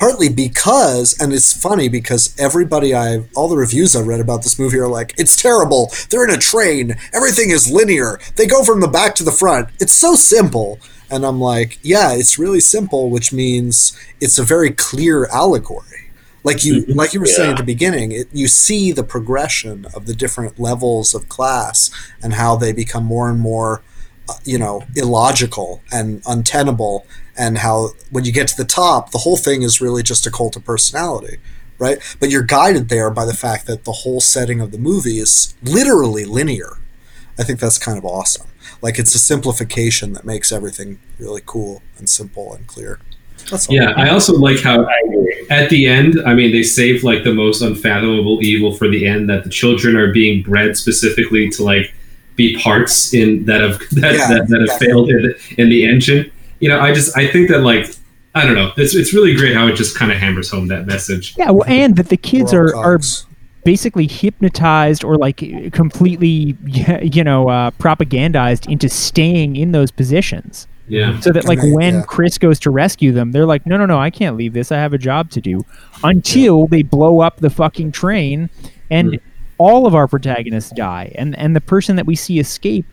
partly 0.00 0.30
because 0.30 1.14
and 1.20 1.32
it's 1.32 1.52
funny 1.52 1.88
because 1.88 2.34
everybody 2.38 2.94
I 2.94 3.22
all 3.36 3.48
the 3.48 3.56
reviews 3.56 3.94
I 3.94 4.00
read 4.00 4.18
about 4.18 4.42
this 4.42 4.58
movie 4.58 4.78
are 4.78 4.88
like 4.88 5.14
it's 5.18 5.40
terrible. 5.40 5.92
They're 6.08 6.24
in 6.24 6.34
a 6.34 6.38
train. 6.38 6.96
Everything 7.12 7.50
is 7.50 7.70
linear. 7.70 8.18
They 8.36 8.46
go 8.46 8.64
from 8.64 8.80
the 8.80 8.88
back 8.88 9.14
to 9.16 9.24
the 9.24 9.30
front. 9.30 9.68
It's 9.78 9.92
so 9.92 10.14
simple. 10.14 10.80
And 11.10 11.26
I'm 11.26 11.40
like, 11.40 11.78
yeah, 11.82 12.12
it's 12.12 12.38
really 12.38 12.60
simple, 12.60 13.10
which 13.10 13.32
means 13.32 13.98
it's 14.20 14.38
a 14.38 14.44
very 14.44 14.70
clear 14.70 15.26
allegory. 15.26 16.10
Like 16.42 16.64
you 16.64 16.86
like 16.86 17.12
you 17.12 17.20
were 17.20 17.26
saying 17.26 17.50
at 17.50 17.56
the 17.58 17.62
beginning, 17.62 18.12
it, 18.12 18.28
you 18.32 18.48
see 18.48 18.92
the 18.92 19.04
progression 19.04 19.86
of 19.94 20.06
the 20.06 20.14
different 20.14 20.58
levels 20.58 21.14
of 21.14 21.28
class 21.28 21.90
and 22.22 22.32
how 22.32 22.56
they 22.56 22.72
become 22.72 23.04
more 23.04 23.28
and 23.28 23.38
more 23.38 23.82
uh, 24.30 24.34
you 24.44 24.58
know, 24.58 24.82
illogical 24.94 25.82
and 25.92 26.22
untenable, 26.26 27.04
and 27.40 27.58
how 27.58 27.88
when 28.10 28.26
you 28.26 28.32
get 28.32 28.46
to 28.48 28.56
the 28.56 28.66
top, 28.66 29.12
the 29.12 29.18
whole 29.18 29.38
thing 29.38 29.62
is 29.62 29.80
really 29.80 30.02
just 30.02 30.26
a 30.26 30.30
cult 30.30 30.56
of 30.56 30.64
personality, 30.64 31.38
right? 31.78 31.98
But 32.20 32.28
you're 32.28 32.42
guided 32.42 32.90
there 32.90 33.10
by 33.10 33.24
the 33.24 33.32
fact 33.32 33.66
that 33.66 33.84
the 33.84 33.92
whole 33.92 34.20
setting 34.20 34.60
of 34.60 34.72
the 34.72 34.78
movie 34.78 35.18
is 35.18 35.54
literally 35.62 36.26
linear. 36.26 36.76
I 37.38 37.42
think 37.44 37.58
that's 37.58 37.78
kind 37.78 37.96
of 37.96 38.04
awesome. 38.04 38.48
Like 38.82 38.98
it's 38.98 39.14
a 39.14 39.18
simplification 39.18 40.12
that 40.12 40.26
makes 40.26 40.52
everything 40.52 41.00
really 41.18 41.40
cool 41.46 41.82
and 41.96 42.10
simple 42.10 42.52
and 42.52 42.66
clear. 42.66 43.00
That's 43.50 43.70
all. 43.70 43.74
Yeah, 43.74 43.92
I 43.96 44.10
also 44.10 44.34
like 44.34 44.60
how 44.60 44.86
at 45.48 45.70
the 45.70 45.86
end, 45.86 46.20
I 46.26 46.34
mean, 46.34 46.52
they 46.52 46.62
save 46.62 47.04
like 47.04 47.24
the 47.24 47.32
most 47.32 47.62
unfathomable 47.62 48.42
evil 48.42 48.74
for 48.74 48.86
the 48.86 49.06
end 49.06 49.30
that 49.30 49.44
the 49.44 49.50
children 49.50 49.96
are 49.96 50.12
being 50.12 50.42
bred 50.42 50.76
specifically 50.76 51.48
to 51.50 51.64
like 51.64 51.94
be 52.36 52.58
parts 52.58 53.14
in 53.14 53.46
that 53.46 53.62
have 53.62 53.78
that, 53.92 54.14
Yeah, 54.14 54.28
that, 54.28 54.48
that 54.48 54.66
have 54.68 54.78
failed 54.78 55.08
in 55.08 55.22
the, 55.22 55.54
in 55.56 55.70
the 55.70 55.86
engine. 55.86 56.30
You 56.60 56.68
know, 56.68 56.80
I 56.80 56.92
just 56.92 57.16
I 57.16 57.26
think 57.26 57.48
that 57.48 57.60
like 57.60 57.86
I 58.34 58.44
don't 58.44 58.54
know, 58.54 58.72
it's 58.76 58.94
it's 58.94 59.12
really 59.12 59.34
great 59.34 59.54
how 59.54 59.66
it 59.66 59.74
just 59.74 59.96
kind 59.96 60.12
of 60.12 60.18
hammers 60.18 60.50
home 60.50 60.68
that 60.68 60.86
message. 60.86 61.34
Yeah, 61.36 61.50
well, 61.50 61.66
and 61.66 61.96
that 61.96 62.08
the 62.08 62.16
kids 62.16 62.52
We're 62.52 62.74
all 62.74 62.82
are, 62.82 62.94
are 62.94 63.00
basically 63.64 64.06
hypnotized 64.06 65.04
or 65.04 65.16
like 65.16 65.38
completely, 65.72 66.56
you 67.02 67.24
know, 67.24 67.48
uh, 67.48 67.70
propagandized 67.72 68.70
into 68.70 68.88
staying 68.88 69.56
in 69.56 69.72
those 69.72 69.90
positions. 69.90 70.66
Yeah. 70.88 71.20
So 71.20 71.30
that, 71.30 71.44
like, 71.44 71.60
when 71.62 71.94
yeah. 71.94 72.02
Chris 72.02 72.36
goes 72.36 72.58
to 72.60 72.70
rescue 72.70 73.12
them, 73.12 73.30
they're 73.30 73.46
like, 73.46 73.64
no, 73.64 73.76
no, 73.76 73.86
no, 73.86 73.98
I 73.98 74.10
can't 74.10 74.36
leave 74.36 74.54
this. 74.54 74.72
I 74.72 74.76
have 74.78 74.92
a 74.92 74.98
job 74.98 75.30
to 75.30 75.40
do. 75.40 75.64
Until 76.02 76.66
they 76.66 76.82
blow 76.82 77.20
up 77.20 77.36
the 77.36 77.50
fucking 77.50 77.92
train 77.92 78.50
and 78.90 79.20
all 79.58 79.86
of 79.86 79.94
our 79.94 80.08
protagonists 80.08 80.72
die. 80.74 81.12
And, 81.14 81.38
and 81.38 81.54
the 81.54 81.60
person 81.60 81.94
that 81.94 82.06
we 82.06 82.16
see 82.16 82.40
escape 82.40 82.86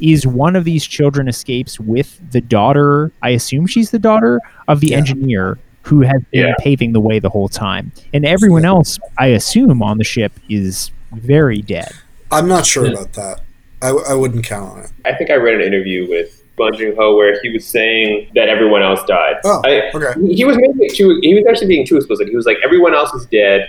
is 0.00 0.26
one 0.26 0.56
of 0.56 0.64
these 0.64 0.86
children 0.86 1.28
escapes 1.28 1.78
with 1.80 2.20
the 2.30 2.40
daughter, 2.40 3.10
I 3.22 3.30
assume 3.30 3.66
she's 3.66 3.90
the 3.90 3.98
daughter 3.98 4.40
of 4.68 4.80
the 4.80 4.88
Yeah. 4.88 4.98
engineer 4.98 5.58
who 5.82 6.00
has 6.02 6.22
been 6.30 6.46
Yeah. 6.48 6.54
paving 6.60 6.92
the 6.92 7.00
way 7.00 7.18
the 7.18 7.30
whole 7.30 7.48
time. 7.48 7.92
And 8.12 8.24
everyone 8.26 8.64
else, 8.64 8.98
I 9.18 9.28
assume, 9.28 9.82
on 9.82 9.98
the 9.98 10.04
ship 10.04 10.32
is 10.48 10.90
very 11.12 11.62
dead. 11.62 11.90
I'm 12.30 12.46
not 12.48 12.66
sure 12.66 12.84
Yeah. 12.86 12.92
about 12.92 13.12
that. 13.14 13.40
I, 13.80 13.88
I 14.10 14.14
wouldn't 14.14 14.44
count 14.44 14.70
on 14.72 14.84
it. 14.84 14.90
I 15.04 15.14
think 15.14 15.30
I 15.30 15.34
read 15.36 15.54
an 15.54 15.62
interview 15.62 16.08
with 16.08 16.42
Bong 16.56 16.74
Joon 16.76 16.94
Ho 16.98 17.16
where 17.16 17.38
he 17.42 17.50
was 17.50 17.64
saying 17.64 18.28
that 18.34 18.48
everyone 18.48 18.82
else 18.82 19.00
died. 19.06 19.36
Oh, 19.44 19.62
I, 19.64 19.90
okay. 19.94 20.20
He 20.34 20.44
was 20.44 20.56
making 20.56 20.88
too. 20.94 21.18
He 21.22 21.34
was 21.34 21.44
actually 21.48 21.68
being 21.68 21.86
too 21.86 21.96
explicit. 21.96 22.28
He 22.28 22.34
was 22.36 22.44
like, 22.46 22.56
everyone 22.64 22.94
else 22.94 23.14
is 23.14 23.24
dead, 23.26 23.68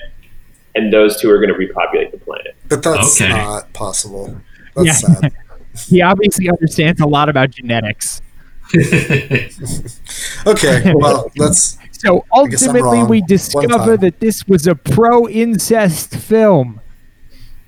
and 0.76 0.92
those 0.92 1.22
two 1.22 1.30
are 1.30 1.38
going 1.38 1.50
to 1.50 1.56
repopulate 1.56 2.12
the 2.12 2.18
planet. 2.18 2.56
But 2.68 2.82
that's 2.84 3.22
Okay. 3.22 3.30
not 3.32 3.72
possible. 3.74 4.42
That's 4.76 4.88
Yeah. 4.88 4.94
sad. 5.20 5.32
He 5.88 6.02
obviously 6.02 6.50
understands 6.50 7.00
a 7.02 7.08
lot 7.08 7.30
about 7.30 7.52
genetics. 7.52 8.22
Okay, 10.46 10.94
well, 10.96 11.32
let's. 11.38 11.78
So 12.00 12.24
ultimately, 12.32 13.04
we 13.04 13.20
discover 13.24 13.98
that 13.98 14.22
this 14.22 14.48
was 14.48 14.68
a 14.68 14.74
pro 14.76 15.28
incest 15.28 16.16
film. 16.16 16.80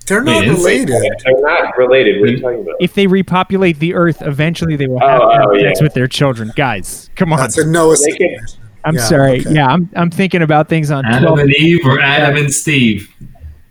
They're 0.06 0.24
not 0.24 0.46
related. 0.46 0.88
They're 0.88 1.40
not 1.42 1.76
related. 1.76 2.18
What 2.18 2.30
are 2.30 2.32
you 2.32 2.40
talking 2.40 2.60
about? 2.62 2.76
If 2.80 2.94
they 2.94 3.06
repopulate 3.06 3.78
the 3.78 3.92
Earth, 3.92 4.22
eventually 4.22 4.74
they 4.76 4.86
will 4.86 5.00
have 5.00 5.20
Oh, 5.20 5.32
oh, 5.52 5.58
sex 5.60 5.80
yeah. 5.80 5.84
with 5.84 5.92
their 5.92 6.08
children. 6.08 6.50
Guys, 6.56 7.10
come 7.14 7.30
on. 7.34 7.40
That's 7.40 7.58
a 7.58 7.66
Noah. 7.66 7.94
They 8.02 8.12
can- 8.12 8.38
I'm 8.86 8.94
yeah, 8.94 9.02
sorry. 9.02 9.40
okay. 9.40 9.52
Yeah, 9.52 9.66
I'm, 9.66 9.90
I'm 9.94 10.10
thinking 10.10 10.40
about 10.40 10.70
things 10.70 10.90
on 10.90 11.04
Adam 11.04 11.24
12. 11.34 11.38
and 11.40 11.50
Eve 11.56 11.80
or 11.84 12.00
Adam 12.00 12.36
and 12.38 12.50
Steve. 12.50 13.12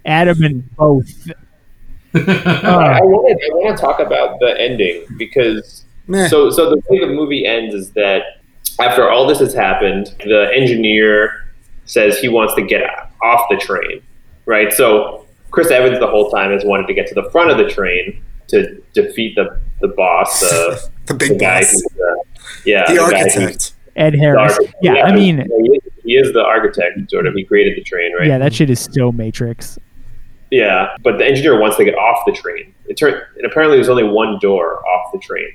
adamant 0.05 0.75
both. 0.75 1.09
I 2.13 2.19
Uh, 2.19 2.99
want 3.03 3.39
to 3.39 3.45
I 3.45 3.55
want 3.55 3.77
to 3.77 3.81
talk 3.81 3.99
about 3.99 4.39
the 4.39 4.59
ending 4.59 5.03
because 5.17 5.85
Meh. 6.07 6.27
so 6.27 6.49
so 6.49 6.69
the 6.69 6.81
way 6.89 6.99
the 6.99 7.07
movie 7.07 7.45
ends 7.45 7.73
is 7.73 7.91
that 7.91 8.23
after 8.79 9.09
all 9.09 9.27
this 9.27 9.39
has 9.39 9.53
happened, 9.53 10.13
the 10.25 10.49
engineer 10.55 11.49
says 11.85 12.19
he 12.19 12.27
wants 12.27 12.53
to 12.55 12.61
get 12.61 12.83
off 13.21 13.45
the 13.49 13.57
train, 13.57 14.01
right? 14.45 14.71
So 14.73 15.25
Chris 15.51 15.69
Evans 15.71 15.99
the 15.99 16.07
whole 16.07 16.29
time 16.31 16.51
has 16.51 16.63
wanted 16.65 16.87
to 16.87 16.93
get 16.93 17.07
to 17.07 17.13
the 17.15 17.29
front 17.31 17.51
of 17.51 17.57
the 17.57 17.69
train 17.69 18.21
to 18.47 18.81
defeat 18.93 19.35
the 19.35 19.59
the 19.81 19.87
boss, 19.89 20.39
the, 20.41 20.89
the 21.07 21.13
the 21.13 21.13
big 21.13 21.39
guy 21.39 21.61
boss, 21.61 21.71
who's 21.71 21.85
uh, 21.85 22.15
yeah 22.65 22.85
the 22.91 22.97
guy 22.97 23.23
who's 23.23 23.35
architect. 23.35 23.73
Ed 23.97 24.15
Harris. 24.15 24.53
architect. 24.53 24.75
Yeah, 24.81 25.03
I 25.03 25.13
mean, 25.13 25.37
he 25.37 25.43
is, 25.75 25.83
he 26.05 26.13
is 26.15 26.31
the 26.33 26.41
architect, 26.43 27.09
sort 27.11 27.27
of. 27.27 27.33
He 27.33 27.43
created 27.43 27.75
the 27.77 27.83
train, 27.83 28.13
right? 28.15 28.25
yeah, 28.27 28.37
that 28.37 28.53
shit 28.53 28.69
is 28.69 28.87
so 28.91 29.11
Matrix. 29.11 29.77
Yeah, 30.51 30.95
but 31.01 31.17
the 31.17 31.25
engineer 31.25 31.59
wants 31.59 31.77
to 31.77 31.85
get 31.85 31.95
off 31.95 32.23
the 32.25 32.33
train. 32.33 32.75
It 32.87 32.97
turned, 32.97 33.21
and 33.37 33.45
apparently 33.45 33.77
there's 33.77 33.89
only 33.89 34.03
one 34.03 34.37
door 34.39 34.85
off 34.85 35.11
the 35.13 35.19
train, 35.19 35.53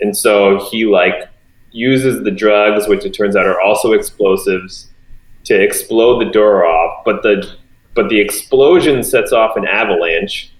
and 0.00 0.16
so 0.16 0.68
he 0.70 0.84
like 0.84 1.28
uses 1.72 2.22
the 2.22 2.30
drugs, 2.30 2.86
which 2.86 3.04
it 3.04 3.12
turns 3.12 3.36
out 3.36 3.46
are 3.46 3.60
also 3.60 3.92
explosives, 3.92 4.88
to 5.44 5.60
explode 5.60 6.24
the 6.24 6.30
door 6.30 6.66
off. 6.66 7.04
But 7.06 7.22
the 7.22 7.56
but 7.94 8.10
the 8.10 8.20
explosion 8.20 9.02
sets 9.02 9.32
off 9.32 9.56
an 9.56 9.66
avalanche, 9.66 10.52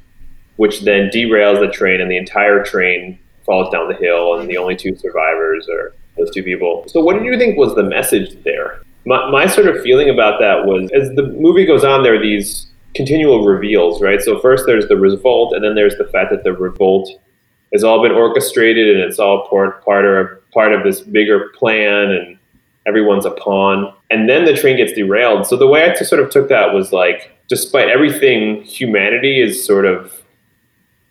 which 0.56 0.80
then 0.80 1.10
derails 1.10 1.60
the 1.60 1.70
train, 1.70 2.00
and 2.00 2.10
the 2.10 2.16
entire 2.16 2.64
train 2.64 3.18
falls 3.44 3.70
down 3.70 3.88
the 3.88 3.96
hill, 3.96 4.38
and 4.38 4.48
the 4.48 4.56
only 4.56 4.76
two 4.76 4.96
survivors 4.96 5.68
are 5.68 5.94
those 6.16 6.30
two 6.30 6.42
people. 6.42 6.84
So, 6.86 7.02
what 7.02 7.14
did 7.14 7.24
you 7.24 7.36
think 7.36 7.58
was 7.58 7.74
the 7.74 7.82
message 7.82 8.42
there? 8.44 8.80
My, 9.04 9.30
my 9.30 9.46
sort 9.46 9.66
of 9.66 9.82
feeling 9.82 10.08
about 10.08 10.40
that 10.40 10.64
was 10.64 10.90
as 10.92 11.10
the 11.14 11.24
movie 11.24 11.66
goes 11.66 11.84
on, 11.84 12.02
there 12.02 12.14
are 12.14 12.22
these 12.22 12.68
continual 12.94 13.44
reveals, 13.44 14.00
right? 14.00 14.20
So, 14.20 14.38
first 14.38 14.64
there's 14.66 14.88
the 14.88 14.96
revolt, 14.96 15.54
and 15.54 15.64
then 15.64 15.74
there's 15.74 15.96
the 15.96 16.04
fact 16.04 16.30
that 16.30 16.44
the 16.44 16.52
revolt 16.52 17.10
has 17.72 17.82
all 17.82 18.02
been 18.02 18.12
orchestrated 18.12 18.94
and 18.94 19.00
it's 19.00 19.18
all 19.18 19.48
part, 19.48 19.84
part, 19.84 20.04
of, 20.04 20.50
part 20.52 20.72
of 20.72 20.84
this 20.84 21.00
bigger 21.00 21.48
plan, 21.58 22.10
and 22.10 22.38
everyone's 22.86 23.26
a 23.26 23.32
pawn. 23.32 23.92
And 24.10 24.28
then 24.28 24.44
the 24.44 24.56
train 24.56 24.76
gets 24.76 24.92
derailed. 24.92 25.46
So, 25.46 25.56
the 25.56 25.66
way 25.66 25.90
I 25.90 25.94
sort 25.94 26.22
of 26.22 26.30
took 26.30 26.48
that 26.48 26.72
was 26.72 26.92
like, 26.92 27.32
despite 27.48 27.88
everything, 27.88 28.62
humanity 28.62 29.40
is 29.40 29.64
sort 29.64 29.86
of 29.86 30.22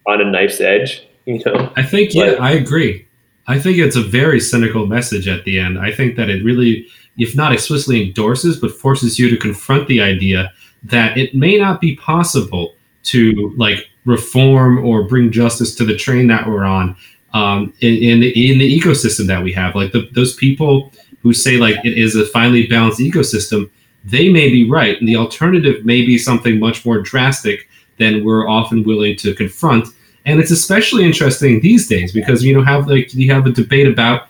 on 0.07 0.21
a 0.21 0.25
knife's 0.25 0.61
edge, 0.61 1.05
you 1.25 1.41
know? 1.45 1.71
I 1.75 1.83
think, 1.83 2.13
yeah, 2.13 2.31
Right. 2.31 2.41
I 2.41 2.51
agree. 2.51 3.07
I 3.45 3.59
think 3.59 3.77
it's 3.77 3.97
a 3.97 4.01
very 4.01 4.39
cynical 4.39 4.87
message 4.87 5.27
at 5.27 5.43
the 5.43 5.59
end. 5.59 5.77
I 5.77 5.91
think 5.91 6.15
that 6.15 6.29
it 6.29 6.43
really, 6.45 6.87
if 7.17 7.35
not 7.35 7.51
explicitly 7.51 8.07
endorses, 8.07 8.57
but 8.57 8.71
forces 8.71 9.19
you 9.19 9.29
to 9.29 9.37
confront 9.37 9.87
the 9.87 9.99
idea 9.99 10.53
that 10.83 11.17
it 11.17 11.33
may 11.33 11.57
not 11.57 11.79
be 11.81 11.95
possible 11.95 12.75
to 13.03 13.53
like 13.57 13.89
reform 14.05 14.83
or 14.85 15.03
bring 15.03 15.31
justice 15.31 15.75
to 15.75 15.85
the 15.85 15.95
train 15.95 16.27
that 16.27 16.47
we're 16.47 16.65
on 16.65 16.95
um, 17.33 17.73
in, 17.79 17.95
in, 17.95 18.19
the, 18.19 18.51
in 18.51 18.59
the 18.59 18.79
ecosystem 18.79 19.27
that 19.27 19.41
we 19.43 19.51
have. 19.53 19.75
Like 19.75 19.91
the, 19.91 20.09
those 20.11 20.35
people 20.35 20.91
who 21.21 21.33
say 21.33 21.57
like 21.57 21.77
it 21.85 21.97
is 21.97 22.15
a 22.15 22.25
finely 22.25 22.67
balanced 22.67 22.99
ecosystem, 22.99 23.69
they 24.03 24.29
may 24.29 24.49
be 24.49 24.69
right, 24.69 24.99
and 24.99 25.07
the 25.07 25.15
alternative 25.15 25.85
may 25.85 26.05
be 26.05 26.17
something 26.17 26.59
much 26.59 26.85
more 26.85 26.99
drastic 26.99 27.69
than 27.97 28.23
we're 28.25 28.47
often 28.49 28.83
willing 28.83 29.15
to 29.17 29.33
confront 29.33 29.87
and 30.25 30.39
it's 30.39 30.51
especially 30.51 31.03
interesting 31.03 31.59
these 31.59 31.87
days 31.87 32.11
because 32.11 32.43
you 32.43 32.53
know 32.53 32.63
have 32.63 32.87
like 32.87 33.13
you 33.13 33.31
have 33.31 33.45
a 33.45 33.51
debate 33.51 33.87
about 33.87 34.29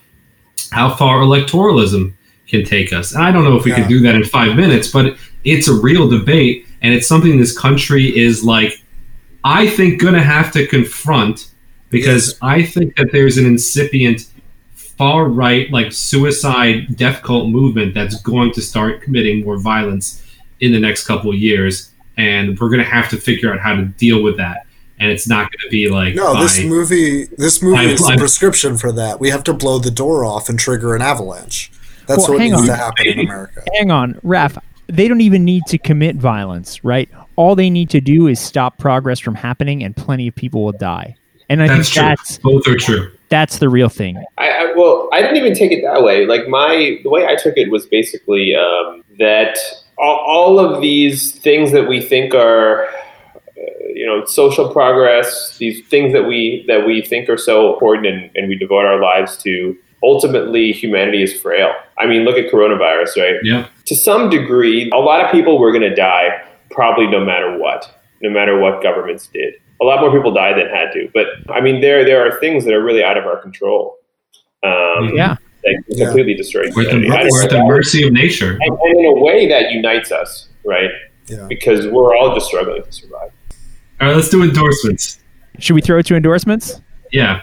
how 0.72 0.96
far 0.96 1.20
electoralism 1.20 2.14
can 2.48 2.66
take 2.66 2.92
us. 2.92 3.14
And 3.14 3.24
I 3.24 3.32
don't 3.32 3.44
know 3.44 3.56
if 3.56 3.64
we 3.64 3.72
Yeah. 3.72 3.82
can 3.82 3.90
do 3.90 4.00
that 4.02 4.16
in 4.16 4.24
five 4.24 4.56
minutes, 4.56 4.88
but 4.90 5.18
it's 5.44 5.68
a 5.68 5.74
real 5.74 6.08
debate, 6.08 6.68
and 6.82 6.94
it's 6.94 7.08
something 7.08 7.38
this 7.38 7.58
country 7.58 8.18
is 8.18 8.44
like, 8.44 8.84
I 9.44 9.68
think, 9.68 10.02
going 10.02 10.14
to 10.14 10.24
have 10.24 10.52
to 10.54 10.66
confront 10.68 11.50
because 11.90 12.30
Yes. 12.30 12.38
I 12.42 12.64
think 12.64 12.96
that 12.96 13.10
there's 13.12 13.38
an 13.38 13.46
incipient 13.46 14.26
far 14.76 15.26
right, 15.26 15.70
like 15.72 15.92
suicide 15.92 16.96
death 16.98 17.22
cult 17.24 17.50
movement 17.50 17.94
that's 17.94 18.22
going 18.22 18.52
to 18.54 18.62
start 18.62 19.02
committing 19.02 19.44
more 19.44 19.58
violence 19.58 20.24
in 20.60 20.72
the 20.72 20.80
next 20.80 21.06
couple 21.08 21.30
of 21.32 21.38
years, 21.38 21.92
and 22.18 22.58
we're 22.60 22.70
going 22.70 22.84
to 22.84 22.90
have 22.90 23.10
to 23.10 23.18
figure 23.18 23.52
out 23.54 23.60
how 23.60 23.76
to 23.76 23.84
deal 23.86 24.24
with 24.24 24.38
that. 24.38 24.66
And 25.00 25.12
it's 25.12 25.28
not 25.28 25.52
going 25.52 25.60
to 25.64 25.70
be 25.70 25.90
like 25.90 26.16
No, 26.16 26.40
this 26.42 26.64
movie 26.64 27.26
this 27.38 27.62
movie 27.62 27.78
I- 27.78 27.84
is 27.86 28.00
the 28.00 28.14
I- 28.14 28.18
prescription 28.18 28.78
for 28.78 28.92
that. 28.94 29.20
We 29.20 29.30
have 29.32 29.44
to 29.46 29.54
blow 29.54 29.80
the 29.80 29.92
door 29.92 30.24
off 30.24 30.48
and 30.48 30.58
trigger 30.58 30.96
an 30.96 31.02
avalanche. 31.02 31.72
That's 32.08 32.20
Well, 32.28 32.34
what 32.38 32.40
needs 32.44 32.56
on. 32.56 32.66
to 32.68 32.76
happen 32.76 33.08
in 33.08 33.20
America. 33.20 33.64
Hang 33.76 33.92
on, 33.92 34.14
Raph. 34.24 34.58
They 34.88 35.08
don't 35.08 35.22
even 35.22 35.44
need 35.46 35.64
to 35.68 35.78
commit 35.78 36.16
violence, 36.18 36.84
right? 36.84 37.10
All 37.36 37.56
they 37.56 37.70
need 37.70 37.90
to 37.92 38.02
do 38.02 38.28
is 38.28 38.40
stop 38.40 38.78
progress 38.78 39.20
from 39.20 39.36
happening, 39.36 39.84
and 39.84 39.96
plenty 39.96 40.28
of 40.28 40.36
people 40.36 40.64
will 40.64 40.72
die. 40.74 41.16
And 41.50 41.62
I 41.62 41.68
That's 41.68 41.90
think 41.90 41.94
true. 41.94 42.04
that's 42.04 42.38
Both 42.40 42.68
are 42.68 42.78
true. 42.78 43.12
that's 43.30 43.58
the 43.60 43.70
real 43.70 43.90
thing. 43.90 44.24
I, 44.38 44.50
I 44.50 44.74
well, 44.76 45.10
I 45.12 45.22
didn't 45.22 45.38
even 45.38 45.54
take 45.54 45.72
it 45.72 45.84
that 45.84 46.02
way. 46.04 46.26
Like 46.26 46.48
my 46.48 47.00
the 47.04 47.10
way 47.10 47.26
I 47.26 47.36
took 47.36 47.58
it 47.58 47.70
was 47.70 47.86
basically 47.86 48.56
um, 48.56 49.04
that 49.20 49.58
all, 49.98 50.18
all 50.26 50.60
of 50.60 50.82
these 50.82 51.34
things 51.34 51.72
that 51.74 51.88
we 51.88 52.02
think 52.02 52.34
are, 52.34 52.86
uh, 52.88 53.62
you 53.94 54.06
know, 54.06 54.26
social 54.26 54.72
progress, 54.72 55.58
these 55.58 55.86
things 55.88 56.14
that 56.14 56.24
we 56.24 56.64
that 56.68 56.86
we 56.88 57.02
think 57.02 57.30
are 57.30 57.38
so 57.38 57.74
important 57.74 58.08
and, 58.08 58.32
and 58.36 58.48
we 58.48 58.56
devote 58.58 58.86
our 58.86 59.00
lives 59.02 59.38
to. 59.44 59.78
Ultimately, 60.02 60.74
humanity 60.74 61.24
is 61.24 61.40
frail. 61.40 61.74
I 61.98 62.08
mean, 62.08 62.24
look 62.24 62.38
at 62.38 62.52
coronavirus, 62.52 63.16
right? 63.18 63.36
Yeah. 63.42 63.68
To 63.86 63.96
some 63.96 64.30
degree, 64.30 64.90
a 64.94 64.98
lot 65.00 65.24
of 65.24 65.32
people 65.32 65.60
were 65.60 65.72
going 65.72 65.88
to 65.90 65.96
die 65.96 66.42
probably 66.72 67.08
no 67.08 67.24
matter 67.24 67.58
what, 67.58 67.90
no 68.22 68.30
matter 68.30 68.58
what 68.60 68.82
governments 68.82 69.28
did. 69.34 69.56
A 69.82 69.86
lot 69.86 70.00
more 70.00 70.12
people 70.12 70.32
died 70.34 70.58
than 70.58 70.70
had 70.70 70.92
to. 70.94 71.10
But 71.14 71.28
I 71.52 71.60
mean, 71.62 71.82
there 71.82 72.06
there 72.06 72.26
are 72.26 72.40
things 72.40 72.64
that 72.66 72.74
are 72.74 72.84
really 72.84 73.04
out 73.04 73.18
of 73.18 73.26
our 73.26 73.38
control. 73.42 73.98
Um, 74.64 75.12
Yeah. 75.16 75.36
that 75.64 75.84
can 75.88 75.98
Yeah. 75.98 76.06
completely 76.06 76.36
destroy 76.36 76.64
We're 76.76 76.84
at, 76.90 77.02
the, 77.02 77.28
we're 77.32 77.44
at 77.44 77.50
the 77.50 77.64
mercy 77.66 78.06
of 78.08 78.14
nature. 78.14 78.58
and, 78.62 78.78
and 78.82 79.00
in 79.00 79.06
a 79.06 79.14
way 79.14 79.48
that 79.48 79.72
unites 79.72 80.12
us, 80.12 80.48
right? 80.64 80.90
Yeah. 81.28 81.46
Because 81.50 81.88
we're 81.88 82.16
all 82.16 82.34
just 82.34 82.48
struggling 82.48 82.84
to 82.84 82.92
survive. 82.92 83.32
All 84.02 84.08
right, 84.08 84.16
let's 84.16 84.30
do 84.30 84.44
endorsements. 84.44 85.20
Should 85.60 85.74
we 85.76 85.82
throw 85.82 86.00
it 86.00 86.06
to 86.08 86.16
endorsements? 86.16 86.82
Yeah. 87.12 87.42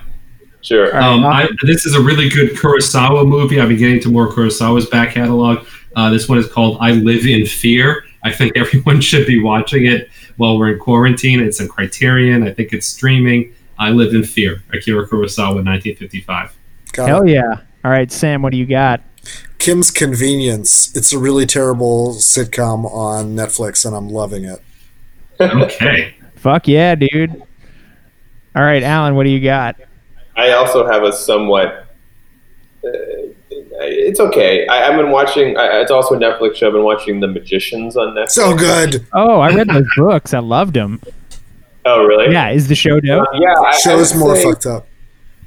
Sure. 0.62 0.94
Um, 0.96 1.24
I'll- 1.24 1.44
I, 1.44 1.48
this 1.62 1.86
is 1.86 1.94
a 1.94 2.00
really 2.00 2.28
good 2.28 2.50
Kurosawa 2.50 3.26
movie. 3.26 3.60
I've 3.60 3.68
been 3.68 3.78
getting 3.78 4.00
to 4.00 4.10
more 4.10 4.28
Kurosawa's 4.28 4.86
back 4.86 5.12
catalog. 5.14 5.64
Uh, 5.96 6.10
this 6.10 6.28
one 6.28 6.38
is 6.38 6.46
called 6.50 6.78
I 6.80 6.92
Live 6.92 7.26
in 7.26 7.46
Fear. 7.46 8.04
I 8.22 8.32
think 8.32 8.56
everyone 8.56 9.00
should 9.02 9.26
be 9.26 9.42
watching 9.42 9.86
it 9.86 10.08
while 10.36 10.58
we're 10.58 10.72
in 10.72 10.78
quarantine. 10.78 11.40
It's 11.40 11.60
a 11.60 11.68
Criterion. 11.68 12.42
I 12.46 12.52
think 12.52 12.72
it's 12.72 12.86
streaming. 12.86 13.54
I 13.78 13.90
Live 13.90 14.14
in 14.14 14.24
Fear, 14.24 14.62
Akira 14.72 15.08
Kurosawa, 15.08 15.64
1955. 15.64 16.54
Got 16.92 17.08
Hell 17.08 17.22
it. 17.22 17.32
yeah! 17.32 17.60
All 17.84 17.90
right, 17.90 18.10
Sam, 18.12 18.42
what 18.42 18.50
do 18.52 18.58
you 18.58 18.66
got? 18.66 19.00
Kim's 19.58 19.90
Convenience. 19.90 20.94
It's 20.96 21.12
a 21.12 21.18
really 21.18 21.46
terrible 21.46 22.14
sitcom 22.14 22.84
on 22.92 23.34
Netflix, 23.34 23.86
and 23.86 23.94
I'm 23.96 24.08
loving 24.08 24.44
it. 24.44 24.60
Okay. 25.40 26.14
Fuck 26.36 26.68
yeah, 26.68 26.94
dude! 26.94 27.42
All 28.54 28.62
right, 28.62 28.82
Alan, 28.82 29.14
what 29.14 29.24
do 29.24 29.30
you 29.30 29.40
got? 29.40 29.76
I 30.36 30.52
also 30.52 30.86
have 30.86 31.02
a 31.02 31.12
somewhat. 31.12 31.86
Uh, 32.84 32.88
it's 33.80 34.20
okay. 34.20 34.66
I, 34.66 34.88
I've 34.88 34.96
been 34.96 35.10
watching. 35.10 35.56
I, 35.56 35.80
it's 35.80 35.90
also 35.90 36.14
a 36.14 36.18
Netflix 36.18 36.56
show. 36.56 36.66
I've 36.68 36.72
been 36.74 36.84
watching 36.84 37.20
The 37.20 37.28
Magicians 37.28 37.96
on 37.96 38.14
Netflix. 38.14 38.30
So 38.30 38.54
good. 38.56 39.06
Oh, 39.12 39.40
I 39.40 39.54
read 39.54 39.68
those 39.68 39.86
books. 39.96 40.34
I 40.34 40.38
loved 40.40 40.74
them. 40.74 41.00
Oh, 41.84 42.04
really? 42.04 42.32
Yeah, 42.32 42.50
is 42.50 42.68
the 42.68 42.74
show 42.74 43.00
dope? 43.00 43.26
Uh, 43.26 43.38
yeah. 43.40 43.54
I, 43.58 43.68
I 43.70 43.76
Show's 43.78 44.12
would 44.14 44.20
more 44.20 44.36
say- 44.36 44.44
fucked 44.44 44.66
up. 44.66 44.86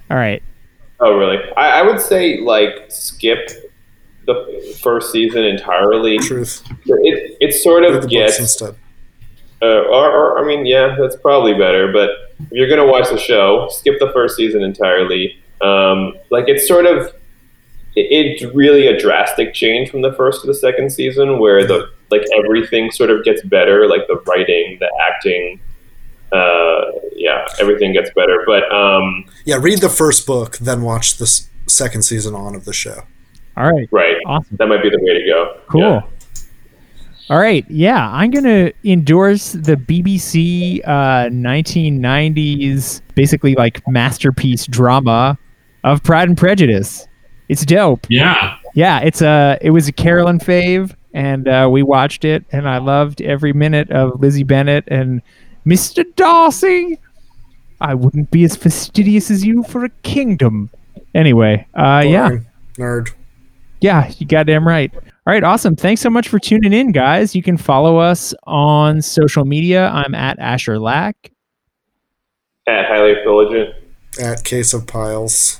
All 0.09 0.17
right. 0.17 0.41
Oh, 0.99 1.17
really? 1.17 1.37
I, 1.57 1.79
I 1.79 1.81
would 1.81 1.99
say 1.99 2.39
like 2.41 2.85
skip 2.89 3.49
the 4.25 4.75
first 4.81 5.11
season 5.11 5.43
entirely. 5.43 6.17
Truth. 6.19 6.63
It 6.85 7.37
it 7.41 7.53
sort 7.53 7.83
of 7.83 8.01
the 8.03 8.07
gets, 8.07 8.39
instead. 8.39 8.75
uh, 9.61 9.65
or, 9.65 10.09
or 10.11 10.39
I 10.43 10.47
mean, 10.47 10.65
yeah, 10.65 10.95
that's 10.99 11.15
probably 11.17 11.53
better. 11.53 11.91
But 11.91 12.09
if 12.39 12.51
you're 12.51 12.69
gonna 12.69 12.85
watch 12.89 13.09
the 13.09 13.17
show, 13.17 13.67
skip 13.69 13.99
the 13.99 14.11
first 14.13 14.37
season 14.37 14.63
entirely. 14.63 15.37
Um, 15.61 16.13
like 16.29 16.45
it's 16.47 16.67
sort 16.67 16.85
of 16.85 17.07
it, 17.07 17.13
it's 17.95 18.43
really 18.55 18.87
a 18.87 18.99
drastic 18.99 19.53
change 19.53 19.89
from 19.89 20.01
the 20.01 20.13
first 20.13 20.41
to 20.41 20.47
the 20.47 20.53
second 20.53 20.91
season, 20.91 21.39
where 21.39 21.65
the 21.65 21.89
like 22.11 22.23
everything 22.37 22.91
sort 22.91 23.09
of 23.09 23.23
gets 23.23 23.43
better, 23.43 23.87
like 23.87 24.07
the 24.07 24.15
writing, 24.27 24.77
the 24.79 24.89
acting. 25.09 25.59
Uh, 26.31 26.91
yeah, 27.15 27.45
everything 27.59 27.93
gets 27.93 28.09
better. 28.15 28.43
But 28.45 28.71
um, 28.73 29.25
Yeah, 29.45 29.57
read 29.61 29.79
the 29.81 29.89
first 29.89 30.25
book, 30.25 30.57
then 30.57 30.81
watch 30.81 31.17
the 31.17 31.27
second 31.67 32.01
season 32.03 32.33
on 32.33 32.55
of 32.55 32.65
the 32.65 32.73
show. 32.73 33.03
All 33.55 33.71
right. 33.71 33.87
right, 33.91 34.17
Awesome. 34.25 34.57
that 34.57 34.67
might 34.67 34.81
be 34.81 34.89
the 34.89 34.97
way 34.99 35.13
to 35.13 35.25
go. 35.27 35.59
Cool. 35.67 35.81
Yeah. 35.81 36.01
All 37.29 37.37
right. 37.39 37.63
Yeah, 37.69 38.09
I'm 38.11 38.31
going 38.31 38.43
to 38.45 38.73
endorse 38.83 39.51
the 39.51 39.75
BBC 39.75 40.81
uh, 40.85 41.29
1990s, 41.29 43.01
basically 43.15 43.53
like 43.55 43.81
masterpiece 43.87 44.65
drama 44.65 45.37
of 45.83 46.01
Pride 46.03 46.29
and 46.29 46.37
Prejudice. 46.37 47.07
It's 47.49 47.65
dope. 47.65 48.05
Yeah. 48.09 48.57
Yeah, 48.75 48.99
it's 48.99 49.21
a 49.21 49.57
it 49.61 49.69
was 49.69 49.87
a 49.87 49.91
Carolyn 49.91 50.39
fave. 50.39 50.95
and 51.13 51.47
uh, 51.47 51.69
we 51.71 51.83
watched 51.83 52.25
it, 52.25 52.43
and 52.51 52.67
I 52.67 52.79
loved 52.79 53.21
every 53.21 53.53
minute 53.53 53.91
of 53.91 54.19
Lizzie 54.19 54.43
Bennet 54.43 54.85
and 54.87 55.21
Mr. 55.65 56.03
Darcy. 56.15 56.99
I 57.81 57.93
wouldn't 57.93 58.31
be 58.31 58.43
as 58.45 58.55
fastidious 58.55 59.29
as 59.29 59.45
you 59.45 59.63
for 59.63 59.83
a 59.85 59.89
kingdom. 60.03 60.69
Anyway, 61.13 61.67
uh, 61.75 62.03
yeah, 62.05 62.31
Nerd. 62.77 63.11
yeah, 63.81 64.11
you 64.17 64.25
goddamn 64.25 64.67
right. 64.67 64.91
All 64.95 65.31
right, 65.33 65.43
awesome. 65.43 65.75
Thanks 65.75 66.01
so 66.01 66.09
much 66.09 66.27
for 66.27 66.39
tuning 66.39 66.73
in, 66.73 66.91
guys. 66.91 67.35
You 67.35 67.43
can 67.43 67.57
follow 67.57 67.97
us 67.97 68.33
on 68.45 69.01
social 69.01 69.45
media. 69.45 69.87
I'm 69.89 70.15
at 70.15 70.39
Asher 70.39 70.79
Lack. 70.79 71.31
At 72.67 72.85
highly 72.87 73.11
intelligent. 73.11 73.75
At 74.19 74.43
Case 74.43 74.73
of 74.73 74.87
Piles. 74.87 75.59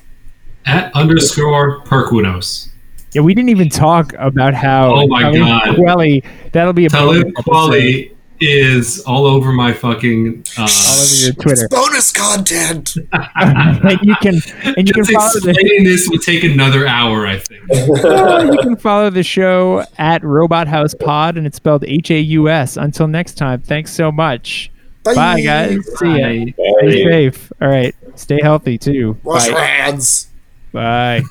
At 0.66 0.95
underscore 0.95 1.84
Perkunos. 1.84 2.70
Yeah, 3.11 3.22
we 3.22 3.34
didn't 3.34 3.49
even 3.49 3.70
talk 3.70 4.14
about 4.18 4.53
how. 4.53 4.95
Oh 4.95 5.07
my 5.07 5.22
Talib 5.22 5.39
God. 5.39 5.76
Kweli, 5.76 6.26
that'll 6.51 6.74
be 6.74 6.86
a 6.86 6.89
Talib 6.89 7.32
bonus 7.34 7.45
Kweli 7.45 8.14
is 8.39 9.01
all 9.01 9.26
over 9.26 9.51
my 9.51 9.72
fucking. 9.72 10.43
Uh, 10.57 10.61
all 10.61 10.68
over 10.68 11.26
your 11.26 11.34
Twitter. 11.34 11.68
Bonus 11.70 12.11
content. 12.11 12.95
and 13.36 13.99
you 14.01 14.16
can 14.16 14.36
and 14.64 14.88
you 14.88 14.93
can 14.93 15.05
just 15.05 15.11
follow 15.11 15.39
the 15.39 15.49
explaining 15.51 15.84
this 15.84 16.09
would 16.09 16.22
take 16.22 16.43
another 16.43 16.88
hour, 16.88 17.28
I 17.28 17.38
think. 17.39 17.61
you 17.70 18.57
can 18.61 18.76
follow 18.78 19.09
the 19.09 19.24
show 19.24 19.86
at 19.97 20.24
Robot 20.24 20.68
House 20.68 20.93
Pod, 20.93 21.38
and 21.38 21.45
it's 21.45 21.57
spelled 21.57 21.84
H 21.86 22.11
A 22.11 22.20
U 22.20 22.49
S. 22.49 22.78
Until 22.78 23.07
next 23.07 23.36
time, 23.36 23.61
thanks 23.61 23.93
so 23.93 24.11
much. 24.11 24.72
Bye, 25.03 25.41
guys. 25.41 25.78
See 25.97 26.07
ya. 26.07 26.45
Bye. 26.45 26.53
Stay 26.80 27.03
safe. 27.03 27.51
All 27.61 27.68
right. 27.68 27.95
Stay 28.16 28.39
healthy 28.41 28.78
too. 28.78 29.18
Wash 29.24 29.43
Bye. 29.43 29.49
your 29.49 29.64
hands. 29.64 30.30
Bye. 30.74 31.24